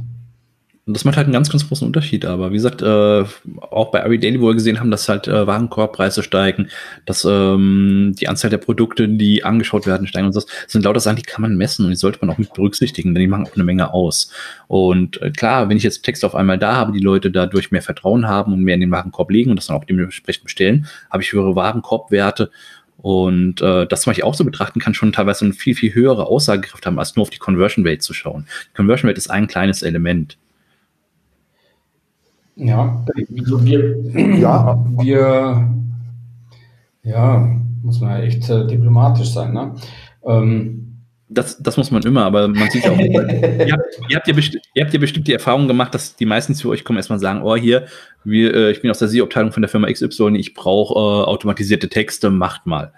Und 0.86 0.94
das 0.94 1.06
macht 1.06 1.16
halt 1.16 1.24
einen 1.26 1.32
ganz, 1.32 1.48
ganz 1.48 1.66
großen 1.66 1.86
Unterschied. 1.86 2.26
Aber 2.26 2.50
wie 2.50 2.56
gesagt, 2.56 2.82
äh, 2.82 3.24
auch 3.60 3.90
bei 3.90 4.04
Ari 4.04 4.18
Daily, 4.18 4.38
wo 4.40 4.48
wir 4.48 4.54
gesehen 4.54 4.80
haben, 4.80 4.90
dass 4.90 5.08
halt 5.08 5.26
äh, 5.28 5.46
Warenkorbpreise 5.46 6.22
steigen, 6.22 6.68
dass 7.06 7.24
ähm, 7.24 8.14
die 8.20 8.28
Anzahl 8.28 8.50
der 8.50 8.58
Produkte, 8.58 9.08
die 9.08 9.44
angeschaut 9.44 9.86
werden, 9.86 10.06
steigen 10.06 10.26
und 10.26 10.34
so. 10.34 10.40
Das 10.40 10.50
sind 10.72 10.84
lauter 10.84 11.00
Sachen, 11.00 11.16
die 11.16 11.22
kann 11.22 11.40
man 11.40 11.56
messen 11.56 11.86
und 11.86 11.90
die 11.90 11.96
sollte 11.96 12.18
man 12.20 12.28
auch 12.28 12.38
mit 12.38 12.52
berücksichtigen, 12.52 13.14
denn 13.14 13.22
die 13.22 13.28
machen 13.28 13.46
auch 13.46 13.54
eine 13.54 13.64
Menge 13.64 13.94
aus. 13.94 14.30
Und 14.68 15.22
äh, 15.22 15.30
klar, 15.30 15.70
wenn 15.70 15.78
ich 15.78 15.84
jetzt 15.84 16.02
Text 16.02 16.22
auf 16.22 16.34
einmal 16.34 16.58
da 16.58 16.76
habe, 16.76 16.92
die 16.92 17.00
Leute 17.00 17.30
dadurch 17.30 17.70
mehr 17.70 17.82
Vertrauen 17.82 18.28
haben 18.28 18.52
und 18.52 18.60
mehr 18.60 18.74
in 18.74 18.82
den 18.82 18.90
Warenkorb 18.90 19.30
legen 19.30 19.50
und 19.50 19.56
das 19.56 19.68
dann 19.68 19.76
auch 19.78 19.84
dementsprechend 19.84 20.44
bestellen, 20.44 20.86
habe 21.10 21.22
ich 21.22 21.32
höhere 21.32 21.56
Warenkorbwerte 21.56 22.50
und 22.98 23.62
äh, 23.62 23.86
das, 23.86 24.06
was 24.06 24.16
ich 24.16 24.24
auch 24.24 24.34
so 24.34 24.44
betrachten 24.44 24.80
kann, 24.80 24.92
schon 24.92 25.12
teilweise 25.12 25.46
eine 25.46 25.54
viel, 25.54 25.74
viel 25.74 25.94
höhere 25.94 26.26
Aussagekraft 26.26 26.84
haben, 26.84 26.98
als 26.98 27.16
nur 27.16 27.22
auf 27.22 27.30
die 27.30 27.38
Conversion 27.38 27.86
Rate 27.86 27.98
zu 27.98 28.12
schauen. 28.14 28.46
Die 28.72 28.76
Conversion 28.76 29.08
Rate 29.08 29.18
ist 29.18 29.30
ein 29.30 29.46
kleines 29.46 29.82
Element. 29.82 30.36
Ja, 32.56 33.04
also 33.36 33.64
wir, 33.64 34.38
ja. 34.38 34.84
wir, 34.98 35.68
ja, 37.02 37.48
muss 37.82 38.00
man 38.00 38.10
ja 38.10 38.18
echt 38.24 38.48
äh, 38.48 38.66
diplomatisch 38.66 39.30
sein, 39.30 39.52
ne? 39.52 39.74
Ähm, 40.24 40.80
das, 41.28 41.60
das 41.60 41.76
muss 41.76 41.90
man 41.90 42.02
immer, 42.02 42.24
aber 42.24 42.46
man 42.46 42.70
sieht 42.70 42.86
auch, 42.86 42.96
ihr, 42.96 43.20
habt, 43.20 43.32
ihr, 44.08 44.16
habt 44.16 44.28
ja 44.28 44.34
ihr 44.74 44.84
habt 44.84 44.92
ja 44.92 45.00
bestimmt 45.00 45.26
die 45.26 45.32
Erfahrung 45.32 45.66
gemacht, 45.66 45.92
dass 45.94 46.14
die 46.14 46.26
meisten 46.26 46.54
zu 46.54 46.70
euch 46.70 46.84
kommen, 46.84 46.98
erstmal 46.98 47.18
sagen, 47.18 47.42
oh 47.42 47.56
hier, 47.56 47.86
wir, 48.22 48.54
äh, 48.54 48.70
ich 48.70 48.82
bin 48.82 48.90
aus 48.90 48.98
der 48.98 49.08
SEO-Abteilung 49.08 49.50
von 49.50 49.62
der 49.62 49.68
Firma 49.68 49.90
XY, 49.90 50.36
ich 50.36 50.54
brauche 50.54 50.94
äh, 50.94 51.24
automatisierte 51.26 51.88
Texte, 51.88 52.30
macht 52.30 52.66
mal. 52.66 52.92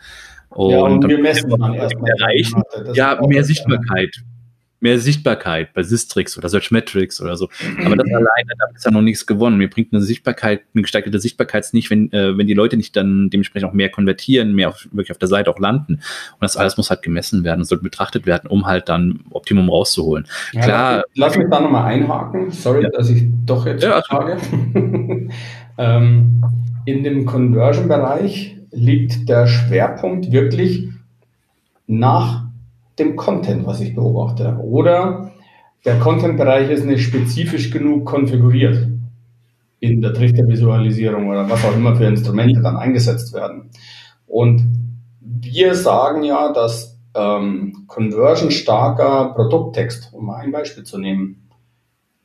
Und, 0.50 0.70
ja, 0.70 0.80
und 0.80 1.08
wir 1.08 1.18
messen 1.18 1.48
dann 1.50 1.74
erstmal. 1.74 2.10
Erreichen, 2.18 2.62
ja, 2.92 3.18
mehr 3.26 3.44
Sichtbarkeit. 3.44 4.10
Ja 4.14 4.35
mehr 4.80 4.98
Sichtbarkeit 4.98 5.72
bei 5.72 5.82
Sistrix 5.82 6.36
oder 6.36 6.48
Searchmetrics 6.48 7.20
oder 7.20 7.36
so. 7.36 7.48
Aber 7.84 7.96
das 7.96 8.06
alleine, 8.06 8.52
damit 8.58 8.76
ist 8.76 8.84
ja 8.84 8.90
noch 8.90 9.02
nichts 9.02 9.26
gewonnen. 9.26 9.56
Mir 9.56 9.70
bringt 9.70 9.92
eine 9.92 10.02
Sichtbarkeit, 10.02 10.62
eine 10.74 10.82
gesteigerte 10.82 11.18
Sichtbarkeit 11.18 11.66
nicht, 11.72 11.90
wenn, 11.90 12.12
äh, 12.12 12.36
wenn 12.36 12.46
die 12.46 12.54
Leute 12.54 12.76
nicht 12.76 12.94
dann 12.96 13.30
dementsprechend 13.30 13.68
auch 13.68 13.72
mehr 13.72 13.88
konvertieren, 13.88 14.54
mehr 14.54 14.68
auf, 14.68 14.86
wirklich 14.92 15.10
auf 15.10 15.18
der 15.18 15.28
Seite 15.28 15.50
auch 15.50 15.58
landen. 15.58 15.94
Und 15.94 16.02
das 16.40 16.56
alles 16.56 16.76
muss 16.76 16.90
halt 16.90 17.02
gemessen 17.02 17.44
werden, 17.44 17.64
sollte 17.64 17.84
betrachtet 17.84 18.26
werden, 18.26 18.48
um 18.48 18.66
halt 18.66 18.88
dann 18.88 19.20
Optimum 19.30 19.70
rauszuholen. 19.70 20.26
Ja, 20.52 20.60
Klar. 20.60 21.04
Lass 21.14 21.36
mich 21.36 21.46
da 21.50 21.60
nochmal 21.60 21.92
einhaken. 21.92 22.50
Sorry, 22.50 22.82
ja. 22.82 22.90
dass 22.90 23.08
ich 23.10 23.24
doch 23.46 23.66
jetzt 23.66 23.82
ja, 23.82 24.02
frage. 24.02 24.36
ähm, 25.78 26.42
in 26.84 27.02
dem 27.02 27.24
Conversion-Bereich 27.24 28.56
liegt 28.70 29.28
der 29.28 29.46
Schwerpunkt 29.46 30.30
wirklich 30.30 30.88
nach 31.86 32.45
dem 32.98 33.16
Content, 33.16 33.66
was 33.66 33.80
ich 33.80 33.94
beobachte. 33.94 34.58
Oder 34.62 35.32
der 35.84 35.98
Content-Bereich 35.98 36.70
ist 36.70 36.84
nicht 36.84 37.02
spezifisch 37.02 37.70
genug 37.70 38.06
konfiguriert 38.06 38.88
in 39.80 40.00
der 40.00 40.14
Trichtervisualisierung 40.14 41.28
oder 41.28 41.48
was 41.48 41.64
auch 41.64 41.76
immer 41.76 41.94
für 41.96 42.06
Instrumente 42.06 42.60
dann 42.60 42.76
eingesetzt 42.76 43.34
werden. 43.34 43.70
Und 44.26 44.64
wir 45.20 45.74
sagen 45.74 46.22
ja, 46.24 46.52
dass 46.52 46.98
ähm, 47.14 47.84
conversion-starker 47.86 49.32
Produkttext, 49.34 50.12
um 50.12 50.26
mal 50.26 50.36
ein 50.36 50.52
Beispiel 50.52 50.84
zu 50.84 50.98
nehmen, 50.98 51.48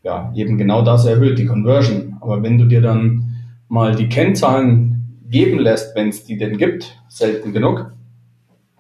ja, 0.04 0.32
eben 0.36 0.58
genau 0.58 0.82
das 0.82 1.06
erhöht 1.06 1.38
die 1.38 1.46
Conversion. 1.46 2.18
Aber 2.22 2.42
wenn 2.42 2.58
du 2.58 2.66
dir 2.66 2.82
dann 2.82 3.36
mal 3.68 3.96
die 3.96 4.10
Kennzahlen 4.10 5.20
geben 5.30 5.60
lässt, 5.60 5.96
wenn 5.96 6.10
es 6.10 6.24
die 6.24 6.38
denn 6.38 6.58
gibt, 6.58 7.00
selten 7.08 7.54
genug, 7.54 7.92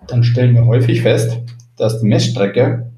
dann 0.07 0.23
stellen 0.23 0.55
wir 0.55 0.65
häufig 0.65 1.01
fest, 1.01 1.40
dass 1.81 1.99
die 1.99 2.07
Messstrecke 2.07 2.91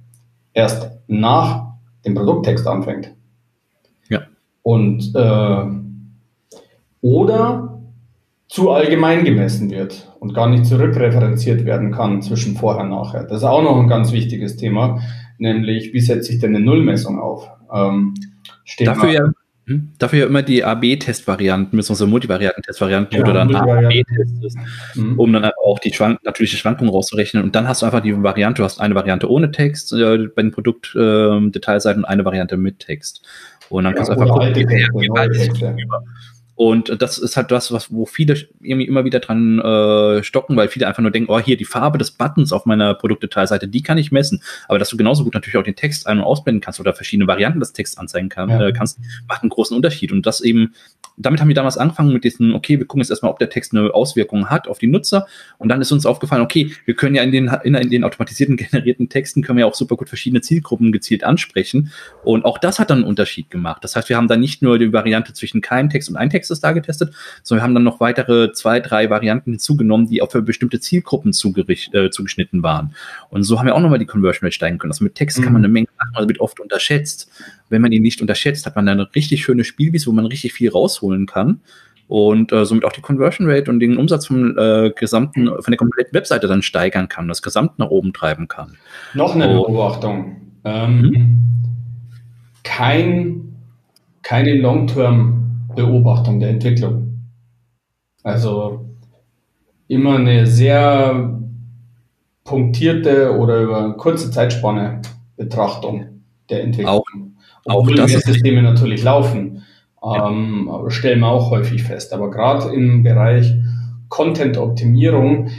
erst 0.54 0.92
nach 1.08 1.74
dem 2.06 2.16
Produkttext 2.16 2.68
anfängt. 2.68 3.14
Ja. 4.10 4.24
Und 4.62 5.16
äh, 5.16 5.66
oder 7.02 7.82
zu 8.50 8.72
allgemein 8.72 9.24
gemessen 9.24 9.72
wird 9.72 10.14
und 10.20 10.34
gar 10.34 10.50
nicht 10.50 10.66
zurückreferenziert 10.66 11.64
werden 11.64 11.92
kann 11.92 12.22
zwischen 12.22 12.58
vorher 12.58 12.84
und 12.84 12.90
nachher. 12.90 13.24
Das 13.24 13.38
ist 13.38 13.44
auch 13.46 13.64
noch 13.64 13.80
ein 13.80 13.88
ganz 13.88 14.12
wichtiges 14.12 14.58
Thema, 14.58 15.00
nämlich 15.38 15.94
wie 15.94 16.02
setze 16.02 16.34
ich 16.34 16.40
denn 16.40 16.54
eine 16.54 16.64
Nullmessung 16.64 17.20
auf? 17.20 17.50
Ähm, 17.74 18.14
Dafür 18.80 19.12
ja 19.12 19.32
hm? 19.66 19.94
Dafür 19.98 20.20
ja 20.20 20.26
immer 20.26 20.42
die 20.42 20.64
AB-Test-Varianten, 20.64 21.78
beziehungsweise 21.78 22.10
Multivarianten-Test-Varianten, 22.10 23.16
ja, 23.16 23.22
wo 23.22 23.26
du 23.26 23.34
dann 23.34 23.56
AB 23.56 24.04
testest, 24.04 24.58
mhm. 24.96 25.18
um 25.18 25.32
dann 25.32 25.50
auch 25.64 25.80
die 25.80 25.94
Schwank 25.94 26.24
natürliche 26.26 26.58
Schwankung 26.58 26.90
rauszurechnen. 26.90 27.44
Und 27.44 27.56
dann 27.56 27.68
hast 27.68 27.82
du 27.82 27.86
einfach 27.86 28.02
die 28.02 28.22
Variante, 28.22 28.62
du 28.62 28.66
hast 28.66 28.82
eine 28.82 28.94
Variante 28.94 29.30
ohne 29.30 29.52
Text 29.52 29.94
äh, 29.94 30.28
bei 30.28 30.42
den 30.42 30.52
Produktdetailseiten 30.52 32.02
äh, 32.02 32.06
und 32.06 32.10
eine 32.10 32.26
Variante 32.26 32.58
mit 32.58 32.80
Text. 32.80 33.26
Und 33.70 33.86
dann 33.86 33.94
ja, 33.94 33.98
kannst 33.98 34.10
du 34.10 34.14
einfach 34.14 34.34
gucken, 34.34 34.54
wie, 34.54 34.68
wie, 34.68 35.88
und 36.56 37.02
das 37.02 37.18
ist 37.18 37.36
halt 37.36 37.50
das, 37.50 37.72
was, 37.72 37.92
wo 37.92 38.06
viele 38.06 38.36
irgendwie 38.62 38.86
immer 38.86 39.06
wieder 39.06 39.20
dran 39.20 39.60
äh, 39.60 40.24
stocken, 40.24 40.56
weil 40.56 40.68
viele 40.68 40.88
einfach 40.88 41.02
nur 41.02 41.10
denken, 41.10 41.32
oh, 41.32 41.40
hier 41.40 41.58
die 41.58 41.66
Farbe 41.66 41.98
des 41.98 42.12
Buttons 42.12 42.54
auf 42.54 42.66
meiner 42.66 42.94
Produktdetailseite, 42.94 43.68
die 43.68 43.82
kann 43.82 43.98
ich 43.98 44.12
messen. 44.12 44.44
Aber 44.68 44.78
dass 44.78 44.90
du 44.90 44.98
genauso 44.98 45.24
gut 45.24 45.34
natürlich 45.34 45.58
auch 45.58 45.64
den 45.64 45.76
Text 45.76 46.06
ein- 46.06 46.20
und 46.20 46.24
ausblenden 46.24 46.62
kannst 46.62 46.80
oder 46.80 46.94
verschiedene 46.94 47.28
Varianten 47.28 47.60
des 47.60 47.74
Texts 47.74 47.98
anzeigen 47.98 48.30
kann, 48.30 48.50
ja. 48.50 48.68
äh, 48.68 48.72
kannst, 48.72 49.00
macht 49.28 49.42
einen 49.42 49.50
großen 49.50 49.76
Unterschied. 49.76 50.12
Und 50.12 50.28
das 50.28 50.42
eben, 50.42 50.76
damit 51.18 51.42
haben 51.42 51.48
wir 51.48 51.56
damals 51.56 51.78
angefangen 51.78 52.12
mit 52.12 52.24
diesen, 52.24 52.54
okay, 52.54 52.80
wir 52.80 52.86
gucken 52.86 53.02
jetzt 53.02 53.10
erstmal, 53.10 53.32
ob 53.32 53.40
der 53.40 53.50
Text 53.50 53.74
eine 53.74 53.94
Auswirkung 53.94 54.50
hat 54.50 54.68
auf 54.68 54.80
die 54.80 54.88
Nutzer. 54.88 55.28
Und 55.58 55.70
dann 55.70 55.82
ist 55.82 55.92
uns 55.92 56.06
aufgefallen, 56.06 56.42
okay, 56.42 56.72
wir 56.86 56.96
können 56.96 57.16
ja 57.16 57.24
in 57.24 57.32
den, 57.32 57.52
in, 57.64 57.76
in 57.76 57.90
den 57.90 58.04
automatisierten 58.04 58.58
generierten 58.58 59.10
Texten 59.10 59.42
können 59.42 59.58
wir 59.58 59.66
ja 59.66 59.68
auch 59.70 59.76
super 59.76 59.96
gut 59.96 60.10
verschiedene 60.10 60.42
Zielgruppen 60.42 60.92
gezielt 60.92 61.24
ansprechen. 61.24 61.92
Und 62.24 62.46
auch 62.46 62.58
das 62.58 62.80
hat 62.80 62.90
dann 62.90 63.00
einen 63.00 63.08
Unterschied 63.08 63.50
gemacht. 63.50 63.84
Das 63.84 63.96
heißt, 63.96 64.10
wir 64.10 64.18
haben 64.18 64.28
dann 64.28 64.40
nicht 64.40 64.62
nur 64.62 64.80
die 64.80 64.92
Variante 64.92 65.34
zwischen 65.34 65.62
keinem 65.62 65.90
Text 65.90 66.10
und 66.10 66.16
ein 66.16 66.30
Text 66.30 66.50
ist 66.52 66.64
da 66.64 66.72
getestet, 66.72 67.14
sondern 67.44 67.62
wir 67.62 67.64
haben 67.68 67.76
dann 67.76 67.84
noch 67.84 68.00
weitere 68.00 68.52
zwei, 68.54 68.80
drei 68.80 69.10
Varianten 69.10 69.52
hinzugenommen, 69.52 70.08
die 70.08 70.22
auch 70.22 70.32
für 70.32 70.42
bestimmte 70.42 70.80
Zielgruppen 70.80 71.32
äh, 71.32 72.10
zugeschnitten 72.10 72.64
waren. 72.64 72.96
Und 73.30 73.44
so 73.44 73.60
haben 73.60 73.68
wir 73.68 73.76
auch 73.76 73.80
nochmal 73.80 74.00
die 74.00 74.06
Conversion 74.06 74.46
Rate 74.46 74.56
steigen 74.56 74.78
können. 74.80 74.92
Also 74.92 75.04
mit 75.04 75.16
Text 75.16 75.40
mhm. 75.40 75.44
kann 75.44 75.54
man 75.54 75.62
mhm. 75.62 75.66
eine 75.66 75.74
Menge 75.74 75.88
machen, 75.98 76.16
also 76.16 76.28
wird 76.28 76.40
oft 76.40 76.60
unterschätzt. 76.60 77.30
Wenn 77.74 77.82
man 77.82 77.92
ihn 77.92 78.04
nicht 78.04 78.22
unterschätzt, 78.22 78.66
hat 78.66 78.78
man 78.78 78.86
dann 78.86 79.00
eine 79.00 79.14
richtig 79.14 79.44
schöne 79.44 79.66
Spielwiese, 79.66 80.08
wo 80.08 80.12
man 80.14 80.26
richtig 80.26 80.54
viel 80.54 80.70
rausholen 80.70 81.26
kann 81.26 81.60
und 82.08 82.52
äh, 82.52 82.66
somit 82.66 82.86
auch 82.86 82.92
die 82.92 83.02
Conversion 83.02 83.50
Rate 83.50 83.72
und 83.72 83.80
den 83.80 83.98
Umsatz 83.98 84.28
vom 84.28 84.58
äh, 84.58 84.92
gesamten, 84.92 85.48
von 85.48 85.72
der 85.72 85.78
kompletten 85.78 86.14
Webseite 86.14 86.48
dann 86.48 86.62
steigern 86.62 87.08
kann, 87.08 87.28
das 87.28 87.42
Gesamt 87.42 87.80
nach 87.80 87.90
oben 87.90 88.14
treiben 88.14 88.48
kann. 88.48 88.78
Noch 89.14 89.36
eine 89.36 89.48
Beobachtung. 89.48 90.38
Ähm, 90.66 91.02
mhm. 91.02 91.44
kein, 92.64 93.56
keine 94.22 94.56
Long-Term 94.56 95.68
Beobachtung 95.76 96.40
der 96.40 96.50
Entwicklung. 96.50 97.20
Also 98.24 98.86
immer 99.88 100.16
eine 100.16 100.48
sehr 100.48 101.40
punktierte 102.44 103.36
oder 103.38 103.62
über 103.62 103.84
eine 103.84 103.94
kurze 103.94 104.32
Zeitspanne 104.32 105.02
Betrachtung 105.36 106.22
der 106.50 106.64
Entwicklung. 106.64 106.94
Auch, 106.94 107.06
auch 107.66 107.90
das 107.92 108.12
Systeme 108.12 108.62
natürlich 108.62 109.04
laufen, 109.04 109.64
ja. 110.04 110.30
ähm, 110.30 110.70
stellen 110.90 111.20
wir 111.22 111.28
auch 111.28 111.52
häufig 111.52 111.84
fest. 111.84 112.14
Aber 112.14 112.30
gerade 112.30 112.74
im 112.74 113.04
Bereich 113.04 113.54
Content-Optimierung 114.10 115.50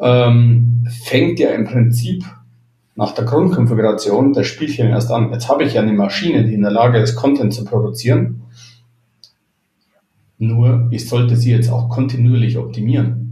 ähm, 0.00 0.86
fängt 1.04 1.38
ja 1.38 1.50
im 1.50 1.64
Prinzip 1.64 2.24
nach 2.94 3.12
der 3.12 3.24
Grundkonfiguration 3.24 4.32
das 4.32 4.46
Spielchen 4.46 4.88
erst 4.88 5.10
an. 5.10 5.32
Jetzt 5.32 5.48
habe 5.48 5.64
ich 5.64 5.74
ja 5.74 5.82
eine 5.82 5.92
Maschine, 5.92 6.44
die 6.44 6.54
in 6.54 6.62
der 6.62 6.70
Lage 6.70 6.98
ist, 6.98 7.14
Content 7.14 7.52
zu 7.52 7.64
produzieren. 7.64 8.42
Nur 10.38 10.88
ich 10.90 11.08
sollte 11.08 11.36
sie 11.36 11.50
jetzt 11.50 11.70
auch 11.70 11.88
kontinuierlich 11.88 12.58
optimieren. 12.58 13.26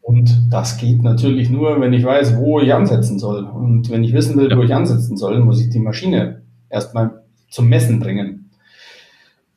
Und 0.00 0.48
das 0.50 0.78
geht 0.78 1.02
natürlich 1.02 1.48
nur, 1.48 1.80
wenn 1.80 1.92
ich 1.92 2.04
weiß, 2.04 2.36
wo 2.36 2.60
ich 2.60 2.74
ansetzen 2.74 3.18
soll. 3.18 3.44
Und 3.44 3.88
wenn 3.90 4.04
ich 4.04 4.12
wissen 4.12 4.36
will, 4.36 4.50
ja. 4.50 4.56
wo 4.56 4.62
ich 4.62 4.74
ansetzen 4.74 5.16
soll, 5.16 5.40
muss 5.40 5.60
ich 5.60 5.70
die 5.70 5.78
Maschine 5.78 6.42
erstmal 6.68 7.21
zum 7.52 7.68
Messen 7.68 8.00
bringen. 8.00 8.50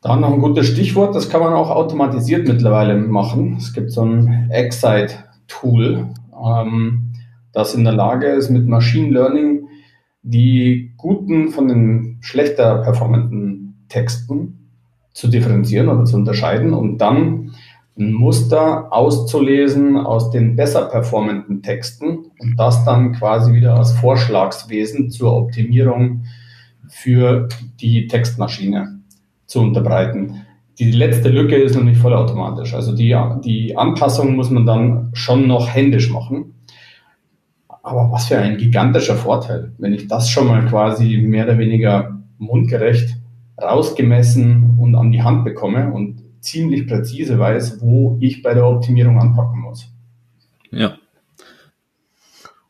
Dann 0.02 0.22
noch 0.22 0.34
ein 0.34 0.42
gutes 0.42 0.68
Stichwort, 0.68 1.16
das 1.16 1.30
kann 1.30 1.42
man 1.42 1.54
auch 1.54 1.72
automatisiert 1.72 2.48
mittlerweile 2.48 2.96
machen. 2.96 3.56
Es 3.58 3.74
gibt 3.74 3.92
so 3.92 4.04
ein 4.04 4.52
Excite-Tool, 4.52 6.10
ähm, 6.46 7.14
das 7.54 7.74
in 7.74 7.86
der 7.86 7.94
Lage 7.94 8.28
ist, 8.28 8.52
mit 8.52 8.68
Machine 8.68 9.12
Learning 9.12 9.68
die 10.22 10.94
guten 10.98 11.50
von 11.50 11.68
den 11.68 12.18
schlechter 12.22 12.80
performenden 12.80 13.86
Texten 13.90 14.72
zu 15.14 15.28
differenzieren 15.28 15.88
oder 15.88 16.04
zu 16.04 16.18
unterscheiden 16.18 16.74
und 16.74 16.98
dann 16.98 17.54
ein 17.98 18.12
Muster 18.12 18.92
auszulesen 18.92 19.98
aus 19.98 20.32
den 20.32 20.56
besser 20.56 20.86
performenden 20.86 21.62
Texten 21.62 22.26
und 22.40 22.56
das 22.58 22.84
dann 22.84 23.14
quasi 23.14 23.54
wieder 23.54 23.76
als 23.76 23.94
Vorschlagswesen 23.94 25.12
zur 25.12 25.36
Optimierung 25.36 26.26
für 26.90 27.48
die 27.80 28.08
Textmaschine 28.08 29.00
zu 29.46 29.62
unterbreiten. 29.62 30.46
Die 30.80 30.92
letzte 30.92 31.30
Lücke 31.30 31.56
ist 31.56 31.76
nicht 31.76 32.02
vollautomatisch. 32.02 32.74
Also 32.74 32.96
die, 32.96 33.16
die 33.44 33.78
Anpassung 33.78 34.36
muss 34.36 34.50
man 34.50 34.66
dann 34.66 35.10
schon 35.14 35.48
noch 35.48 35.74
händisch 35.74 36.10
machen. 36.10 36.54
Aber 37.84 38.12
was 38.12 38.26
für 38.26 38.38
ein 38.38 38.58
gigantischer 38.58 39.16
Vorteil, 39.16 39.72
wenn 39.78 39.94
ich 39.94 40.08
das 40.08 40.30
schon 40.30 40.48
mal 40.48 40.66
quasi 40.66 41.18
mehr 41.18 41.46
oder 41.46 41.58
weniger 41.58 42.20
mundgerecht 42.40 43.16
rausgemessen 43.62 44.78
und 44.80 44.96
an 44.96 45.12
die 45.12 45.22
Hand 45.22 45.46
bekomme 45.46 45.94
und 45.94 46.24
ziemlich 46.42 46.88
präzise 46.88 47.40
weiß, 47.40 47.82
wo 47.82 48.18
ich 48.20 48.42
bei 48.44 48.54
der 48.54 48.68
Optimierung 48.68 49.20
anpacken 49.20 49.62
muss. 49.62 49.92
Ja. 50.72 50.98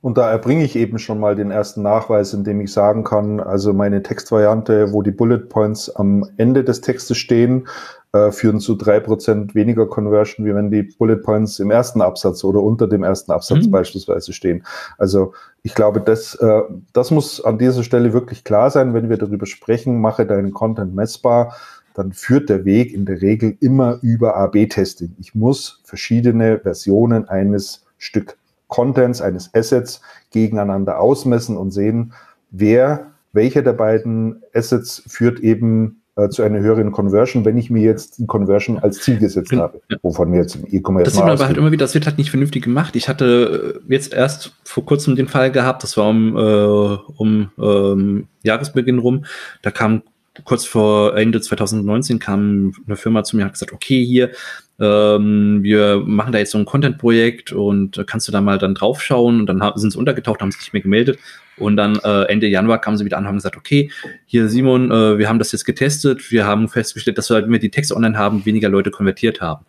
Und 0.06 0.20
da 0.20 0.30
erbringe 0.30 0.64
ich 0.64 0.76
eben 0.76 1.00
schon 1.00 1.20
mal 1.20 1.36
den 1.36 1.50
ersten 1.50 1.82
Nachweis, 1.82 2.32
indem 2.32 2.62
ich 2.62 2.72
sagen 2.72 3.04
kann, 3.04 3.40
also 3.40 3.74
meine 3.74 4.04
Textvariante, 4.04 4.94
wo 4.94 5.02
die 5.02 5.10
Bullet 5.10 5.50
Points 5.50 5.90
am 5.90 6.30
Ende 6.38 6.64
des 6.64 6.82
Textes 6.82 7.18
stehen, 7.18 7.68
äh, 8.14 8.32
führen 8.32 8.60
zu 8.60 8.76
drei 8.76 9.00
Prozent 9.00 9.56
weniger 9.56 9.88
Conversion, 9.88 10.46
wie 10.46 10.54
wenn 10.54 10.70
die 10.70 10.84
Bullet 10.84 11.16
Points 11.16 11.58
im 11.58 11.72
ersten 11.72 12.04
Absatz 12.04 12.44
oder 12.44 12.62
unter 12.62 12.86
dem 12.86 13.04
ersten 13.04 13.32
Absatz 13.32 13.66
mhm. 13.66 13.72
beispielsweise 13.72 14.32
stehen. 14.32 14.64
Also 15.00 15.34
ich 15.64 15.74
glaube, 15.74 16.02
das, 16.02 16.36
äh, 16.36 16.62
das 16.94 17.10
muss 17.10 17.44
an 17.44 17.58
dieser 17.58 17.82
Stelle 17.82 18.14
wirklich 18.14 18.44
klar 18.44 18.70
sein, 18.70 18.94
wenn 18.94 19.10
wir 19.10 19.18
darüber 19.18 19.48
sprechen, 19.48 20.00
mache 20.02 20.28
deinen 20.28 20.54
Content 20.54 20.94
messbar 20.94 21.56
dann 21.96 22.12
führt 22.12 22.50
der 22.50 22.66
Weg 22.66 22.94
in 22.94 23.06
der 23.06 23.22
Regel 23.22 23.58
immer 23.62 24.00
über 24.02 24.36
AB-Testing. 24.36 25.16
Ich 25.18 25.34
muss 25.34 25.82
verschiedene 25.86 26.60
Versionen 26.60 27.28
eines 27.28 27.86
Stück 27.98 28.38
Contents, 28.68 29.22
eines 29.22 29.54
Assets 29.54 30.02
gegeneinander 30.32 31.00
ausmessen 31.00 31.58
und 31.58 31.72
sehen, 31.72 32.14
wer, 32.52 33.12
welcher 33.34 33.62
der 33.62 33.74
beiden 33.74 34.42
Assets 34.54 35.04
führt 35.08 35.40
eben 35.40 36.02
äh, 36.18 36.30
zu 36.30 36.44
einer 36.44 36.60
höheren 36.60 36.92
Conversion, 36.92 37.44
wenn 37.44 37.58
ich 37.58 37.70
mir 37.70 37.82
jetzt 37.82 38.20
die 38.20 38.26
Conversion 38.26 38.80
als 38.80 39.00
Ziel 39.00 39.18
gesetzt 39.20 39.50
genau. 39.50 39.64
habe, 39.64 39.82
wovon 40.02 40.32
wir 40.32 40.40
jetzt 40.40 40.56
im 40.56 40.66
E-Commerce 40.66 41.06
Das 41.06 41.14
sieht 41.14 41.24
man 41.24 41.32
aber 41.32 41.46
halt 41.46 41.58
immer 41.58 41.72
wieder, 41.72 41.84
das 41.84 41.94
wird 41.94 42.06
halt 42.06 42.18
nicht 42.18 42.30
vernünftig 42.30 42.64
gemacht. 42.64 42.96
Ich 42.96 43.10
hatte 43.10 43.82
äh, 43.88 43.94
jetzt 43.94 44.14
erst 44.14 44.56
vor 44.64 44.86
kurzem 44.86 45.16
den 45.16 45.28
Fall 45.28 45.52
gehabt, 45.52 45.84
das 45.84 45.98
war 45.98 46.08
um, 46.08 46.38
äh, 46.38 46.98
um 47.18 47.52
ähm, 47.60 48.28
Jahresbeginn 48.44 49.00
rum, 49.00 49.26
da 49.62 49.72
kam 49.72 50.04
kurz 50.44 50.66
vor 50.66 51.18
Ende 51.18 51.40
2019 51.40 52.20
kam 52.20 52.74
eine 52.86 52.96
Firma 52.96 53.24
zu 53.24 53.36
mir 53.36 53.44
und 53.44 53.48
hat 53.48 53.54
gesagt, 53.54 53.74
okay, 53.74 54.04
hier, 54.06 54.32
ähm, 54.80 55.64
wir 55.64 56.04
machen 56.06 56.32
da 56.32 56.40
jetzt 56.40 56.52
so 56.52 56.58
ein 56.58 56.66
Content-Projekt 56.66 57.52
und 57.52 58.04
kannst 58.08 58.28
du 58.28 58.32
da 58.32 58.42
mal 58.42 58.58
dann 58.58 58.76
draufschauen 58.76 59.40
und 59.42 59.46
dann 59.48 59.62
sind 59.76 59.92
sie 59.92 59.98
untergetaucht, 59.98 60.42
haben 60.42 60.52
sich 60.52 60.62
nicht 60.62 60.74
mehr 60.74 60.82
gemeldet 60.82 61.20
und 61.58 61.78
dann 61.78 61.98
äh, 62.04 62.24
Ende 62.24 62.48
Januar 62.48 62.80
kamen 62.82 62.98
sie 62.98 63.06
wieder 63.06 63.18
an 63.18 63.24
und 63.24 63.30
haben 63.30 63.38
gesagt, 63.38 63.58
okay, 63.58 63.90
hier 64.26 64.50
Simon, 64.50 64.92
äh, 64.92 65.18
wir 65.18 65.30
haben 65.30 65.40
das 65.40 65.52
jetzt 65.52 65.66
getestet, 65.66 66.32
wir 66.32 66.46
haben 66.46 66.68
festgestellt, 66.68 67.18
dass 67.18 67.30
wir, 67.30 67.44
wenn 67.44 67.52
wir 67.52 67.60
die 67.60 67.72
Texte 67.72 67.96
online 67.96 68.18
haben, 68.18 68.46
weniger 68.46 68.70
Leute 68.70 68.92
konvertiert 68.92 69.42
haben. 69.42 69.66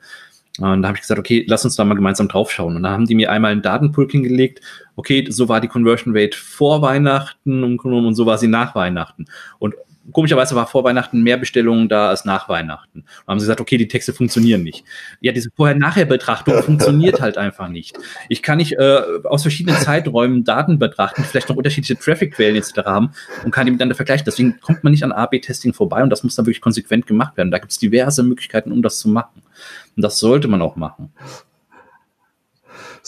Und 0.58 0.82
da 0.82 0.88
habe 0.88 0.96
ich 0.96 1.02
gesagt, 1.02 1.20
okay, 1.20 1.44
lass 1.46 1.64
uns 1.64 1.76
da 1.76 1.84
mal 1.84 1.94
gemeinsam 1.94 2.28
draufschauen. 2.28 2.76
Und 2.76 2.82
dann 2.82 2.92
haben 2.92 3.06
die 3.06 3.14
mir 3.14 3.30
einmal 3.30 3.52
einen 3.52 3.60
Datenpool 3.60 4.08
hingelegt. 4.10 4.62
Okay, 4.96 5.26
so 5.28 5.50
war 5.50 5.60
die 5.60 5.68
Conversion 5.68 6.16
Rate 6.16 6.36
vor 6.36 6.80
Weihnachten 6.80 7.62
und 7.62 8.14
so 8.14 8.24
war 8.24 8.38
sie 8.38 8.48
nach 8.48 8.74
Weihnachten. 8.74 9.26
Und 9.58 9.74
komischerweise 10.12 10.54
war 10.54 10.66
vor 10.66 10.84
Weihnachten 10.84 11.22
mehr 11.22 11.36
Bestellungen 11.36 11.88
da 11.88 12.08
als 12.08 12.24
nach 12.24 12.48
Weihnachten. 12.48 13.00
Und 13.00 13.26
haben 13.26 13.38
sie 13.40 13.44
gesagt, 13.44 13.60
okay, 13.60 13.76
die 13.76 13.88
Texte 13.88 14.12
funktionieren 14.12 14.62
nicht. 14.62 14.84
Ja, 15.20 15.32
diese 15.32 15.50
Vorher-Nachher-Betrachtung 15.54 16.62
funktioniert 16.62 17.20
halt 17.20 17.38
einfach 17.38 17.68
nicht. 17.68 17.98
Ich 18.28 18.42
kann 18.42 18.58
nicht 18.58 18.72
äh, 18.72 19.00
aus 19.24 19.42
verschiedenen 19.42 19.78
Zeiträumen 19.80 20.44
Daten 20.44 20.78
betrachten, 20.78 21.24
vielleicht 21.24 21.48
noch 21.48 21.56
unterschiedliche 21.56 21.98
Traffic-Quellen 21.98 22.56
etc. 22.56 22.78
haben 22.84 23.10
und 23.44 23.50
kann 23.50 23.66
die 23.66 23.72
miteinander 23.72 23.94
vergleichen. 23.94 24.24
Deswegen 24.24 24.60
kommt 24.60 24.84
man 24.84 24.92
nicht 24.92 25.04
an 25.04 25.12
A-B-Testing 25.12 25.72
vorbei 25.72 26.02
und 26.02 26.10
das 26.10 26.22
muss 26.22 26.34
dann 26.34 26.46
wirklich 26.46 26.60
konsequent 26.60 27.06
gemacht 27.06 27.36
werden. 27.36 27.50
Da 27.50 27.58
gibt 27.58 27.72
es 27.72 27.78
diverse 27.78 28.22
Möglichkeiten, 28.22 28.72
um 28.72 28.82
das 28.82 28.98
zu 28.98 29.08
machen. 29.08 29.42
Und 29.96 30.02
das 30.02 30.18
sollte 30.18 30.48
man 30.48 30.62
auch 30.62 30.76
machen. 30.76 31.12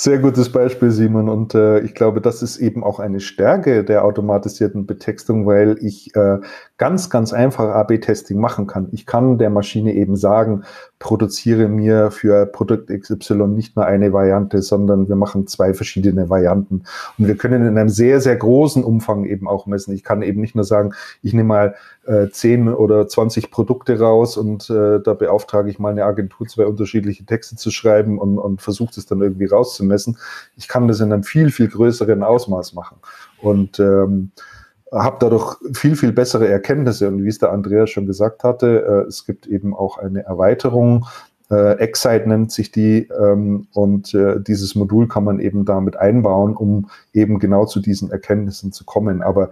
Sehr 0.00 0.18
gutes 0.18 0.52
Beispiel, 0.52 0.92
Simon. 0.92 1.28
Und 1.28 1.56
äh, 1.56 1.80
ich 1.80 1.92
glaube, 1.92 2.20
das 2.20 2.40
ist 2.40 2.58
eben 2.58 2.84
auch 2.84 3.00
eine 3.00 3.18
Stärke 3.18 3.82
der 3.82 4.04
automatisierten 4.04 4.86
Betextung, 4.86 5.44
weil 5.44 5.76
ich 5.80 6.14
äh, 6.14 6.38
ganz, 6.78 7.10
ganz 7.10 7.32
einfach 7.32 7.68
AB-Testing 7.74 8.38
machen 8.38 8.68
kann. 8.68 8.88
Ich 8.92 9.04
kann 9.04 9.36
der 9.36 9.50
Maschine 9.50 9.94
eben 9.94 10.16
sagen, 10.16 10.62
produziere 11.00 11.68
mir 11.68 12.12
für 12.12 12.46
Produkt 12.46 12.88
XY 12.88 13.48
nicht 13.48 13.76
nur 13.76 13.84
eine 13.84 14.12
Variante, 14.12 14.62
sondern 14.62 15.08
wir 15.08 15.16
machen 15.16 15.48
zwei 15.48 15.74
verschiedene 15.74 16.30
Varianten. 16.30 16.84
Und 17.18 17.26
wir 17.26 17.36
können 17.36 17.66
in 17.66 17.76
einem 17.76 17.88
sehr, 17.88 18.20
sehr 18.20 18.36
großen 18.36 18.84
Umfang 18.84 19.24
eben 19.24 19.48
auch 19.48 19.66
messen. 19.66 19.92
Ich 19.92 20.04
kann 20.04 20.22
eben 20.22 20.40
nicht 20.40 20.54
nur 20.54 20.64
sagen, 20.64 20.94
ich 21.20 21.32
nehme 21.32 21.48
mal 21.48 21.74
äh, 22.06 22.28
10 22.30 22.68
oder 22.68 23.08
20 23.08 23.50
Produkte 23.50 23.98
raus 23.98 24.36
und 24.36 24.70
äh, 24.70 25.00
da 25.00 25.14
beauftrage 25.14 25.70
ich 25.70 25.80
mal 25.80 25.90
eine 25.90 26.04
Agentur, 26.04 26.46
zwei 26.46 26.66
unterschiedliche 26.66 27.26
Texte 27.26 27.56
zu 27.56 27.72
schreiben 27.72 28.18
und, 28.18 28.38
und 28.38 28.62
versuche 28.62 28.94
das 28.94 29.06
dann 29.06 29.20
irgendwie 29.20 29.46
rauszumessen. 29.46 30.16
Ich 30.56 30.68
kann 30.68 30.86
das 30.86 31.00
in 31.00 31.12
einem 31.12 31.24
viel, 31.24 31.50
viel 31.50 31.68
größeren 31.68 32.22
Ausmaß 32.22 32.74
machen. 32.74 32.98
Und 33.40 33.80
ähm, 33.80 34.30
habe 34.92 35.16
dadurch 35.20 35.56
viel, 35.74 35.96
viel 35.96 36.12
bessere 36.12 36.48
Erkenntnisse. 36.48 37.08
Und 37.08 37.24
wie 37.24 37.28
es 37.28 37.38
der 37.38 37.52
Andreas 37.52 37.90
schon 37.90 38.06
gesagt 38.06 38.44
hatte, 38.44 38.84
äh, 38.84 39.08
es 39.08 39.26
gibt 39.26 39.46
eben 39.46 39.74
auch 39.74 39.98
eine 39.98 40.24
Erweiterung. 40.24 41.06
Äh, 41.50 41.78
Excite 41.78 42.28
nennt 42.28 42.52
sich 42.52 42.70
die 42.70 43.08
ähm, 43.08 43.68
und 43.72 44.12
äh, 44.14 44.40
dieses 44.40 44.74
Modul 44.74 45.08
kann 45.08 45.24
man 45.24 45.40
eben 45.40 45.64
damit 45.64 45.96
einbauen, 45.96 46.54
um 46.54 46.90
eben 47.12 47.38
genau 47.38 47.64
zu 47.64 47.80
diesen 47.80 48.10
Erkenntnissen 48.10 48.72
zu 48.72 48.84
kommen. 48.84 49.22
Aber 49.22 49.50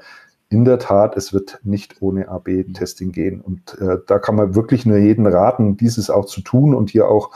in 0.48 0.64
der 0.64 0.78
Tat, 0.78 1.16
es 1.16 1.32
wird 1.32 1.58
nicht 1.64 2.00
ohne 2.00 2.28
AB-Testing 2.28 3.12
gehen. 3.12 3.40
Und 3.40 3.78
äh, 3.80 3.98
da 4.06 4.18
kann 4.18 4.36
man 4.36 4.54
wirklich 4.54 4.86
nur 4.86 4.98
jeden 4.98 5.26
raten, 5.26 5.76
dieses 5.76 6.10
auch 6.10 6.26
zu 6.26 6.40
tun 6.40 6.74
und 6.74 6.90
hier 6.90 7.08
auch 7.08 7.30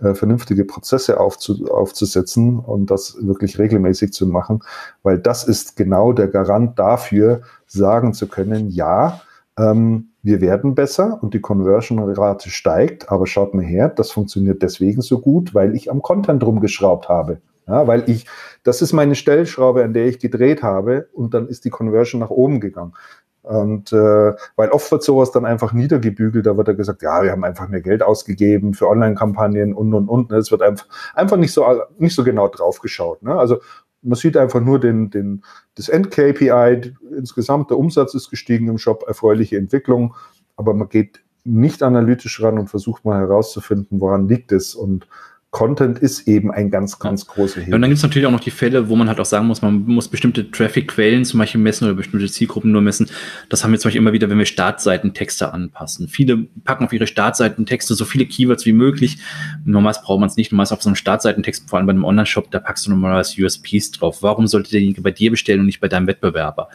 äh, 0.00 0.14
vernünftige 0.14 0.64
Prozesse 0.64 1.20
aufzu, 1.20 1.66
aufzusetzen 1.70 2.58
und 2.58 2.90
das 2.90 3.16
wirklich 3.20 3.58
regelmäßig 3.58 4.12
zu 4.12 4.26
machen, 4.26 4.62
weil 5.02 5.18
das 5.18 5.44
ist 5.44 5.76
genau 5.76 6.12
der 6.12 6.28
Garant 6.28 6.78
dafür, 6.78 7.42
sagen 7.66 8.12
zu 8.12 8.26
können, 8.26 8.70
ja, 8.70 9.20
ähm, 9.58 10.08
wir 10.22 10.40
werden 10.40 10.74
besser 10.74 11.18
und 11.22 11.34
die 11.34 11.40
Conversion-Rate 11.40 12.50
steigt, 12.50 13.10
aber 13.10 13.26
schaut 13.26 13.54
mal 13.54 13.64
her, 13.64 13.88
das 13.88 14.10
funktioniert 14.10 14.62
deswegen 14.62 15.02
so 15.02 15.20
gut, 15.20 15.54
weil 15.54 15.76
ich 15.76 15.90
am 15.90 16.02
Content 16.02 16.42
rumgeschraubt 16.44 17.08
habe. 17.08 17.40
Ja, 17.66 17.86
weil 17.86 18.08
ich, 18.10 18.26
das 18.62 18.82
ist 18.82 18.92
meine 18.92 19.14
Stellschraube, 19.14 19.84
an 19.84 19.94
der 19.94 20.06
ich 20.06 20.18
gedreht 20.18 20.62
habe 20.62 21.08
und 21.12 21.32
dann 21.32 21.48
ist 21.48 21.64
die 21.64 21.70
Conversion 21.70 22.20
nach 22.20 22.30
oben 22.30 22.60
gegangen. 22.60 22.92
Und 23.44 23.92
äh, 23.92 24.32
weil 24.56 24.70
oft 24.70 24.90
wird 24.90 25.02
sowas 25.02 25.30
dann 25.30 25.44
einfach 25.44 25.74
niedergebügelt, 25.74 26.46
da 26.46 26.56
wird 26.56 26.68
er 26.68 26.74
gesagt, 26.74 27.02
ja, 27.02 27.22
wir 27.22 27.30
haben 27.30 27.44
einfach 27.44 27.68
mehr 27.68 27.82
Geld 27.82 28.02
ausgegeben 28.02 28.72
für 28.72 28.88
Online-Kampagnen 28.88 29.74
und 29.74 29.92
und 29.92 30.08
und. 30.08 30.30
Ne? 30.30 30.38
Es 30.38 30.50
wird 30.50 30.62
einfach, 30.62 30.86
einfach 31.14 31.36
nicht 31.36 31.52
so 31.52 31.64
nicht 31.98 32.14
so 32.14 32.24
genau 32.24 32.48
drauf 32.48 32.80
geschaut. 32.80 33.22
Ne? 33.22 33.34
Also 33.34 33.58
man 34.00 34.16
sieht 34.16 34.38
einfach 34.38 34.60
nur 34.60 34.80
den, 34.80 35.10
den, 35.10 35.44
das 35.74 35.90
End-KPI, 35.90 36.94
insgesamt 37.16 37.70
der 37.70 37.78
Umsatz 37.78 38.14
ist 38.14 38.30
gestiegen 38.30 38.68
im 38.68 38.78
Shop, 38.78 39.04
erfreuliche 39.06 39.58
Entwicklung, 39.58 40.14
aber 40.56 40.72
man 40.72 40.88
geht 40.88 41.20
nicht 41.44 41.82
analytisch 41.82 42.42
ran 42.42 42.58
und 42.58 42.68
versucht 42.68 43.04
mal 43.04 43.20
herauszufinden, 43.20 44.00
woran 44.00 44.26
liegt 44.26 44.52
es. 44.52 44.74
Und 44.74 45.06
Content 45.54 46.00
ist 46.00 46.26
eben 46.26 46.50
ein 46.50 46.68
ganz, 46.68 46.98
ganz 46.98 47.28
großer 47.28 47.60
Hebel. 47.60 47.74
Und 47.74 47.80
dann 47.80 47.88
gibt 47.88 47.98
es 47.98 48.02
natürlich 48.02 48.26
auch 48.26 48.32
noch 48.32 48.40
die 48.40 48.50
Fälle, 48.50 48.88
wo 48.88 48.96
man 48.96 49.06
halt 49.06 49.20
auch 49.20 49.24
sagen 49.24 49.46
muss, 49.46 49.62
man 49.62 49.84
muss 49.84 50.08
bestimmte 50.08 50.50
Traffic-Quellen 50.50 51.24
zum 51.24 51.38
Beispiel 51.38 51.60
messen 51.60 51.84
oder 51.84 51.94
bestimmte 51.94 52.26
Zielgruppen 52.26 52.72
nur 52.72 52.82
messen. 52.82 53.08
Das 53.50 53.62
haben 53.62 53.70
wir 53.70 53.78
zum 53.78 53.88
Beispiel 53.88 54.00
immer 54.00 54.12
wieder, 54.12 54.28
wenn 54.28 54.38
wir 54.38 54.46
Startseitentexte 54.46 55.52
anpassen. 55.52 56.08
Viele 56.08 56.38
packen 56.64 56.84
auf 56.84 56.92
ihre 56.92 57.06
Startseitentexte 57.06 57.94
so 57.94 58.04
viele 58.04 58.26
Keywords 58.26 58.66
wie 58.66 58.72
möglich. 58.72 59.18
Normalerweise 59.64 60.04
braucht 60.04 60.18
man 60.18 60.28
es 60.28 60.36
nicht. 60.36 60.50
Normalerweise 60.50 60.74
auf 60.74 60.82
so 60.82 60.88
einem 60.88 60.96
Startseitentext, 60.96 61.70
vor 61.70 61.78
allem 61.78 61.86
bei 61.86 61.92
einem 61.92 62.04
Online-Shop, 62.04 62.50
da 62.50 62.58
packst 62.58 62.86
du 62.86 62.90
normalerweise 62.90 63.40
USPs 63.40 63.92
drauf. 63.92 64.24
Warum 64.24 64.48
sollte 64.48 64.72
derjenige 64.72 65.02
bei 65.02 65.12
dir 65.12 65.30
bestellen 65.30 65.60
und 65.60 65.66
nicht 65.66 65.78
bei 65.78 65.86
deinem 65.86 66.08
Wettbewerber? 66.08 66.68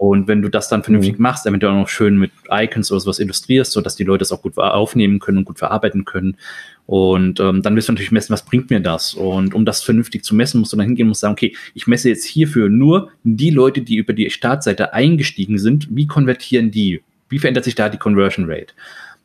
Und 0.00 0.28
wenn 0.28 0.40
du 0.40 0.48
das 0.48 0.70
dann 0.70 0.82
vernünftig 0.82 1.18
mhm. 1.18 1.24
machst, 1.24 1.44
damit 1.44 1.62
du 1.62 1.68
auch 1.68 1.74
noch 1.74 1.88
schön 1.88 2.16
mit 2.16 2.30
Icons 2.50 2.90
oder 2.90 3.00
sowas 3.00 3.18
illustrierst, 3.18 3.70
so 3.70 3.82
dass 3.82 3.96
die 3.96 4.04
Leute 4.04 4.22
es 4.22 4.32
auch 4.32 4.40
gut 4.40 4.56
aufnehmen 4.56 5.18
können 5.18 5.36
und 5.36 5.44
gut 5.44 5.58
verarbeiten 5.58 6.06
können. 6.06 6.38
Und 6.86 7.38
ähm, 7.38 7.60
dann 7.60 7.76
wirst 7.76 7.88
du 7.88 7.92
natürlich 7.92 8.10
messen, 8.10 8.32
was 8.32 8.46
bringt 8.46 8.70
mir 8.70 8.80
das? 8.80 9.12
Und 9.12 9.52
um 9.52 9.66
das 9.66 9.82
vernünftig 9.82 10.24
zu 10.24 10.34
messen, 10.34 10.58
musst 10.58 10.72
du 10.72 10.78
dann 10.78 10.86
hingehen 10.86 11.08
und 11.08 11.18
sagen, 11.18 11.32
okay, 11.32 11.54
ich 11.74 11.86
messe 11.86 12.08
jetzt 12.08 12.24
hierfür 12.24 12.70
nur 12.70 13.10
die 13.24 13.50
Leute, 13.50 13.82
die 13.82 13.96
über 13.96 14.14
die 14.14 14.30
Startseite 14.30 14.94
eingestiegen 14.94 15.58
sind. 15.58 15.86
Wie 15.90 16.06
konvertieren 16.06 16.70
die? 16.70 17.02
Wie 17.28 17.38
verändert 17.38 17.64
sich 17.64 17.74
da 17.74 17.90
die 17.90 17.98
Conversion 17.98 18.46
Rate? 18.48 18.72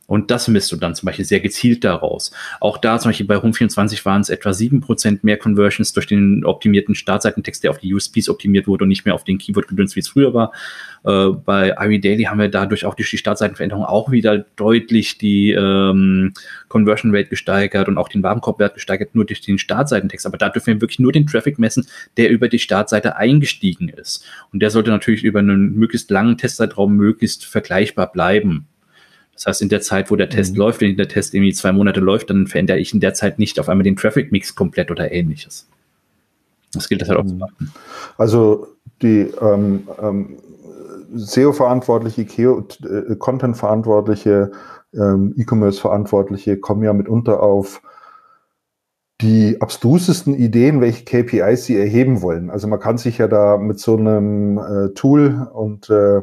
Und 0.06 0.30
das 0.30 0.48
misst 0.48 0.70
du 0.70 0.76
dann 0.76 0.94
zum 0.94 1.06
Beispiel 1.06 1.24
sehr 1.24 1.40
gezielt 1.40 1.84
daraus. 1.84 2.30
Auch 2.60 2.78
da 2.78 2.98
zum 2.98 3.10
Beispiel 3.10 3.26
bei 3.26 3.36
Home24 3.36 4.04
waren 4.04 4.20
es 4.20 4.28
etwa 4.28 4.52
sieben 4.52 4.80
Prozent 4.80 5.24
mehr 5.24 5.36
Conversions 5.36 5.92
durch 5.92 6.06
den 6.06 6.44
optimierten 6.44 6.94
Startseitentext, 6.94 7.64
der 7.64 7.70
auf 7.70 7.78
die 7.78 7.92
USPs 7.92 8.28
optimiert 8.28 8.66
wurde 8.68 8.84
und 8.84 8.88
nicht 8.88 9.04
mehr 9.04 9.14
auf 9.14 9.24
den 9.24 9.38
Keyword-Gedöns, 9.38 9.96
wie 9.96 10.00
es 10.00 10.08
früher 10.08 10.32
war. 10.32 10.52
Äh, 11.04 11.30
bei 11.44 11.74
Ivy 11.78 12.00
Daily 12.00 12.24
haben 12.24 12.38
wir 12.38 12.48
dadurch 12.48 12.84
auch 12.84 12.94
durch 12.94 13.10
die 13.10 13.18
Startseitenveränderung 13.18 13.84
auch 13.84 14.10
wieder 14.10 14.38
deutlich 14.56 15.18
die 15.18 15.50
ähm, 15.52 16.34
Conversion 16.68 17.14
Rate 17.14 17.28
gesteigert 17.28 17.88
und 17.88 17.98
auch 17.98 18.08
den 18.08 18.22
Warenkorbwert 18.22 18.74
gesteigert, 18.74 19.14
nur 19.14 19.24
durch 19.24 19.40
den 19.40 19.58
Startseitentext. 19.58 20.26
Aber 20.26 20.38
da 20.38 20.48
dürfen 20.48 20.66
wir 20.66 20.80
wirklich 20.80 21.00
nur 21.00 21.12
den 21.12 21.26
Traffic 21.26 21.58
messen, 21.58 21.86
der 22.16 22.30
über 22.30 22.48
die 22.48 22.58
Startseite 22.58 23.16
eingestiegen 23.16 23.88
ist. 23.88 24.24
Und 24.52 24.60
der 24.60 24.70
sollte 24.70 24.90
natürlich 24.90 25.24
über 25.24 25.40
einen 25.40 25.74
möglichst 25.74 26.10
langen 26.10 26.38
Testzeitraum 26.38 26.94
möglichst 26.96 27.44
vergleichbar 27.44 28.12
bleiben. 28.12 28.66
Das 29.36 29.46
heißt, 29.46 29.62
in 29.62 29.68
der 29.68 29.82
Zeit, 29.82 30.10
wo 30.10 30.16
der 30.16 30.30
Test 30.30 30.54
mhm. 30.54 30.60
läuft, 30.60 30.80
wenn 30.80 30.96
der 30.96 31.08
Test 31.08 31.34
irgendwie 31.34 31.52
zwei 31.52 31.70
Monate 31.70 32.00
läuft, 32.00 32.30
dann 32.30 32.46
verändere 32.46 32.78
ich 32.78 32.94
in 32.94 33.00
der 33.00 33.12
Zeit 33.14 33.38
nicht 33.38 33.60
auf 33.60 33.68
einmal 33.68 33.84
den 33.84 33.96
Traffic 33.96 34.32
Mix 34.32 34.54
komplett 34.54 34.90
oder 34.90 35.12
ähnliches. 35.12 35.68
Das 36.72 36.88
gilt 36.88 37.02
das 37.02 37.10
halt 37.10 37.18
auch 37.18 37.26
zu 37.26 37.34
mhm. 37.34 37.40
machen. 37.40 37.72
Also 38.16 38.68
die 39.02 39.30
ähm, 39.40 39.86
ähm, 40.02 40.38
SEO-Verantwortliche, 41.14 42.22
äh, 42.22 43.16
Content-Verantwortliche, 43.16 44.52
ähm, 44.94 45.34
E-Commerce-Verantwortliche 45.36 46.56
kommen 46.56 46.82
ja 46.82 46.94
mitunter 46.94 47.42
auf 47.42 47.82
die 49.20 49.60
abstrusesten 49.60 50.34
Ideen, 50.34 50.80
welche 50.80 51.04
KPIs 51.04 51.66
sie 51.66 51.76
erheben 51.76 52.22
wollen. 52.22 52.50
Also 52.50 52.68
man 52.68 52.80
kann 52.80 52.98
sich 52.98 53.18
ja 53.18 53.28
da 53.28 53.58
mit 53.58 53.78
so 53.78 53.96
einem 53.96 54.58
äh, 54.58 54.94
Tool 54.94 55.48
und 55.52 55.90
äh, 55.90 56.22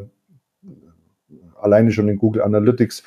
alleine 1.64 1.92
schon 1.92 2.10
in 2.10 2.18
Google 2.18 2.44
Analytics 2.44 3.04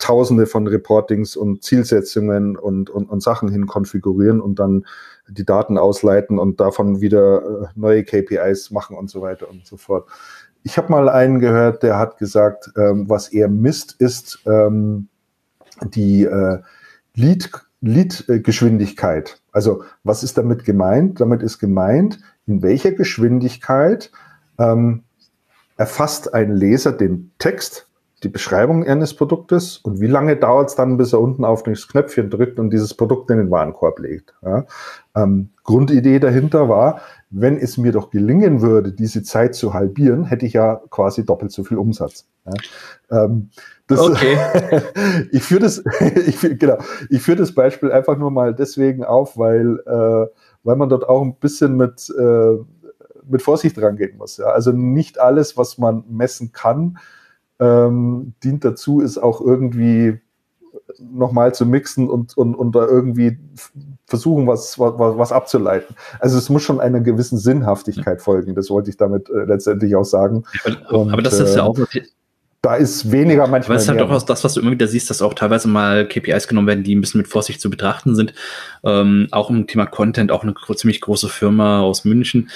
tausende 0.00 0.46
von 0.46 0.66
Reportings 0.66 1.36
und 1.36 1.62
Zielsetzungen 1.62 2.56
und, 2.56 2.90
und, 2.90 3.08
und 3.08 3.22
Sachen 3.22 3.50
hin 3.50 3.66
konfigurieren 3.66 4.40
und 4.40 4.58
dann 4.58 4.86
die 5.28 5.44
Daten 5.44 5.78
ausleiten 5.78 6.38
und 6.38 6.58
davon 6.58 7.00
wieder 7.00 7.42
äh, 7.42 7.66
neue 7.76 8.02
KPIs 8.02 8.70
machen 8.70 8.96
und 8.96 9.10
so 9.10 9.20
weiter 9.20 9.48
und 9.48 9.66
so 9.66 9.76
fort. 9.76 10.08
Ich 10.62 10.76
habe 10.76 10.90
mal 10.90 11.08
einen 11.08 11.38
gehört, 11.38 11.82
der 11.82 11.98
hat 11.98 12.18
gesagt, 12.18 12.70
ähm, 12.76 13.08
was 13.08 13.28
er 13.28 13.48
misst, 13.48 13.92
ist 14.00 14.40
ähm, 14.46 15.08
die 15.94 16.24
äh, 16.24 16.58
Lead, 17.14 17.50
Lead-Geschwindigkeit. 17.80 19.40
Also 19.52 19.84
was 20.02 20.22
ist 20.22 20.38
damit 20.38 20.64
gemeint? 20.64 21.20
Damit 21.20 21.42
ist 21.42 21.58
gemeint, 21.58 22.20
in 22.46 22.62
welcher 22.62 22.92
Geschwindigkeit 22.92 24.10
ähm, 24.58 25.04
erfasst 25.76 26.34
ein 26.34 26.52
Leser 26.52 26.92
den 26.92 27.32
Text 27.38 27.89
die 28.22 28.28
Beschreibung 28.28 28.84
eines 28.84 29.14
Produktes 29.14 29.78
und 29.78 30.00
wie 30.00 30.06
lange 30.06 30.36
dauert 30.36 30.68
es 30.68 30.76
dann, 30.76 30.98
bis 30.98 31.12
er 31.12 31.20
unten 31.20 31.44
auf 31.44 31.62
das 31.62 31.88
Knöpfchen 31.88 32.28
drückt 32.28 32.58
und 32.58 32.70
dieses 32.70 32.92
Produkt 32.92 33.30
in 33.30 33.38
den 33.38 33.50
Warenkorb 33.50 33.98
legt. 33.98 34.34
Ja? 34.42 34.66
Ähm, 35.16 35.50
Grundidee 35.64 36.18
dahinter 36.18 36.68
war, 36.68 37.00
wenn 37.30 37.56
es 37.56 37.78
mir 37.78 37.92
doch 37.92 38.10
gelingen 38.10 38.60
würde, 38.60 38.92
diese 38.92 39.22
Zeit 39.22 39.54
zu 39.54 39.72
halbieren, 39.72 40.24
hätte 40.24 40.44
ich 40.44 40.52
ja 40.52 40.82
quasi 40.90 41.24
doppelt 41.24 41.50
so 41.52 41.64
viel 41.64 41.78
Umsatz. 41.78 42.26
Ja? 42.44 43.24
Ähm, 43.24 43.50
das, 43.86 44.00
okay. 44.00 44.36
ich 45.32 45.42
führe 45.42 45.62
das, 45.62 45.82
ich, 46.26 46.40
genau, 46.58 46.76
ich 47.08 47.22
führe 47.22 47.38
das 47.38 47.54
Beispiel 47.54 47.90
einfach 47.90 48.18
nur 48.18 48.30
mal 48.30 48.54
deswegen 48.54 49.02
auf, 49.02 49.38
weil, 49.38 49.78
äh, 49.86 50.26
weil 50.62 50.76
man 50.76 50.90
dort 50.90 51.08
auch 51.08 51.22
ein 51.22 51.36
bisschen 51.36 51.76
mit, 51.76 52.12
äh, 52.18 52.58
mit 53.26 53.40
Vorsicht 53.40 53.80
rangehen 53.80 54.18
muss. 54.18 54.36
Ja? 54.36 54.46
Also 54.46 54.72
nicht 54.72 55.18
alles, 55.18 55.56
was 55.56 55.78
man 55.78 56.04
messen 56.10 56.52
kann, 56.52 56.98
ähm, 57.60 58.34
dient 58.42 58.64
dazu, 58.64 59.00
ist 59.00 59.18
auch 59.18 59.40
irgendwie 59.40 60.20
nochmal 60.98 61.54
zu 61.54 61.66
mixen 61.66 62.08
und, 62.08 62.36
und, 62.36 62.54
und 62.54 62.74
da 62.74 62.86
irgendwie 62.86 63.38
versuchen, 64.06 64.46
was, 64.46 64.78
was, 64.78 64.94
was 64.96 65.32
abzuleiten. 65.32 65.94
Also 66.18 66.36
es 66.38 66.48
muss 66.48 66.62
schon 66.62 66.80
einer 66.80 67.00
gewissen 67.00 67.38
Sinnhaftigkeit 67.38 68.20
folgen. 68.22 68.54
Das 68.54 68.70
wollte 68.70 68.90
ich 68.90 68.96
damit 68.96 69.28
äh, 69.30 69.44
letztendlich 69.44 69.94
auch 69.94 70.04
sagen. 70.04 70.44
Und, 70.90 71.12
aber 71.12 71.22
das 71.22 71.38
ist 71.38 71.54
ja 71.54 71.62
auch 71.62 71.78
äh, 71.78 72.02
da 72.62 72.74
ist 72.74 73.10
weniger 73.10 73.46
manchmal. 73.46 73.64
Aber 73.64 73.74
es 73.76 73.82
ist 73.84 73.88
halt 73.88 74.02
auch 74.02 74.22
das, 74.22 74.44
was 74.44 74.54
du 74.54 74.60
immer 74.60 74.72
wieder 74.72 74.86
siehst, 74.86 75.08
dass 75.08 75.22
auch 75.22 75.32
teilweise 75.32 75.66
mal 75.66 76.06
KPIs 76.06 76.46
genommen 76.46 76.66
werden, 76.66 76.84
die 76.84 76.94
ein 76.94 77.00
bisschen 77.00 77.18
mit 77.18 77.28
Vorsicht 77.28 77.60
zu 77.60 77.70
betrachten 77.70 78.14
sind. 78.14 78.34
Ähm, 78.84 79.28
auch 79.30 79.48
im 79.48 79.66
Thema 79.66 79.86
Content, 79.86 80.30
auch 80.30 80.42
eine 80.42 80.54
ziemlich 80.74 81.00
große 81.00 81.28
Firma 81.28 81.80
aus 81.80 82.04
München. 82.04 82.50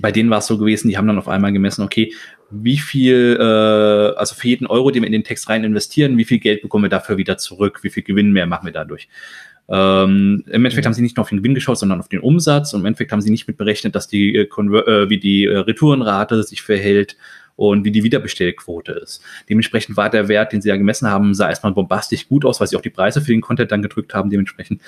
Bei 0.00 0.12
denen 0.12 0.28
war 0.28 0.38
es 0.38 0.46
so 0.46 0.58
gewesen, 0.58 0.88
die 0.88 0.98
haben 0.98 1.06
dann 1.06 1.18
auf 1.18 1.28
einmal 1.28 1.52
gemessen, 1.52 1.82
okay, 1.82 2.12
wie 2.50 2.78
viel, 2.78 3.36
äh, 3.38 4.18
also 4.18 4.34
für 4.34 4.48
jeden 4.48 4.66
Euro, 4.66 4.90
den 4.90 5.02
wir 5.02 5.06
in 5.06 5.12
den 5.12 5.24
Text 5.24 5.48
rein 5.48 5.64
investieren, 5.64 6.18
wie 6.18 6.24
viel 6.24 6.38
Geld 6.38 6.62
bekommen 6.62 6.84
wir 6.84 6.88
dafür 6.90 7.16
wieder 7.16 7.38
zurück, 7.38 7.80
wie 7.82 7.90
viel 7.90 8.02
Gewinn 8.02 8.32
mehr 8.32 8.46
machen 8.46 8.66
wir 8.66 8.72
dadurch. 8.72 9.08
Ähm, 9.68 10.42
Im 10.46 10.64
Endeffekt 10.64 10.86
haben 10.86 10.94
sie 10.94 11.02
nicht 11.02 11.16
nur 11.16 11.22
auf 11.22 11.28
den 11.28 11.38
Gewinn 11.38 11.54
geschaut, 11.54 11.78
sondern 11.78 12.00
auf 12.00 12.08
den 12.08 12.20
Umsatz 12.20 12.74
und 12.74 12.80
im 12.80 12.86
Endeffekt 12.86 13.12
haben 13.12 13.20
sie 13.20 13.30
nicht 13.30 13.46
mit 13.46 13.56
berechnet, 13.56 13.94
dass 13.94 14.08
die, 14.08 14.34
äh, 14.34 14.42
äh 14.42 15.10
wie 15.10 15.18
die 15.18 15.44
äh, 15.44 15.58
Retourenrate 15.58 16.42
sich 16.42 16.62
verhält 16.62 17.16
und 17.54 17.84
wie 17.84 17.92
die 17.92 18.02
Wiederbestellquote 18.02 18.92
ist. 18.92 19.22
Dementsprechend 19.48 19.96
war 19.96 20.10
der 20.10 20.28
Wert, 20.28 20.52
den 20.52 20.62
sie 20.62 20.70
ja 20.70 20.76
gemessen 20.76 21.08
haben, 21.08 21.34
sah 21.34 21.50
erstmal 21.50 21.72
bombastisch 21.72 22.26
gut 22.26 22.44
aus, 22.44 22.58
weil 22.58 22.66
sie 22.66 22.76
auch 22.76 22.80
die 22.80 22.90
Preise 22.90 23.20
für 23.20 23.32
den 23.32 23.42
Content 23.42 23.70
dann 23.70 23.82
gedrückt 23.82 24.14
haben 24.14 24.30
dementsprechend. 24.30 24.80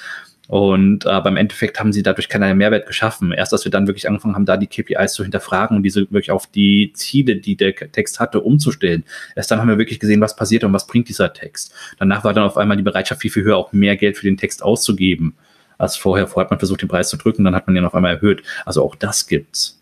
Und 0.48 1.06
äh, 1.06 1.20
beim 1.20 1.36
Endeffekt 1.36 1.78
haben 1.78 1.92
sie 1.92 2.02
dadurch 2.02 2.28
keinen 2.28 2.58
Mehrwert 2.58 2.86
geschaffen. 2.86 3.32
Erst 3.32 3.52
als 3.52 3.64
wir 3.64 3.70
dann 3.70 3.86
wirklich 3.86 4.08
angefangen 4.08 4.34
haben, 4.34 4.44
da 4.44 4.56
die 4.56 4.66
KPIs 4.66 5.14
zu 5.14 5.22
hinterfragen 5.22 5.76
und 5.76 5.82
diese 5.82 6.10
wirklich 6.10 6.30
auf 6.32 6.46
die 6.46 6.92
Ziele, 6.94 7.36
die 7.36 7.56
der 7.56 7.74
Text 7.74 8.18
hatte, 8.18 8.40
umzustellen. 8.40 9.04
Erst 9.36 9.50
dann 9.50 9.60
haben 9.60 9.68
wir 9.68 9.78
wirklich 9.78 10.00
gesehen, 10.00 10.20
was 10.20 10.34
passiert 10.34 10.64
und 10.64 10.72
was 10.72 10.86
bringt 10.86 11.08
dieser 11.08 11.32
Text. 11.32 11.72
Danach 11.98 12.24
war 12.24 12.34
dann 12.34 12.44
auf 12.44 12.56
einmal 12.56 12.76
die 12.76 12.82
Bereitschaft 12.82 13.22
viel, 13.22 13.30
viel 13.30 13.44
höher, 13.44 13.56
auch 13.56 13.72
mehr 13.72 13.96
Geld 13.96 14.16
für 14.16 14.26
den 14.26 14.36
Text 14.36 14.62
auszugeben 14.62 15.34
als 15.78 15.96
vorher. 15.96 16.26
Vorher 16.26 16.46
hat 16.46 16.50
man 16.50 16.58
versucht, 16.58 16.82
den 16.82 16.88
Preis 16.88 17.08
zu 17.08 17.16
drücken, 17.16 17.44
dann 17.44 17.54
hat 17.54 17.66
man 17.66 17.76
ihn 17.76 17.84
auf 17.84 17.94
einmal 17.94 18.14
erhöht. 18.14 18.42
Also 18.64 18.82
auch 18.82 18.96
das 18.96 19.26
gibt's. 19.26 19.80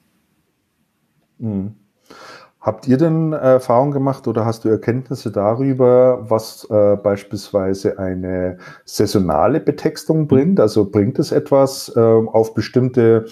Mhm. 1.38 1.74
Habt 2.60 2.86
ihr 2.86 2.98
denn 2.98 3.32
Erfahrung 3.32 3.90
gemacht 3.90 4.28
oder 4.28 4.44
hast 4.44 4.64
du 4.64 4.68
Erkenntnisse 4.68 5.32
darüber, 5.32 6.26
was 6.28 6.68
äh, 6.68 6.96
beispielsweise 6.96 7.98
eine 7.98 8.58
saisonale 8.84 9.60
Betextung 9.60 10.28
bringt? 10.28 10.60
Also 10.60 10.90
bringt 10.90 11.18
es 11.18 11.32
etwas 11.32 11.90
äh, 11.96 12.00
auf 12.00 12.52
bestimmte 12.52 13.24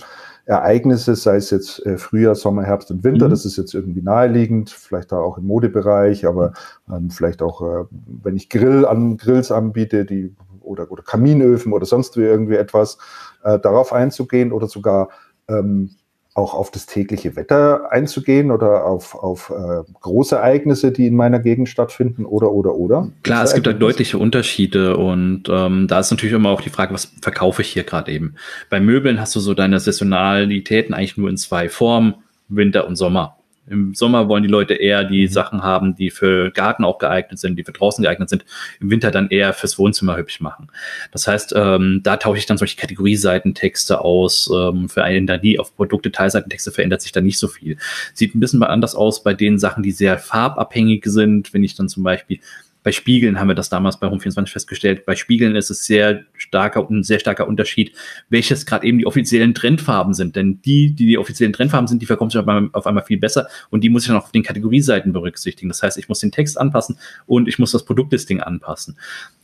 Ereignisse, 0.47 1.15
sei 1.15 1.37
es 1.37 1.51
jetzt 1.51 1.85
äh, 1.85 1.99
Frühjahr, 1.99 2.35
Sommer, 2.35 2.63
Herbst 2.63 2.91
und 2.91 3.05
Winter, 3.05 3.27
mhm. 3.27 3.31
das 3.31 3.45
ist 3.45 3.59
jetzt 3.59 3.75
irgendwie 3.75 4.01
naheliegend, 4.01 4.71
vielleicht 4.71 5.13
auch 5.13 5.37
im 5.37 5.47
Modebereich, 5.47 6.27
aber 6.27 6.55
ähm, 6.91 7.11
vielleicht 7.11 7.43
auch, 7.43 7.61
äh, 7.61 7.85
wenn 8.23 8.35
ich 8.35 8.49
Grill 8.49 8.87
an 8.87 9.19
Grills 9.19 9.53
anbiete, 9.53 10.07
die 10.07 10.35
oder, 10.63 10.91
oder 10.91 11.03
Kaminöfen 11.03 11.75
oder 11.75 11.85
sonst 11.85 12.17
wie 12.17 12.23
irgendwie 12.23 12.57
etwas, 12.57 12.97
äh, 13.45 13.59
darauf 13.59 13.93
einzugehen 13.93 14.53
oder 14.53 14.69
sogar 14.69 15.11
ähm, 15.49 15.91
auch 16.39 16.55
auf 16.55 16.71
das 16.71 16.87
tägliche 16.87 17.35
Wetter 17.35 17.91
einzugehen 17.91 18.53
oder 18.53 18.87
auf, 18.87 19.17
auf 19.17 19.51
äh, 19.51 19.83
Großereignisse, 20.01 20.93
die 20.93 21.09
in 21.09 21.17
meiner 21.17 21.41
Gegend 21.41 21.69
stattfinden 21.69 22.25
oder 22.25 22.53
oder 22.53 22.77
oder? 22.77 23.11
Klar, 23.25 23.43
es 23.43 23.55
gibt 23.55 23.67
da 23.67 23.73
deutliche 23.73 24.19
Unterschiede 24.19 24.97
und 24.97 25.49
ähm, 25.51 25.89
da 25.89 25.99
ist 25.99 26.13
natürlich 26.13 26.35
immer 26.35 26.51
auch 26.51 26.61
die 26.61 26.71
Frage, 26.71 26.95
was 26.95 27.13
verkaufe 27.21 27.63
ich 27.63 27.69
hier 27.69 27.83
gerade 27.83 28.13
eben. 28.13 28.37
Bei 28.71 28.81
Möbeln 28.81 29.21
hast 29.21 29.35
du 29.35 29.41
so 29.41 29.53
deine 29.53 29.81
Saisonalitäten 29.81 30.95
eigentlich 30.95 31.17
nur 31.17 31.29
in 31.29 31.37
zwei 31.37 31.69
Formen, 31.69 32.15
Winter 32.49 32.87
und 32.87 32.95
Sommer. 32.95 33.38
Im 33.71 33.95
Sommer 33.95 34.29
wollen 34.29 34.43
die 34.43 34.49
Leute 34.49 34.75
eher 34.75 35.05
die 35.05 35.27
mhm. 35.27 35.31
Sachen 35.31 35.63
haben, 35.63 35.97
die 35.97 36.11
für 36.11 36.51
Garten 36.51 36.85
auch 36.85 36.99
geeignet 36.99 37.39
sind, 37.39 37.57
die 37.57 37.65
für 37.65 37.73
draußen 37.73 38.03
geeignet 38.03 38.29
sind. 38.29 38.45
Im 38.81 38.91
Winter 38.91 39.11
dann 39.11 39.29
eher 39.29 39.53
fürs 39.53 39.79
Wohnzimmer 39.79 40.17
hübsch 40.17 40.41
machen. 40.41 40.69
Das 41.13 41.27
heißt, 41.27 41.55
ähm, 41.57 42.01
da 42.03 42.17
tausche 42.17 42.39
ich 42.39 42.47
dann 42.47 42.59
solche 42.59 42.77
Kategorieseitentexte 42.77 44.01
aus. 44.01 44.51
Ähm, 44.55 44.89
für 44.89 45.05
einen 45.05 45.29
die 45.43 45.59
auf 45.59 45.77
Produktdetailseitentexte 45.77 46.73
verändert 46.73 47.03
sich 47.03 47.13
da 47.13 47.21
nicht 47.21 47.39
so 47.39 47.49
viel. 47.49 47.77
Sieht 48.15 48.35
ein 48.35 48.41
bisschen 48.41 48.61
mal 48.61 48.67
anders 48.67 48.95
aus 48.95 49.23
bei 49.23 49.35
den 49.35 49.59
Sachen, 49.59 49.83
die 49.83 49.93
sehr 49.93 50.19
farbabhängig 50.19 51.05
sind. 51.07 51.53
Wenn 51.53 51.65
ich 51.65 51.75
dann 51.75 51.89
zum 51.89 52.03
Beispiel 52.03 52.41
bei 52.83 52.93
Spiegeln 52.93 53.39
haben 53.39 53.49
wir 53.49 53.55
das 53.55 53.69
damals 53.69 53.99
bei 53.99 54.07
Home24 54.07 54.49
festgestellt. 54.49 55.05
Bei 55.05 55.17
Spiegeln 55.17 55.57
ist 55.57 55.71
es 55.71 55.85
sehr 55.85 56.25
starker, 56.35 56.89
ein 56.89 57.03
sehr 57.03 57.19
starker 57.19 57.49
Unterschied, 57.49 57.93
welches 58.29 58.67
gerade 58.67 58.87
eben 58.87 58.99
die 58.99 59.07
offiziellen 59.07 59.55
Trendfarben 59.55 60.15
sind. 60.15 60.37
Denn 60.37 60.63
die, 60.63 60.93
die 60.93 61.07
die 61.07 61.19
offiziellen 61.19 61.53
Trendfarben 61.53 61.89
sind, 61.89 62.03
die 62.03 62.07
verkommen 62.07 62.31
sich 62.31 62.41
auf 62.41 62.47
einmal, 62.47 62.71
auf 62.73 62.87
einmal 62.87 63.05
viel 63.05 63.19
besser 63.19 63.49
und 63.71 63.83
die 63.83 63.91
muss 63.91 64.03
ich 64.03 64.09
dann 64.09 64.17
auf 64.17 64.31
den 64.31 64.43
Kategorieseiten 64.43 65.13
berücksichtigen. 65.13 65.69
Das 65.69 65.83
heißt, 65.83 65.99
ich 65.99 66.09
muss 66.09 66.21
den 66.21 66.33
Text 66.33 66.59
anpassen 66.59 66.99
und 67.27 67.49
ich 67.49 67.59
muss 67.59 67.73
das 67.73 67.85
Produktlisting 67.85 68.41
anpassen. 68.41 68.97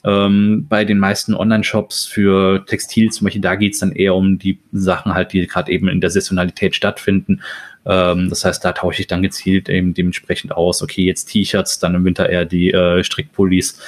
Ähm, 0.05 0.67
bei 0.69 0.85
den 0.85 0.99
meisten 0.99 1.35
Online-Shops 1.35 2.07
für 2.07 2.65
Textil 2.67 3.11
zum 3.11 3.25
Beispiel, 3.25 3.43
da 3.43 3.57
geht 3.57 3.75
es 3.75 3.81
dann 3.81 3.93
eher 3.93 4.15
um 4.15 4.39
die 4.39 4.61
Sachen 4.73 5.15
halt, 5.15 5.33
die 5.33 5.47
gerade 5.47 5.73
eben 5.73 5.89
in 5.89 6.01
der 6.01 6.11
Saisonalität 6.11 6.75
stattfinden. 6.75 7.41
Ähm, 7.87 8.29
das 8.31 8.45
heißt, 8.45 8.65
da 8.65 8.73
tausche 8.73 9.01
ich 9.01 9.07
dann 9.07 9.23
gezielt 9.23 9.69
eben 9.69 9.95
dementsprechend 9.95 10.53
aus, 10.53 10.83
okay, 10.83 11.05
jetzt 11.05 11.27
T-Shirts, 11.27 11.79
dann 11.79 11.95
im 11.95 12.05
Winter 12.05 12.29
eher 12.29 12.45
die 12.45 12.71
äh, 12.73 13.05
Strickpullis 13.05 13.79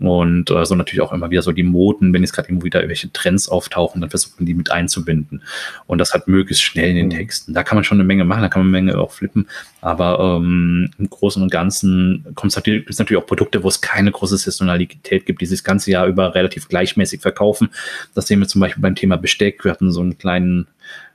Und 0.00 0.50
äh, 0.50 0.64
so 0.64 0.74
natürlich 0.74 1.00
auch 1.00 1.12
immer 1.12 1.30
wieder 1.30 1.42
so 1.42 1.52
die 1.52 1.62
Moden, 1.64 2.12
wenn 2.12 2.22
jetzt 2.22 2.32
gerade 2.32 2.48
irgendwo 2.48 2.66
wieder 2.66 2.80
irgendwelche 2.80 3.12
Trends 3.12 3.48
auftauchen, 3.48 4.00
dann 4.00 4.10
versucht 4.10 4.38
man 4.38 4.46
die 4.46 4.54
mit 4.54 4.70
einzubinden. 4.70 5.42
Und 5.86 5.98
das 5.98 6.14
hat 6.14 6.28
möglichst 6.28 6.62
schnell 6.62 6.90
in 6.90 6.96
den 6.96 7.06
mhm. 7.06 7.10
Texten. 7.10 7.54
Da 7.54 7.64
kann 7.64 7.76
man 7.76 7.84
schon 7.84 7.96
eine 7.96 8.04
Menge 8.06 8.24
machen, 8.24 8.42
da 8.42 8.48
kann 8.48 8.62
man 8.62 8.74
eine 8.74 8.84
Menge 8.84 9.00
auch 9.00 9.10
flippen. 9.12 9.48
Aber 9.80 10.20
ähm, 10.20 10.90
im 10.98 11.10
Großen 11.10 11.42
und 11.42 11.50
Ganzen 11.50 12.24
kommt 12.34 12.52
es 12.52 12.56
natürlich, 12.56 12.84
gibt's 12.84 12.98
natürlich 12.98 13.22
auch 13.22 13.26
Produkte, 13.26 13.62
wo 13.62 13.68
es 13.68 13.80
keine 13.80 14.12
große 14.12 14.36
Saisonalität 14.36 15.26
gibt, 15.26 15.40
die 15.40 15.46
sich 15.46 15.60
das 15.60 15.64
ganze 15.64 15.90
Jahr 15.90 16.06
über 16.06 16.34
relativ 16.34 16.68
gleichmäßig 16.68 17.20
verkaufen. 17.20 17.70
Das 18.14 18.26
sehen 18.28 18.40
wir 18.40 18.46
zum 18.46 18.60
Beispiel 18.60 18.82
beim 18.82 18.94
Thema 18.94 19.16
Besteck. 19.16 19.64
Wir 19.64 19.72
hatten 19.72 19.90
so 19.90 20.00
einen 20.00 20.18
kleinen 20.18 20.68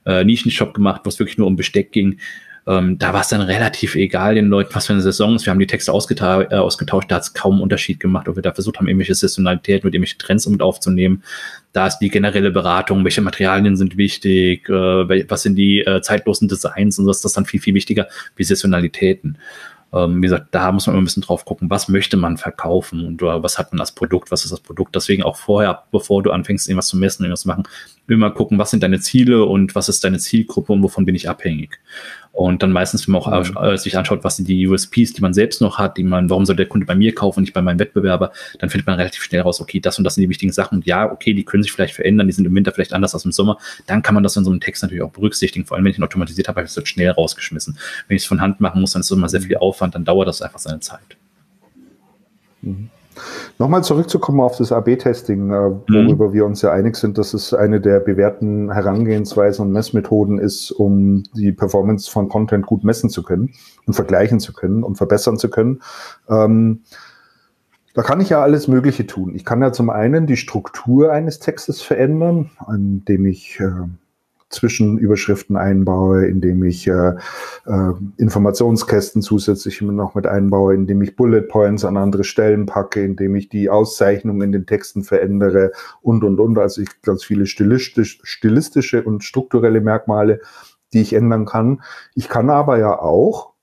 äh, 0.05 0.23
Nischenshop 0.23 0.73
gemacht, 0.73 1.01
wo 1.03 1.09
es 1.09 1.19
wirklich 1.19 1.37
nur 1.37 1.47
um 1.47 1.55
Besteck 1.55 1.91
ging. 1.91 2.19
Ähm, 2.65 2.97
da 2.97 3.11
war 3.11 3.21
es 3.21 3.27
dann 3.27 3.41
relativ 3.41 3.95
egal 3.95 4.35
den 4.35 4.47
Leuten, 4.47 4.73
was 4.73 4.87
für 4.87 4.93
eine 4.93 5.01
Saison 5.01 5.35
ist. 5.35 5.45
Wir 5.45 5.51
haben 5.51 5.59
die 5.59 5.67
Texte 5.67 5.91
ausgeta 5.91 6.43
äh, 6.43 6.55
ausgetauscht, 6.55 7.11
da 7.11 7.15
hat 7.15 7.23
es 7.23 7.33
kaum 7.33 7.59
Unterschied 7.59 7.99
gemacht, 7.99 8.29
ob 8.29 8.37
wir 8.37 8.43
da 8.43 8.53
versucht 8.53 8.77
haben, 8.77 8.87
irgendwelche 8.87 9.15
Saisonalitäten 9.15 9.85
mit 9.85 9.93
irgendwelche 9.93 10.17
Trends 10.17 10.47
mit 10.47 10.61
aufzunehmen. 10.61 11.23
Da 11.73 11.87
ist 11.87 11.97
die 11.97 12.09
generelle 12.09 12.51
Beratung, 12.51 13.03
welche 13.03 13.21
Materialien 13.21 13.75
sind 13.75 13.97
wichtig, 13.97 14.69
äh, 14.69 14.73
was 15.29 15.43
sind 15.43 15.55
die 15.55 15.81
äh, 15.81 16.01
zeitlosen 16.01 16.47
Designs 16.47 16.97
und 16.99 17.05
so 17.05 17.11
ist 17.11 17.25
das 17.25 17.33
dann 17.33 17.45
viel, 17.45 17.59
viel 17.59 17.73
wichtiger 17.73 18.07
wie 18.37 18.45
Saisonalitäten. 18.45 19.37
Ähm, 19.93 20.17
wie 20.17 20.27
gesagt, 20.27 20.47
da 20.51 20.71
muss 20.71 20.87
man 20.87 20.95
immer 20.95 21.03
ein 21.03 21.05
bisschen 21.05 21.21
drauf 21.23 21.45
gucken, 21.45 21.69
was 21.69 21.87
möchte 21.87 22.17
man 22.17 22.37
verkaufen 22.37 23.05
und 23.05 23.21
was 23.21 23.59
hat 23.59 23.71
man 23.71 23.79
als 23.79 23.91
Produkt, 23.91 24.31
was 24.31 24.43
ist 24.43 24.51
das 24.51 24.59
Produkt. 24.59 24.95
Deswegen 24.95 25.23
auch 25.23 25.37
vorher, 25.37 25.83
bevor 25.91 26.23
du 26.23 26.31
anfängst, 26.31 26.67
irgendwas 26.67 26.87
zu 26.87 26.97
messen, 26.97 27.23
irgendwas 27.23 27.41
zu 27.41 27.47
machen, 27.47 27.63
immer 28.07 28.31
gucken, 28.31 28.57
was 28.57 28.71
sind 28.71 28.81
deine 28.81 28.99
Ziele 28.99 29.45
und 29.45 29.75
was 29.75 29.89
ist 29.89 30.03
deine 30.03 30.17
Zielgruppe 30.17 30.73
und 30.73 30.81
wovon 30.81 31.05
bin 31.05 31.15
ich 31.15 31.29
abhängig. 31.29 31.79
Und 32.33 32.63
dann 32.63 32.71
meistens, 32.71 33.07
wenn 33.07 33.11
man 33.13 33.21
auch 33.21 33.47
mhm. 33.47 33.57
äh, 33.57 33.77
sich 33.77 33.95
anschaut, 33.95 34.23
was 34.23 34.37
sind 34.37 34.47
die 34.47 34.67
USPs, 34.67 35.13
die 35.13 35.21
man 35.21 35.35
selbst 35.35 35.61
noch 35.61 35.77
hat, 35.77 35.97
die 35.97 36.03
man, 36.03 36.31
warum 36.31 36.47
soll 36.47 36.55
der 36.55 36.65
Kunde 36.65 36.87
bei 36.87 36.95
mir 36.95 37.13
kaufen 37.13 37.39
und 37.39 37.43
nicht 37.43 37.53
bei 37.53 37.61
meinem 37.61 37.77
Wettbewerber, 37.77 38.31
dann 38.57 38.71
findet 38.71 38.87
man 38.87 38.95
relativ 38.95 39.21
schnell 39.21 39.41
raus, 39.41 39.61
okay, 39.61 39.79
das 39.79 39.99
und 39.99 40.03
das 40.03 40.15
sind 40.15 40.23
die 40.23 40.29
wichtigen 40.29 40.51
Sachen. 40.51 40.79
Und 40.79 40.85
ja, 40.87 41.11
okay, 41.11 41.35
die 41.35 41.45
können 41.45 41.61
sich 41.61 41.71
vielleicht 41.71 41.93
verändern, 41.93 42.25
die 42.25 42.33
sind 42.33 42.45
im 42.45 42.55
Winter 42.55 42.71
vielleicht 42.71 42.93
anders 42.93 43.13
als 43.13 43.23
im 43.23 43.31
Sommer. 43.31 43.59
Dann 43.85 44.01
kann 44.01 44.15
man 44.15 44.23
das 44.23 44.35
in 44.35 44.43
so 44.43 44.49
einem 44.49 44.59
Text 44.61 44.81
natürlich 44.81 45.03
auch 45.03 45.11
berücksichtigen. 45.11 45.65
Vor 45.65 45.77
allem, 45.77 45.85
wenn 45.85 45.91
ich 45.91 45.99
ihn 45.99 46.03
automatisiert 46.03 46.47
habe, 46.47 46.61
habe 46.61 46.67
ich 46.67 46.75
es 46.75 46.89
schnell 46.89 47.11
rausgeschmissen. 47.11 47.77
Wenn 48.07 48.17
ich 48.17 48.23
es 48.23 48.27
von 48.27 48.41
Hand 48.41 48.59
machen 48.59 48.81
muss, 48.81 48.93
dann 48.93 49.01
ist 49.01 49.11
es 49.11 49.15
immer 49.15 49.29
sehr 49.29 49.41
mhm. 49.41 49.45
viel 49.45 49.57
Aufwand, 49.57 49.93
dann 49.93 50.03
dauert 50.03 50.27
das 50.27 50.41
einfach 50.41 50.59
seine 50.59 50.79
Zeit. 50.79 51.17
Mhm. 52.63 52.89
Nochmal 53.59 53.83
zurückzukommen 53.83 54.41
auf 54.41 54.57
das 54.57 54.71
AB-Testing, 54.71 55.51
äh, 55.51 55.71
worüber 55.87 56.29
mhm. 56.29 56.33
wir 56.33 56.45
uns 56.45 56.61
ja 56.61 56.71
einig 56.71 56.95
sind, 56.95 57.17
dass 57.17 57.33
es 57.33 57.53
eine 57.53 57.79
der 57.81 57.99
bewährten 57.99 58.71
Herangehensweisen 58.71 59.65
und 59.65 59.71
Messmethoden 59.71 60.39
ist, 60.39 60.71
um 60.71 61.23
die 61.35 61.51
Performance 61.51 62.09
von 62.09 62.29
Content 62.29 62.65
gut 62.65 62.83
messen 62.83 63.09
zu 63.09 63.23
können 63.23 63.53
und 63.85 63.93
vergleichen 63.93 64.39
zu 64.39 64.53
können 64.53 64.83
und 64.83 64.95
verbessern 64.95 65.37
zu 65.37 65.49
können. 65.49 65.81
Ähm, 66.29 66.81
da 67.93 68.01
kann 68.01 68.21
ich 68.21 68.29
ja 68.29 68.41
alles 68.41 68.67
Mögliche 68.67 69.05
tun. 69.05 69.35
Ich 69.35 69.45
kann 69.45 69.61
ja 69.61 69.71
zum 69.71 69.89
einen 69.89 70.25
die 70.25 70.37
Struktur 70.37 71.11
eines 71.11 71.39
Textes 71.39 71.81
verändern, 71.81 72.49
indem 72.67 73.27
ich 73.27 73.59
äh, 73.59 73.69
Zwischenüberschriften 74.53 75.57
einbaue, 75.57 76.25
indem 76.25 76.63
ich 76.63 76.87
äh, 76.87 77.13
äh, 77.65 77.93
Informationskästen 78.17 79.21
zusätzlich 79.21 79.81
noch 79.81 80.15
mit 80.15 80.27
einbaue, 80.27 80.75
indem 80.75 81.01
ich 81.01 81.15
Bullet 81.15 81.41
Points 81.41 81.83
an 81.85 81.97
andere 81.97 82.23
Stellen 82.23 82.65
packe, 82.65 83.03
indem 83.03 83.35
ich 83.35 83.49
die 83.49 83.69
Auszeichnung 83.69 84.41
in 84.41 84.51
den 84.51 84.65
Texten 84.65 85.03
verändere 85.03 85.71
und, 86.01 86.23
und, 86.23 86.39
und. 86.39 86.57
Also 86.57 86.81
ich 86.81 87.01
ganz 87.01 87.23
viele 87.23 87.45
stilistisch, 87.45 88.19
stilistische 88.23 89.03
und 89.03 89.23
strukturelle 89.23 89.81
Merkmale, 89.81 90.39
die 90.93 91.01
ich 91.01 91.13
ändern 91.13 91.45
kann. 91.45 91.81
Ich 92.15 92.29
kann 92.29 92.49
aber 92.49 92.77
ja 92.77 92.99
auch 92.99 93.53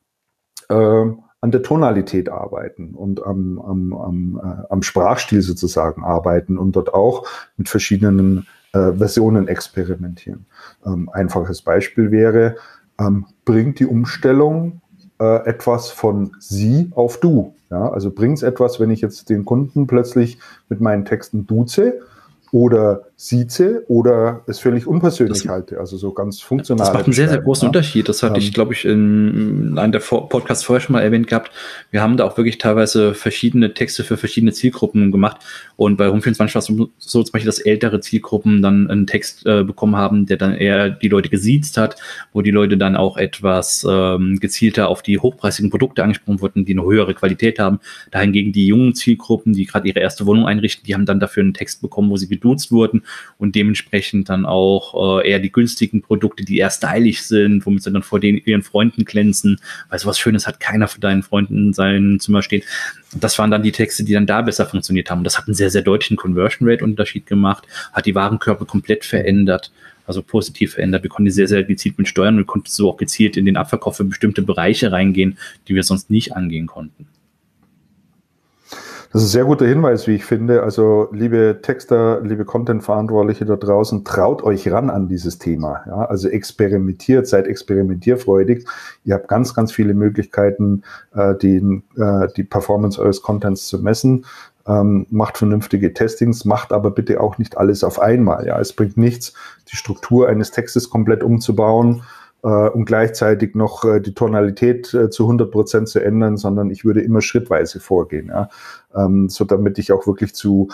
äh, 0.69 1.07
an 1.43 1.51
der 1.51 1.63
Tonalität 1.63 2.29
arbeiten 2.29 2.95
und 2.95 3.25
am, 3.25 3.59
am, 3.61 3.93
am, 3.95 4.41
äh, 4.43 4.67
am 4.69 4.83
Sprachstil 4.83 5.41
sozusagen 5.41 6.05
arbeiten 6.05 6.59
und 6.59 6.73
dort 6.77 6.93
auch 6.93 7.27
mit 7.57 7.69
verschiedenen 7.69 8.47
äh, 8.73 8.93
Versionen 8.93 9.49
experimentieren. 9.49 10.47
Ähm, 10.85 11.09
einfaches 11.13 11.63
Beispiel 11.63 12.11
wäre, 12.11 12.57
ähm, 12.99 13.27
bringt 13.45 13.81
die 13.81 13.87
Umstellung 13.87 14.81
äh, 15.21 15.47
etwas 15.47 15.91
von 15.91 16.33
Sie 16.39 16.91
auf 16.95 17.19
Du. 17.19 17.55
Ja? 17.71 17.91
Also 17.91 18.11
bringt 18.11 18.39
es 18.39 18.43
etwas, 18.43 18.81
wenn 18.81 18.91
ich 18.91 19.01
jetzt 19.01 19.29
den 19.29 19.45
Kunden 19.45 19.87
plötzlich 19.87 20.39
mit 20.69 20.81
meinen 20.81 21.05
Texten 21.05 21.47
duze 21.47 22.01
oder 22.53 23.10
sieze 23.23 23.85
oder 23.89 24.43
es 24.47 24.61
völlig 24.61 24.87
unpersönlich 24.87 25.43
das, 25.43 25.49
halte, 25.53 25.79
also 25.79 25.99
so 25.99 26.11
ganz 26.11 26.41
funktional. 26.41 26.87
Das 26.87 26.95
macht 26.95 27.05
einen 27.05 27.13
sehr, 27.13 27.29
sehr 27.29 27.43
großen 27.43 27.65
ja. 27.65 27.69
Unterschied. 27.69 28.09
Das 28.09 28.23
hatte 28.23 28.37
um, 28.37 28.39
ich, 28.39 28.47
ähm, 28.47 28.53
glaube 28.55 28.73
ich, 28.73 28.87
in 28.87 29.77
einem 29.77 29.93
der 29.93 29.99
Podcasts 29.99 30.65
vorher 30.65 30.81
schon 30.81 30.95
mal 30.95 31.03
erwähnt 31.03 31.27
gehabt. 31.27 31.51
Wir 31.91 32.01
haben 32.01 32.17
da 32.17 32.25
auch 32.25 32.39
wirklich 32.39 32.57
teilweise 32.57 33.13
verschiedene 33.13 33.75
Texte 33.75 34.05
für 34.05 34.17
verschiedene 34.17 34.55
Zielgruppen 34.55 35.13
gemacht. 35.13 35.37
Und 35.77 35.99
bei 35.99 36.07
Home24 36.07 36.39
war 36.39 36.61
es 36.61 36.65
so, 36.65 36.89
so 36.97 37.23
zum 37.23 37.33
Beispiel, 37.33 37.47
dass 37.47 37.59
ältere 37.59 38.01
Zielgruppen 38.01 38.63
dann 38.63 38.91
einen 38.91 39.07
Text 39.07 39.45
äh, 39.45 39.65
bekommen 39.65 39.97
haben, 39.97 40.25
der 40.25 40.39
dann 40.39 40.55
eher 40.55 40.89
die 40.89 41.09
Leute 41.09 41.29
gesiezt 41.29 41.77
hat, 41.77 41.97
wo 42.33 42.41
die 42.41 42.51
Leute 42.51 42.79
dann 42.79 42.97
auch 42.97 43.19
etwas 43.19 43.87
ähm, 43.87 44.41
gezielter 44.41 44.89
auf 44.89 45.03
die 45.03 45.19
hochpreisigen 45.19 45.71
Produkte 45.71 46.03
angesprochen 46.03 46.41
wurden, 46.41 46.65
die 46.65 46.73
eine 46.73 46.87
höhere 46.87 47.13
Qualität 47.13 47.59
haben. 47.59 47.81
Dahingegen 48.13 48.53
die 48.53 48.67
jungen 48.67 48.95
Zielgruppen, 48.95 49.53
die 49.53 49.67
gerade 49.67 49.87
ihre 49.87 50.01
erste 50.01 50.25
Wohnung 50.25 50.47
einrichten, 50.47 50.87
die 50.87 50.95
haben 50.95 51.05
dann 51.05 51.21
dafür 51.21 51.43
einen 51.43 51.53
Text 51.53 51.83
bekommen, 51.83 52.09
wo 52.09 52.17
sie 52.17 52.27
geduzt 52.27 52.73
wurden 52.73 53.03
und 53.39 53.55
dementsprechend 53.55 54.29
dann 54.29 54.47
auch 54.47 55.21
äh, 55.21 55.29
eher 55.31 55.39
die 55.39 55.53
günstigen 55.53 56.03
Produkte, 56.03 56.45
die 56.45 56.59
eher 56.59 56.71
stylisch 56.71 57.23
sind, 57.23 57.65
womit 57.67 57.83
sie 57.83 57.93
dann 57.93 58.03
vor 58.03 58.21
den, 58.21 58.37
ihren 58.45 58.63
Freunden 58.63 59.05
glänzen, 59.05 59.61
weil 59.89 59.99
sowas 59.99 60.19
Schönes 60.19 60.47
hat 60.47 60.61
keiner 60.61 60.89
für 60.89 61.01
deinen 61.01 61.23
Freunden 61.23 61.69
in 61.69 61.73
seinem 61.73 62.21
Zimmer 62.21 62.43
stehen. 62.43 62.63
Das 63.15 63.39
waren 63.39 63.51
dann 63.51 63.63
die 63.63 63.73
Texte, 63.73 64.05
die 64.05 64.13
dann 64.13 64.27
da 64.27 64.43
besser 64.43 64.67
funktioniert 64.67 65.11
haben. 65.11 65.25
Das 65.25 65.39
hat 65.39 65.47
einen 65.47 65.55
sehr, 65.55 65.71
sehr 65.71 65.83
deutlichen 65.83 66.17
Conversion 66.17 66.69
Rate 66.69 66.85
Unterschied 66.85 67.27
gemacht, 67.27 67.67
hat 67.93 68.07
die 68.07 68.15
Warenkörper 68.15 68.65
komplett 68.67 69.05
verändert 69.05 69.71
also 70.11 70.23
positiv 70.23 70.75
verändert. 70.75 71.05
Wir 71.05 71.11
konnten 71.11 71.31
sehr, 71.31 71.47
sehr 71.47 71.63
gezielt 71.63 71.97
mit 71.97 72.09
steuern 72.09 72.37
und 72.37 72.47
konnten 72.47 72.69
so 72.69 72.91
auch 72.91 72.97
gezielt 72.97 73.37
in 73.37 73.45
den 73.45 73.57
Abverkauf 73.57 73.97
für 73.97 74.05
bestimmte 74.05 74.43
Bereiche 74.43 74.91
reingehen, 74.91 75.39
die 75.69 75.77
wir 75.77 75.85
sonst 75.85 76.11
nicht 76.11 76.35
angehen 76.35 76.67
konnten. 76.67 77.07
Das 79.13 79.23
ist 79.23 79.31
ein 79.31 79.33
sehr 79.33 79.45
guter 79.45 79.67
Hinweis, 79.67 80.07
wie 80.07 80.15
ich 80.15 80.25
finde. 80.25 80.63
Also, 80.63 81.09
liebe 81.11 81.59
Texter, 81.63 82.21
liebe 82.21 82.45
Content-Verantwortliche 82.45 83.45
da 83.45 83.57
draußen, 83.57 84.05
traut 84.05 84.45
euch 84.45 84.71
ran 84.71 84.89
an 84.89 85.09
dieses 85.09 85.39
Thema. 85.39 85.83
Ja, 85.87 86.05
also 86.05 86.29
experimentiert, 86.29 87.27
seid 87.27 87.49
experimentierfreudig. 87.49 88.69
Ihr 89.05 89.15
habt 89.15 89.27
ganz, 89.27 89.53
ganz 89.53 89.73
viele 89.73 89.95
Möglichkeiten, 89.95 90.85
äh, 91.13 91.35
die, 91.35 91.83
äh, 91.97 92.29
die 92.37 92.45
Performance 92.45 93.01
eures 93.01 93.21
Contents 93.21 93.67
zu 93.67 93.81
messen. 93.81 94.27
Ähm, 94.69 95.07
macht 95.11 95.39
vernünftige 95.39 95.93
Testings, 95.93 96.45
macht 96.45 96.73
aber 96.73 96.93
bitte 96.93 97.21
auch 97.21 97.37
nicht 97.39 97.59
alles 97.59 97.83
auf 97.83 97.99
einmal. 97.99 98.47
Ja, 98.47 98.61
es 98.61 98.73
bringt 98.73 98.97
nichts, 98.97 99.35
die 99.73 99.77
Struktur 99.77 100.29
eines 100.29 100.53
Textes 100.53 100.89
komplett 100.89 101.25
umzubauen 101.25 102.03
und 102.49 102.85
gleichzeitig 102.85 103.55
noch 103.55 103.85
äh, 103.85 104.01
die 104.01 104.15
Tonalität 104.15 104.93
äh, 104.95 105.11
zu 105.11 105.25
100 105.25 105.51
Prozent 105.51 105.89
zu 105.89 106.01
ändern, 106.01 106.37
sondern 106.37 106.71
ich 106.71 106.85
würde 106.85 107.03
immer 107.03 107.21
schrittweise 107.21 107.81
vorgehen, 107.81 108.29
ja? 108.29 108.49
ähm, 108.95 109.29
so 109.29 109.45
damit 109.45 109.79
ich 109.79 109.93
auch 109.93 110.07
wirklich 110.07 110.35
zu 110.35 110.69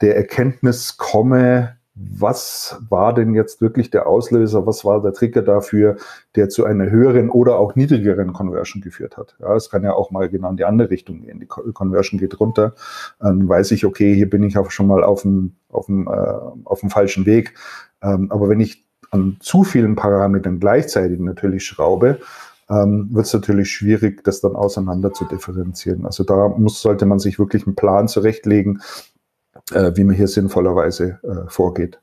der 0.00 0.16
Erkenntnis 0.16 0.96
komme, 0.98 1.76
was 1.96 2.78
war 2.90 3.14
denn 3.14 3.34
jetzt 3.34 3.62
wirklich 3.62 3.90
der 3.90 4.06
Auslöser, 4.06 4.66
was 4.66 4.84
war 4.84 5.00
der 5.00 5.14
Trigger 5.14 5.40
dafür, 5.40 5.96
der 6.34 6.50
zu 6.50 6.66
einer 6.66 6.90
höheren 6.90 7.30
oder 7.30 7.58
auch 7.58 7.74
niedrigeren 7.74 8.34
Conversion 8.34 8.82
geführt 8.82 9.16
hat. 9.16 9.34
Ja, 9.40 9.56
es 9.56 9.70
kann 9.70 9.82
ja 9.82 9.94
auch 9.94 10.10
mal 10.10 10.28
genau 10.28 10.50
in 10.50 10.58
die 10.58 10.66
andere 10.66 10.90
Richtung 10.90 11.22
gehen. 11.22 11.40
Die 11.40 11.46
Conversion 11.46 12.20
geht 12.20 12.38
runter, 12.38 12.74
dann 13.18 13.48
weiß 13.48 13.70
ich, 13.70 13.86
okay, 13.86 14.14
hier 14.14 14.28
bin 14.28 14.42
ich 14.42 14.58
auch 14.58 14.70
schon 14.70 14.86
mal 14.86 15.02
auf 15.02 15.22
dem, 15.22 15.56
auf 15.70 15.86
dem, 15.86 16.06
äh, 16.06 16.10
auf 16.64 16.80
dem 16.80 16.90
falschen 16.90 17.24
Weg. 17.24 17.54
Ähm, 18.02 18.30
aber 18.30 18.50
wenn 18.50 18.60
ich 18.60 18.85
an 19.10 19.36
zu 19.40 19.64
vielen 19.64 19.96
Parametern 19.96 20.60
gleichzeitig 20.60 21.18
natürlich 21.20 21.64
schraube, 21.64 22.20
ähm, 22.68 23.08
wird 23.12 23.26
es 23.26 23.32
natürlich 23.32 23.70
schwierig, 23.70 24.24
das 24.24 24.40
dann 24.40 24.56
auseinander 24.56 25.12
zu 25.12 25.24
differenzieren. 25.24 26.04
Also 26.04 26.24
da 26.24 26.48
muss, 26.48 26.80
sollte 26.80 27.06
man 27.06 27.18
sich 27.18 27.38
wirklich 27.38 27.66
einen 27.66 27.76
Plan 27.76 28.08
zurechtlegen, 28.08 28.82
äh, 29.72 29.92
wie 29.94 30.04
man 30.04 30.16
hier 30.16 30.28
sinnvollerweise 30.28 31.20
äh, 31.22 31.48
vorgeht. 31.48 31.98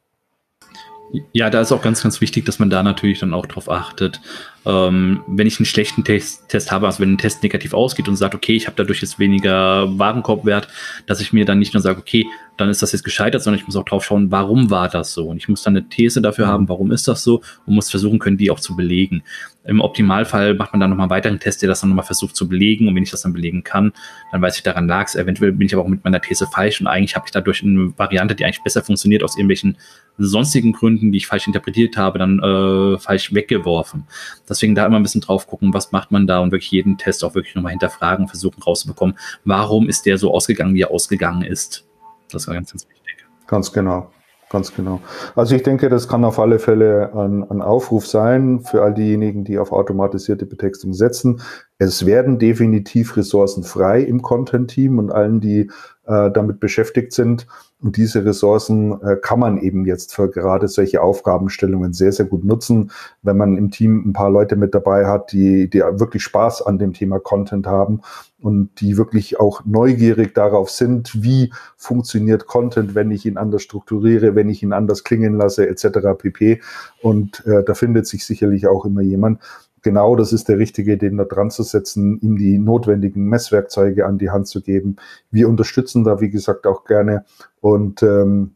Ja, 1.31 1.51
da 1.51 1.61
ist 1.61 1.71
auch 1.71 1.81
ganz, 1.83 2.01
ganz 2.01 2.21
wichtig, 2.21 2.45
dass 2.45 2.57
man 2.57 2.71
da 2.71 2.81
natürlich 2.81 3.19
dann 3.19 3.35
auch 3.35 3.45
drauf 3.45 3.69
achtet. 3.69 4.19
Ähm, 4.65 5.21
wenn 5.27 5.45
ich 5.45 5.59
einen 5.59 5.67
schlechten 5.67 6.03
Test, 6.03 6.49
Test 6.49 6.71
habe, 6.71 6.87
also 6.87 7.01
wenn 7.01 7.13
ein 7.13 7.17
Test 7.19 7.43
negativ 7.43 7.75
ausgeht 7.75 8.07
und 8.07 8.15
sagt, 8.15 8.33
okay, 8.33 8.55
ich 8.55 8.65
habe 8.65 8.75
dadurch 8.77 9.01
jetzt 9.01 9.19
weniger 9.19 9.99
Warenkorbwert, 9.99 10.69
dass 11.05 11.21
ich 11.21 11.31
mir 11.31 11.45
dann 11.45 11.59
nicht 11.59 11.73
nur 11.73 11.81
sage, 11.81 11.99
okay, 11.99 12.25
dann 12.57 12.69
ist 12.69 12.81
das 12.81 12.91
jetzt 12.91 13.03
gescheitert, 13.03 13.41
sondern 13.41 13.59
ich 13.59 13.65
muss 13.65 13.75
auch 13.75 13.85
drauf 13.85 14.03
schauen, 14.03 14.31
warum 14.31 14.69
war 14.69 14.89
das 14.89 15.13
so? 15.13 15.27
Und 15.27 15.37
ich 15.37 15.49
muss 15.49 15.63
dann 15.63 15.75
eine 15.75 15.87
These 15.87 16.21
dafür 16.21 16.47
haben, 16.47 16.69
warum 16.69 16.91
ist 16.91 17.07
das 17.07 17.23
so 17.23 17.41
und 17.65 17.75
muss 17.75 17.89
versuchen 17.89 18.19
können, 18.19 18.37
die 18.37 18.51
auch 18.51 18.59
zu 18.59 18.75
belegen. 18.75 19.23
Im 19.65 19.79
Optimalfall 19.79 20.55
macht 20.55 20.73
man 20.73 20.81
dann 20.81 20.89
nochmal 20.89 21.05
einen 21.05 21.11
weiteren 21.11 21.39
Test, 21.39 21.61
der 21.61 21.69
das 21.69 21.79
dann 21.79 21.89
nochmal 21.89 22.05
versucht 22.05 22.35
zu 22.35 22.49
belegen. 22.49 22.87
Und 22.87 22.95
wenn 22.95 23.03
ich 23.03 23.11
das 23.11 23.21
dann 23.21 23.33
belegen 23.33 23.63
kann, 23.63 23.93
dann 24.31 24.41
weiß 24.41 24.57
ich, 24.57 24.63
daran 24.63 24.87
lag 24.87 25.07
es. 25.07 25.15
Eventuell 25.15 25.53
bin 25.53 25.65
ich 25.65 25.73
aber 25.73 25.83
auch 25.83 25.87
mit 25.87 26.03
meiner 26.03 26.21
These 26.21 26.47
falsch 26.47 26.81
und 26.81 26.87
eigentlich 26.87 27.15
habe 27.15 27.25
ich 27.25 27.31
dadurch 27.31 27.63
eine 27.63 27.97
Variante, 27.97 28.35
die 28.35 28.43
eigentlich 28.43 28.63
besser 28.63 28.83
funktioniert, 28.83 29.23
aus 29.23 29.37
irgendwelchen 29.37 29.77
sonstigen 30.17 30.73
Gründen, 30.73 31.11
die 31.11 31.17
ich 31.17 31.27
falsch 31.27 31.47
interpretiert 31.47 31.97
habe, 31.97 32.19
dann 32.19 32.39
äh, 32.39 32.99
falsch 32.99 33.33
weggeworfen. 33.33 34.03
Deswegen 34.47 34.75
da 34.75 34.85
immer 34.85 34.97
ein 34.97 35.03
bisschen 35.03 35.21
drauf 35.21 35.47
gucken, 35.47 35.73
was 35.73 35.91
macht 35.91 36.11
man 36.11 36.27
da 36.27 36.39
und 36.39 36.51
wirklich 36.51 36.71
jeden 36.71 36.97
Test 36.97 37.23
auch 37.23 37.33
wirklich 37.33 37.55
nochmal 37.55 37.71
hinterfragen, 37.71 38.27
versuchen 38.27 38.61
rauszubekommen, 38.61 39.17
warum 39.45 39.87
ist 39.87 40.05
der 40.05 40.17
so 40.17 40.33
ausgegangen, 40.33 40.75
wie 40.75 40.81
er 40.81 40.91
ausgegangen 40.91 41.43
ist. 41.43 41.85
Das 42.31 42.47
war 42.47 42.55
ganz, 42.55 42.71
ganz 42.71 42.87
wichtig. 42.89 43.25
Ganz 43.47 43.71
genau. 43.71 44.11
Ganz 44.53 44.71
genau. 44.75 45.01
Also 45.35 45.55
ich 45.55 45.63
denke, 45.63 45.89
das 45.89 46.07
kann 46.07 46.23
auf 46.23 46.37
alle 46.37 46.59
Fälle 46.59 47.11
ein, 47.15 47.43
ein, 47.49 47.63
Aufruf 47.63 48.05
sein 48.05 48.59
für 48.59 48.83
all 48.83 48.93
diejenigen, 48.93 49.43
die 49.43 49.57
auf 49.57 49.71
automatisierte 49.71 50.45
Betextung 50.45 50.93
setzen. 50.93 51.41
Es 51.79 52.05
werden 52.05 52.37
definitiv 52.37 53.17
Ressourcen 53.17 53.63
frei 53.63 54.01
im 54.01 54.21
Content-Team 54.21 54.99
und 54.99 55.11
allen, 55.11 55.39
die 55.39 55.71
äh, 56.05 56.29
damit 56.29 56.59
beschäftigt 56.59 57.13
sind. 57.13 57.47
Und 57.83 57.97
diese 57.97 58.23
Ressourcen 58.23 58.93
äh, 59.01 59.17
kann 59.21 59.39
man 59.39 59.57
eben 59.57 59.85
jetzt 59.85 60.15
für 60.15 60.29
gerade 60.29 60.69
solche 60.69 61.01
Aufgabenstellungen 61.01 61.91
sehr, 61.91 62.13
sehr 62.13 62.25
gut 62.25 62.45
nutzen, 62.45 62.91
wenn 63.23 63.35
man 63.35 63.57
im 63.57 63.71
Team 63.71 64.03
ein 64.07 64.13
paar 64.13 64.29
Leute 64.29 64.55
mit 64.55 64.73
dabei 64.73 65.05
hat, 65.05 65.33
die, 65.33 65.69
die 65.69 65.79
wirklich 65.79 66.23
Spaß 66.23 66.61
an 66.61 66.79
dem 66.79 66.93
Thema 66.93 67.19
Content 67.19 67.67
haben 67.67 67.99
und 68.39 68.69
die 68.79 68.95
wirklich 68.95 69.37
auch 69.37 69.65
neugierig 69.65 70.33
darauf 70.33 70.69
sind, 70.69 71.23
wie 71.23 71.51
funktioniert 71.75 72.47
Content, 72.47 72.95
wenn 72.95 73.11
ich 73.11 73.25
ihn 73.25 73.37
anders 73.37 73.63
strukturiere, 73.63 74.33
wenn 74.33 74.49
ich 74.49 74.63
ihn 74.63 74.71
anders 74.71 75.03
klingen 75.03 75.33
lasse, 75.33 75.67
etc. 75.67 76.17
pp. 76.17 76.61
Und 77.01 77.45
äh, 77.45 77.65
da 77.65 77.73
findet 77.73 78.07
sich 78.07 78.25
sicherlich 78.25 78.65
auch 78.65 78.85
immer 78.85 79.01
jemand, 79.01 79.41
genau 79.83 80.15
das 80.15 80.33
ist 80.33 80.49
der 80.49 80.57
richtige, 80.57 80.97
den 80.97 81.17
da 81.17 81.25
dran 81.25 81.51
zu 81.51 81.63
setzen, 81.63 82.19
ihm 82.21 82.37
die 82.37 82.57
notwendigen 82.57 83.25
Messwerkzeuge 83.25 84.05
an 84.05 84.17
die 84.17 84.31
Hand 84.31 84.47
zu 84.47 84.61
geben. 84.61 84.95
Wir 85.29 85.47
unterstützen 85.47 86.03
da, 86.03 86.21
wie 86.21 86.29
gesagt, 86.29 86.65
auch 86.65 86.85
gerne 86.85 87.25
und 87.61 88.01
ähm, 88.01 88.55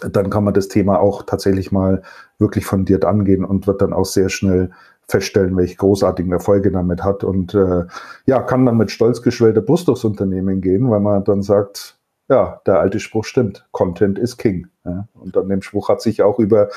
dann 0.00 0.30
kann 0.30 0.44
man 0.44 0.54
das 0.54 0.68
Thema 0.68 1.00
auch 1.00 1.24
tatsächlich 1.24 1.72
mal 1.72 2.02
wirklich 2.38 2.64
fundiert 2.64 3.04
angehen 3.04 3.44
und 3.44 3.66
wird 3.66 3.82
dann 3.82 3.92
auch 3.92 4.04
sehr 4.04 4.28
schnell 4.28 4.70
feststellen, 5.08 5.56
welche 5.56 5.76
großartigen 5.76 6.30
Erfolge 6.32 6.70
damit 6.70 7.02
hat 7.02 7.24
und 7.24 7.54
äh, 7.54 7.84
ja, 8.26 8.40
kann 8.42 8.66
dann 8.66 8.76
mit 8.76 8.90
stolz 8.90 9.22
geschwellter 9.22 9.62
Brust 9.62 9.88
durchs 9.88 10.04
Unternehmen 10.04 10.60
gehen, 10.60 10.90
weil 10.90 11.00
man 11.00 11.24
dann 11.24 11.42
sagt, 11.42 11.98
ja, 12.28 12.60
der 12.66 12.78
alte 12.80 13.00
Spruch 13.00 13.24
stimmt, 13.24 13.66
Content 13.72 14.18
is 14.18 14.36
King. 14.36 14.68
Ja? 14.84 15.08
Und 15.14 15.36
an 15.36 15.48
dem 15.48 15.62
Spruch 15.62 15.88
hat 15.88 16.02
sich 16.02 16.22
auch 16.22 16.38
über 16.38 16.68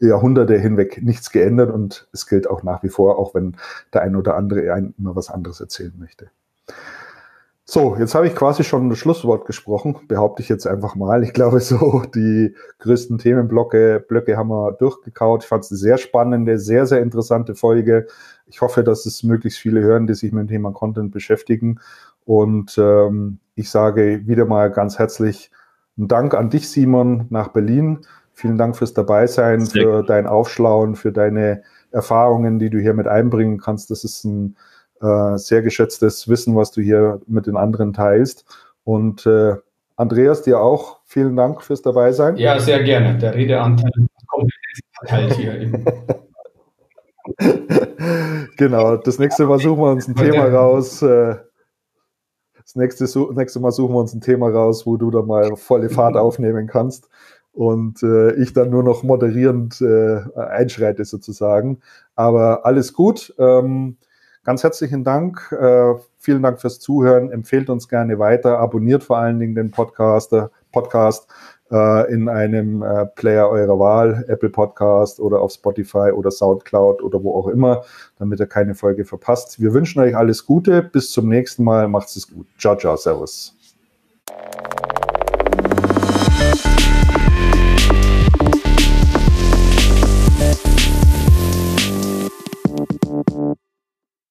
Jahrhunderte 0.00 0.58
hinweg 0.58 1.02
nichts 1.02 1.30
geändert 1.30 1.70
und 1.70 2.08
es 2.12 2.26
gilt 2.26 2.48
auch 2.48 2.62
nach 2.62 2.82
wie 2.82 2.88
vor, 2.88 3.18
auch 3.18 3.34
wenn 3.34 3.56
der 3.92 4.02
ein 4.02 4.16
oder 4.16 4.36
andere 4.36 4.72
einen 4.72 4.94
immer 4.98 5.16
was 5.16 5.30
anderes 5.30 5.60
erzählen 5.60 5.94
möchte. 5.98 6.30
So, 7.66 7.96
jetzt 7.96 8.14
habe 8.14 8.26
ich 8.26 8.34
quasi 8.34 8.62
schon 8.62 8.90
das 8.90 8.98
Schlusswort 8.98 9.46
gesprochen, 9.46 9.96
behaupte 10.06 10.42
ich 10.42 10.50
jetzt 10.50 10.66
einfach 10.66 10.96
mal. 10.96 11.22
Ich 11.22 11.32
glaube, 11.32 11.60
so 11.60 12.02
die 12.14 12.54
größten 12.80 13.16
Themenblöcke 13.16 14.04
Blöcke 14.06 14.36
haben 14.36 14.48
wir 14.48 14.72
durchgekaut. 14.72 15.44
Ich 15.44 15.48
fand 15.48 15.64
es 15.64 15.70
eine 15.70 15.78
sehr 15.78 15.96
spannende, 15.96 16.58
sehr, 16.58 16.84
sehr 16.84 17.00
interessante 17.00 17.54
Folge. 17.54 18.06
Ich 18.46 18.60
hoffe, 18.60 18.84
dass 18.84 19.06
es 19.06 19.22
möglichst 19.22 19.58
viele 19.58 19.80
hören, 19.80 20.06
die 20.06 20.14
sich 20.14 20.30
mit 20.30 20.42
dem 20.42 20.48
Thema 20.48 20.72
Content 20.72 21.10
beschäftigen. 21.10 21.80
Und 22.26 22.76
ähm, 22.76 23.38
ich 23.54 23.70
sage 23.70 24.26
wieder 24.26 24.44
mal 24.44 24.70
ganz 24.70 24.98
herzlich 24.98 25.50
einen 25.96 26.08
Dank 26.08 26.34
an 26.34 26.50
dich, 26.50 26.68
Simon, 26.68 27.26
nach 27.30 27.48
Berlin 27.48 28.00
Vielen 28.34 28.58
Dank 28.58 28.76
fürs 28.76 28.92
Dabeisein, 28.92 29.60
Sehr 29.64 29.82
für 29.82 29.96
gut. 29.98 30.10
dein 30.10 30.26
Aufschlauen, 30.26 30.96
für 30.96 31.12
deine 31.12 31.62
Erfahrungen, 31.92 32.58
die 32.58 32.68
du 32.68 32.78
hier 32.78 32.92
mit 32.92 33.06
einbringen 33.06 33.58
kannst. 33.58 33.90
Das 33.92 34.02
ist 34.02 34.24
ein 34.24 34.56
äh, 35.00 35.38
sehr 35.38 35.62
geschätztes 35.62 36.28
Wissen, 36.28 36.56
was 36.56 36.72
du 36.72 36.80
hier 36.80 37.20
mit 37.26 37.46
den 37.46 37.56
anderen 37.56 37.92
teilst. 37.92 38.44
Und 38.82 39.24
äh, 39.24 39.54
Andreas, 39.96 40.42
dir 40.42 40.60
auch 40.60 40.98
vielen 41.04 41.36
Dank 41.36 41.62
fürs 41.62 41.82
Dabeisein. 41.82 42.36
Ja, 42.36 42.58
sehr 42.58 42.82
gerne. 42.82 43.16
Der 43.18 43.34
Redeanteil 43.34 43.92
kommt 44.26 44.52
verteilt 44.98 45.34
hier. 45.34 45.60
Eben. 45.60 45.84
genau, 48.56 48.96
das 48.96 49.20
nächste 49.20 49.46
Mal 49.46 49.60
suchen 49.60 49.80
wir 49.80 49.92
uns 49.92 50.08
ein 50.08 50.16
Thema 50.16 50.46
raus. 50.46 51.00
Äh, 51.02 51.36
das 52.60 52.74
nächste, 52.74 53.04
nächste 53.34 53.60
Mal 53.60 53.70
suchen 53.70 53.94
wir 53.94 54.00
uns 54.00 54.12
ein 54.12 54.20
Thema 54.20 54.48
raus, 54.48 54.84
wo 54.86 54.96
du 54.96 55.12
da 55.12 55.22
mal 55.22 55.54
volle 55.54 55.88
Fahrt 55.88 56.16
aufnehmen 56.16 56.66
kannst 56.66 57.08
und 57.54 58.02
äh, 58.02 58.34
ich 58.34 58.52
dann 58.52 58.70
nur 58.70 58.82
noch 58.82 59.02
moderierend 59.02 59.80
äh, 59.80 60.20
einschreite 60.38 61.04
sozusagen. 61.04 61.78
Aber 62.16 62.66
alles 62.66 62.92
gut. 62.92 63.32
Ähm, 63.38 63.96
ganz 64.42 64.62
herzlichen 64.62 65.04
Dank. 65.04 65.52
Äh, 65.52 65.94
vielen 66.18 66.42
Dank 66.42 66.60
fürs 66.60 66.80
Zuhören. 66.80 67.30
Empfehlt 67.30 67.70
uns 67.70 67.88
gerne 67.88 68.18
weiter. 68.18 68.58
Abonniert 68.58 69.04
vor 69.04 69.18
allen 69.18 69.38
Dingen 69.38 69.54
den 69.54 69.70
Podcast, 69.70 70.34
Podcast 70.72 71.28
äh, 71.70 72.12
in 72.12 72.28
einem 72.28 72.82
äh, 72.82 73.06
Player 73.06 73.48
eurer 73.48 73.78
Wahl, 73.78 74.24
Apple 74.28 74.50
Podcast 74.50 75.20
oder 75.20 75.40
auf 75.40 75.52
Spotify 75.52 76.10
oder 76.12 76.30
Soundcloud 76.30 77.02
oder 77.02 77.22
wo 77.22 77.34
auch 77.34 77.48
immer, 77.48 77.84
damit 78.18 78.40
ihr 78.40 78.46
keine 78.46 78.74
Folge 78.74 79.04
verpasst. 79.04 79.60
Wir 79.60 79.72
wünschen 79.72 80.00
euch 80.00 80.16
alles 80.16 80.44
Gute. 80.44 80.82
Bis 80.82 81.10
zum 81.10 81.28
nächsten 81.28 81.64
Mal. 81.64 81.88
Macht's 81.88 82.16
es 82.16 82.28
gut. 82.28 82.46
Ciao, 82.58 82.76
ciao. 82.76 82.96
Servus. 82.96 83.54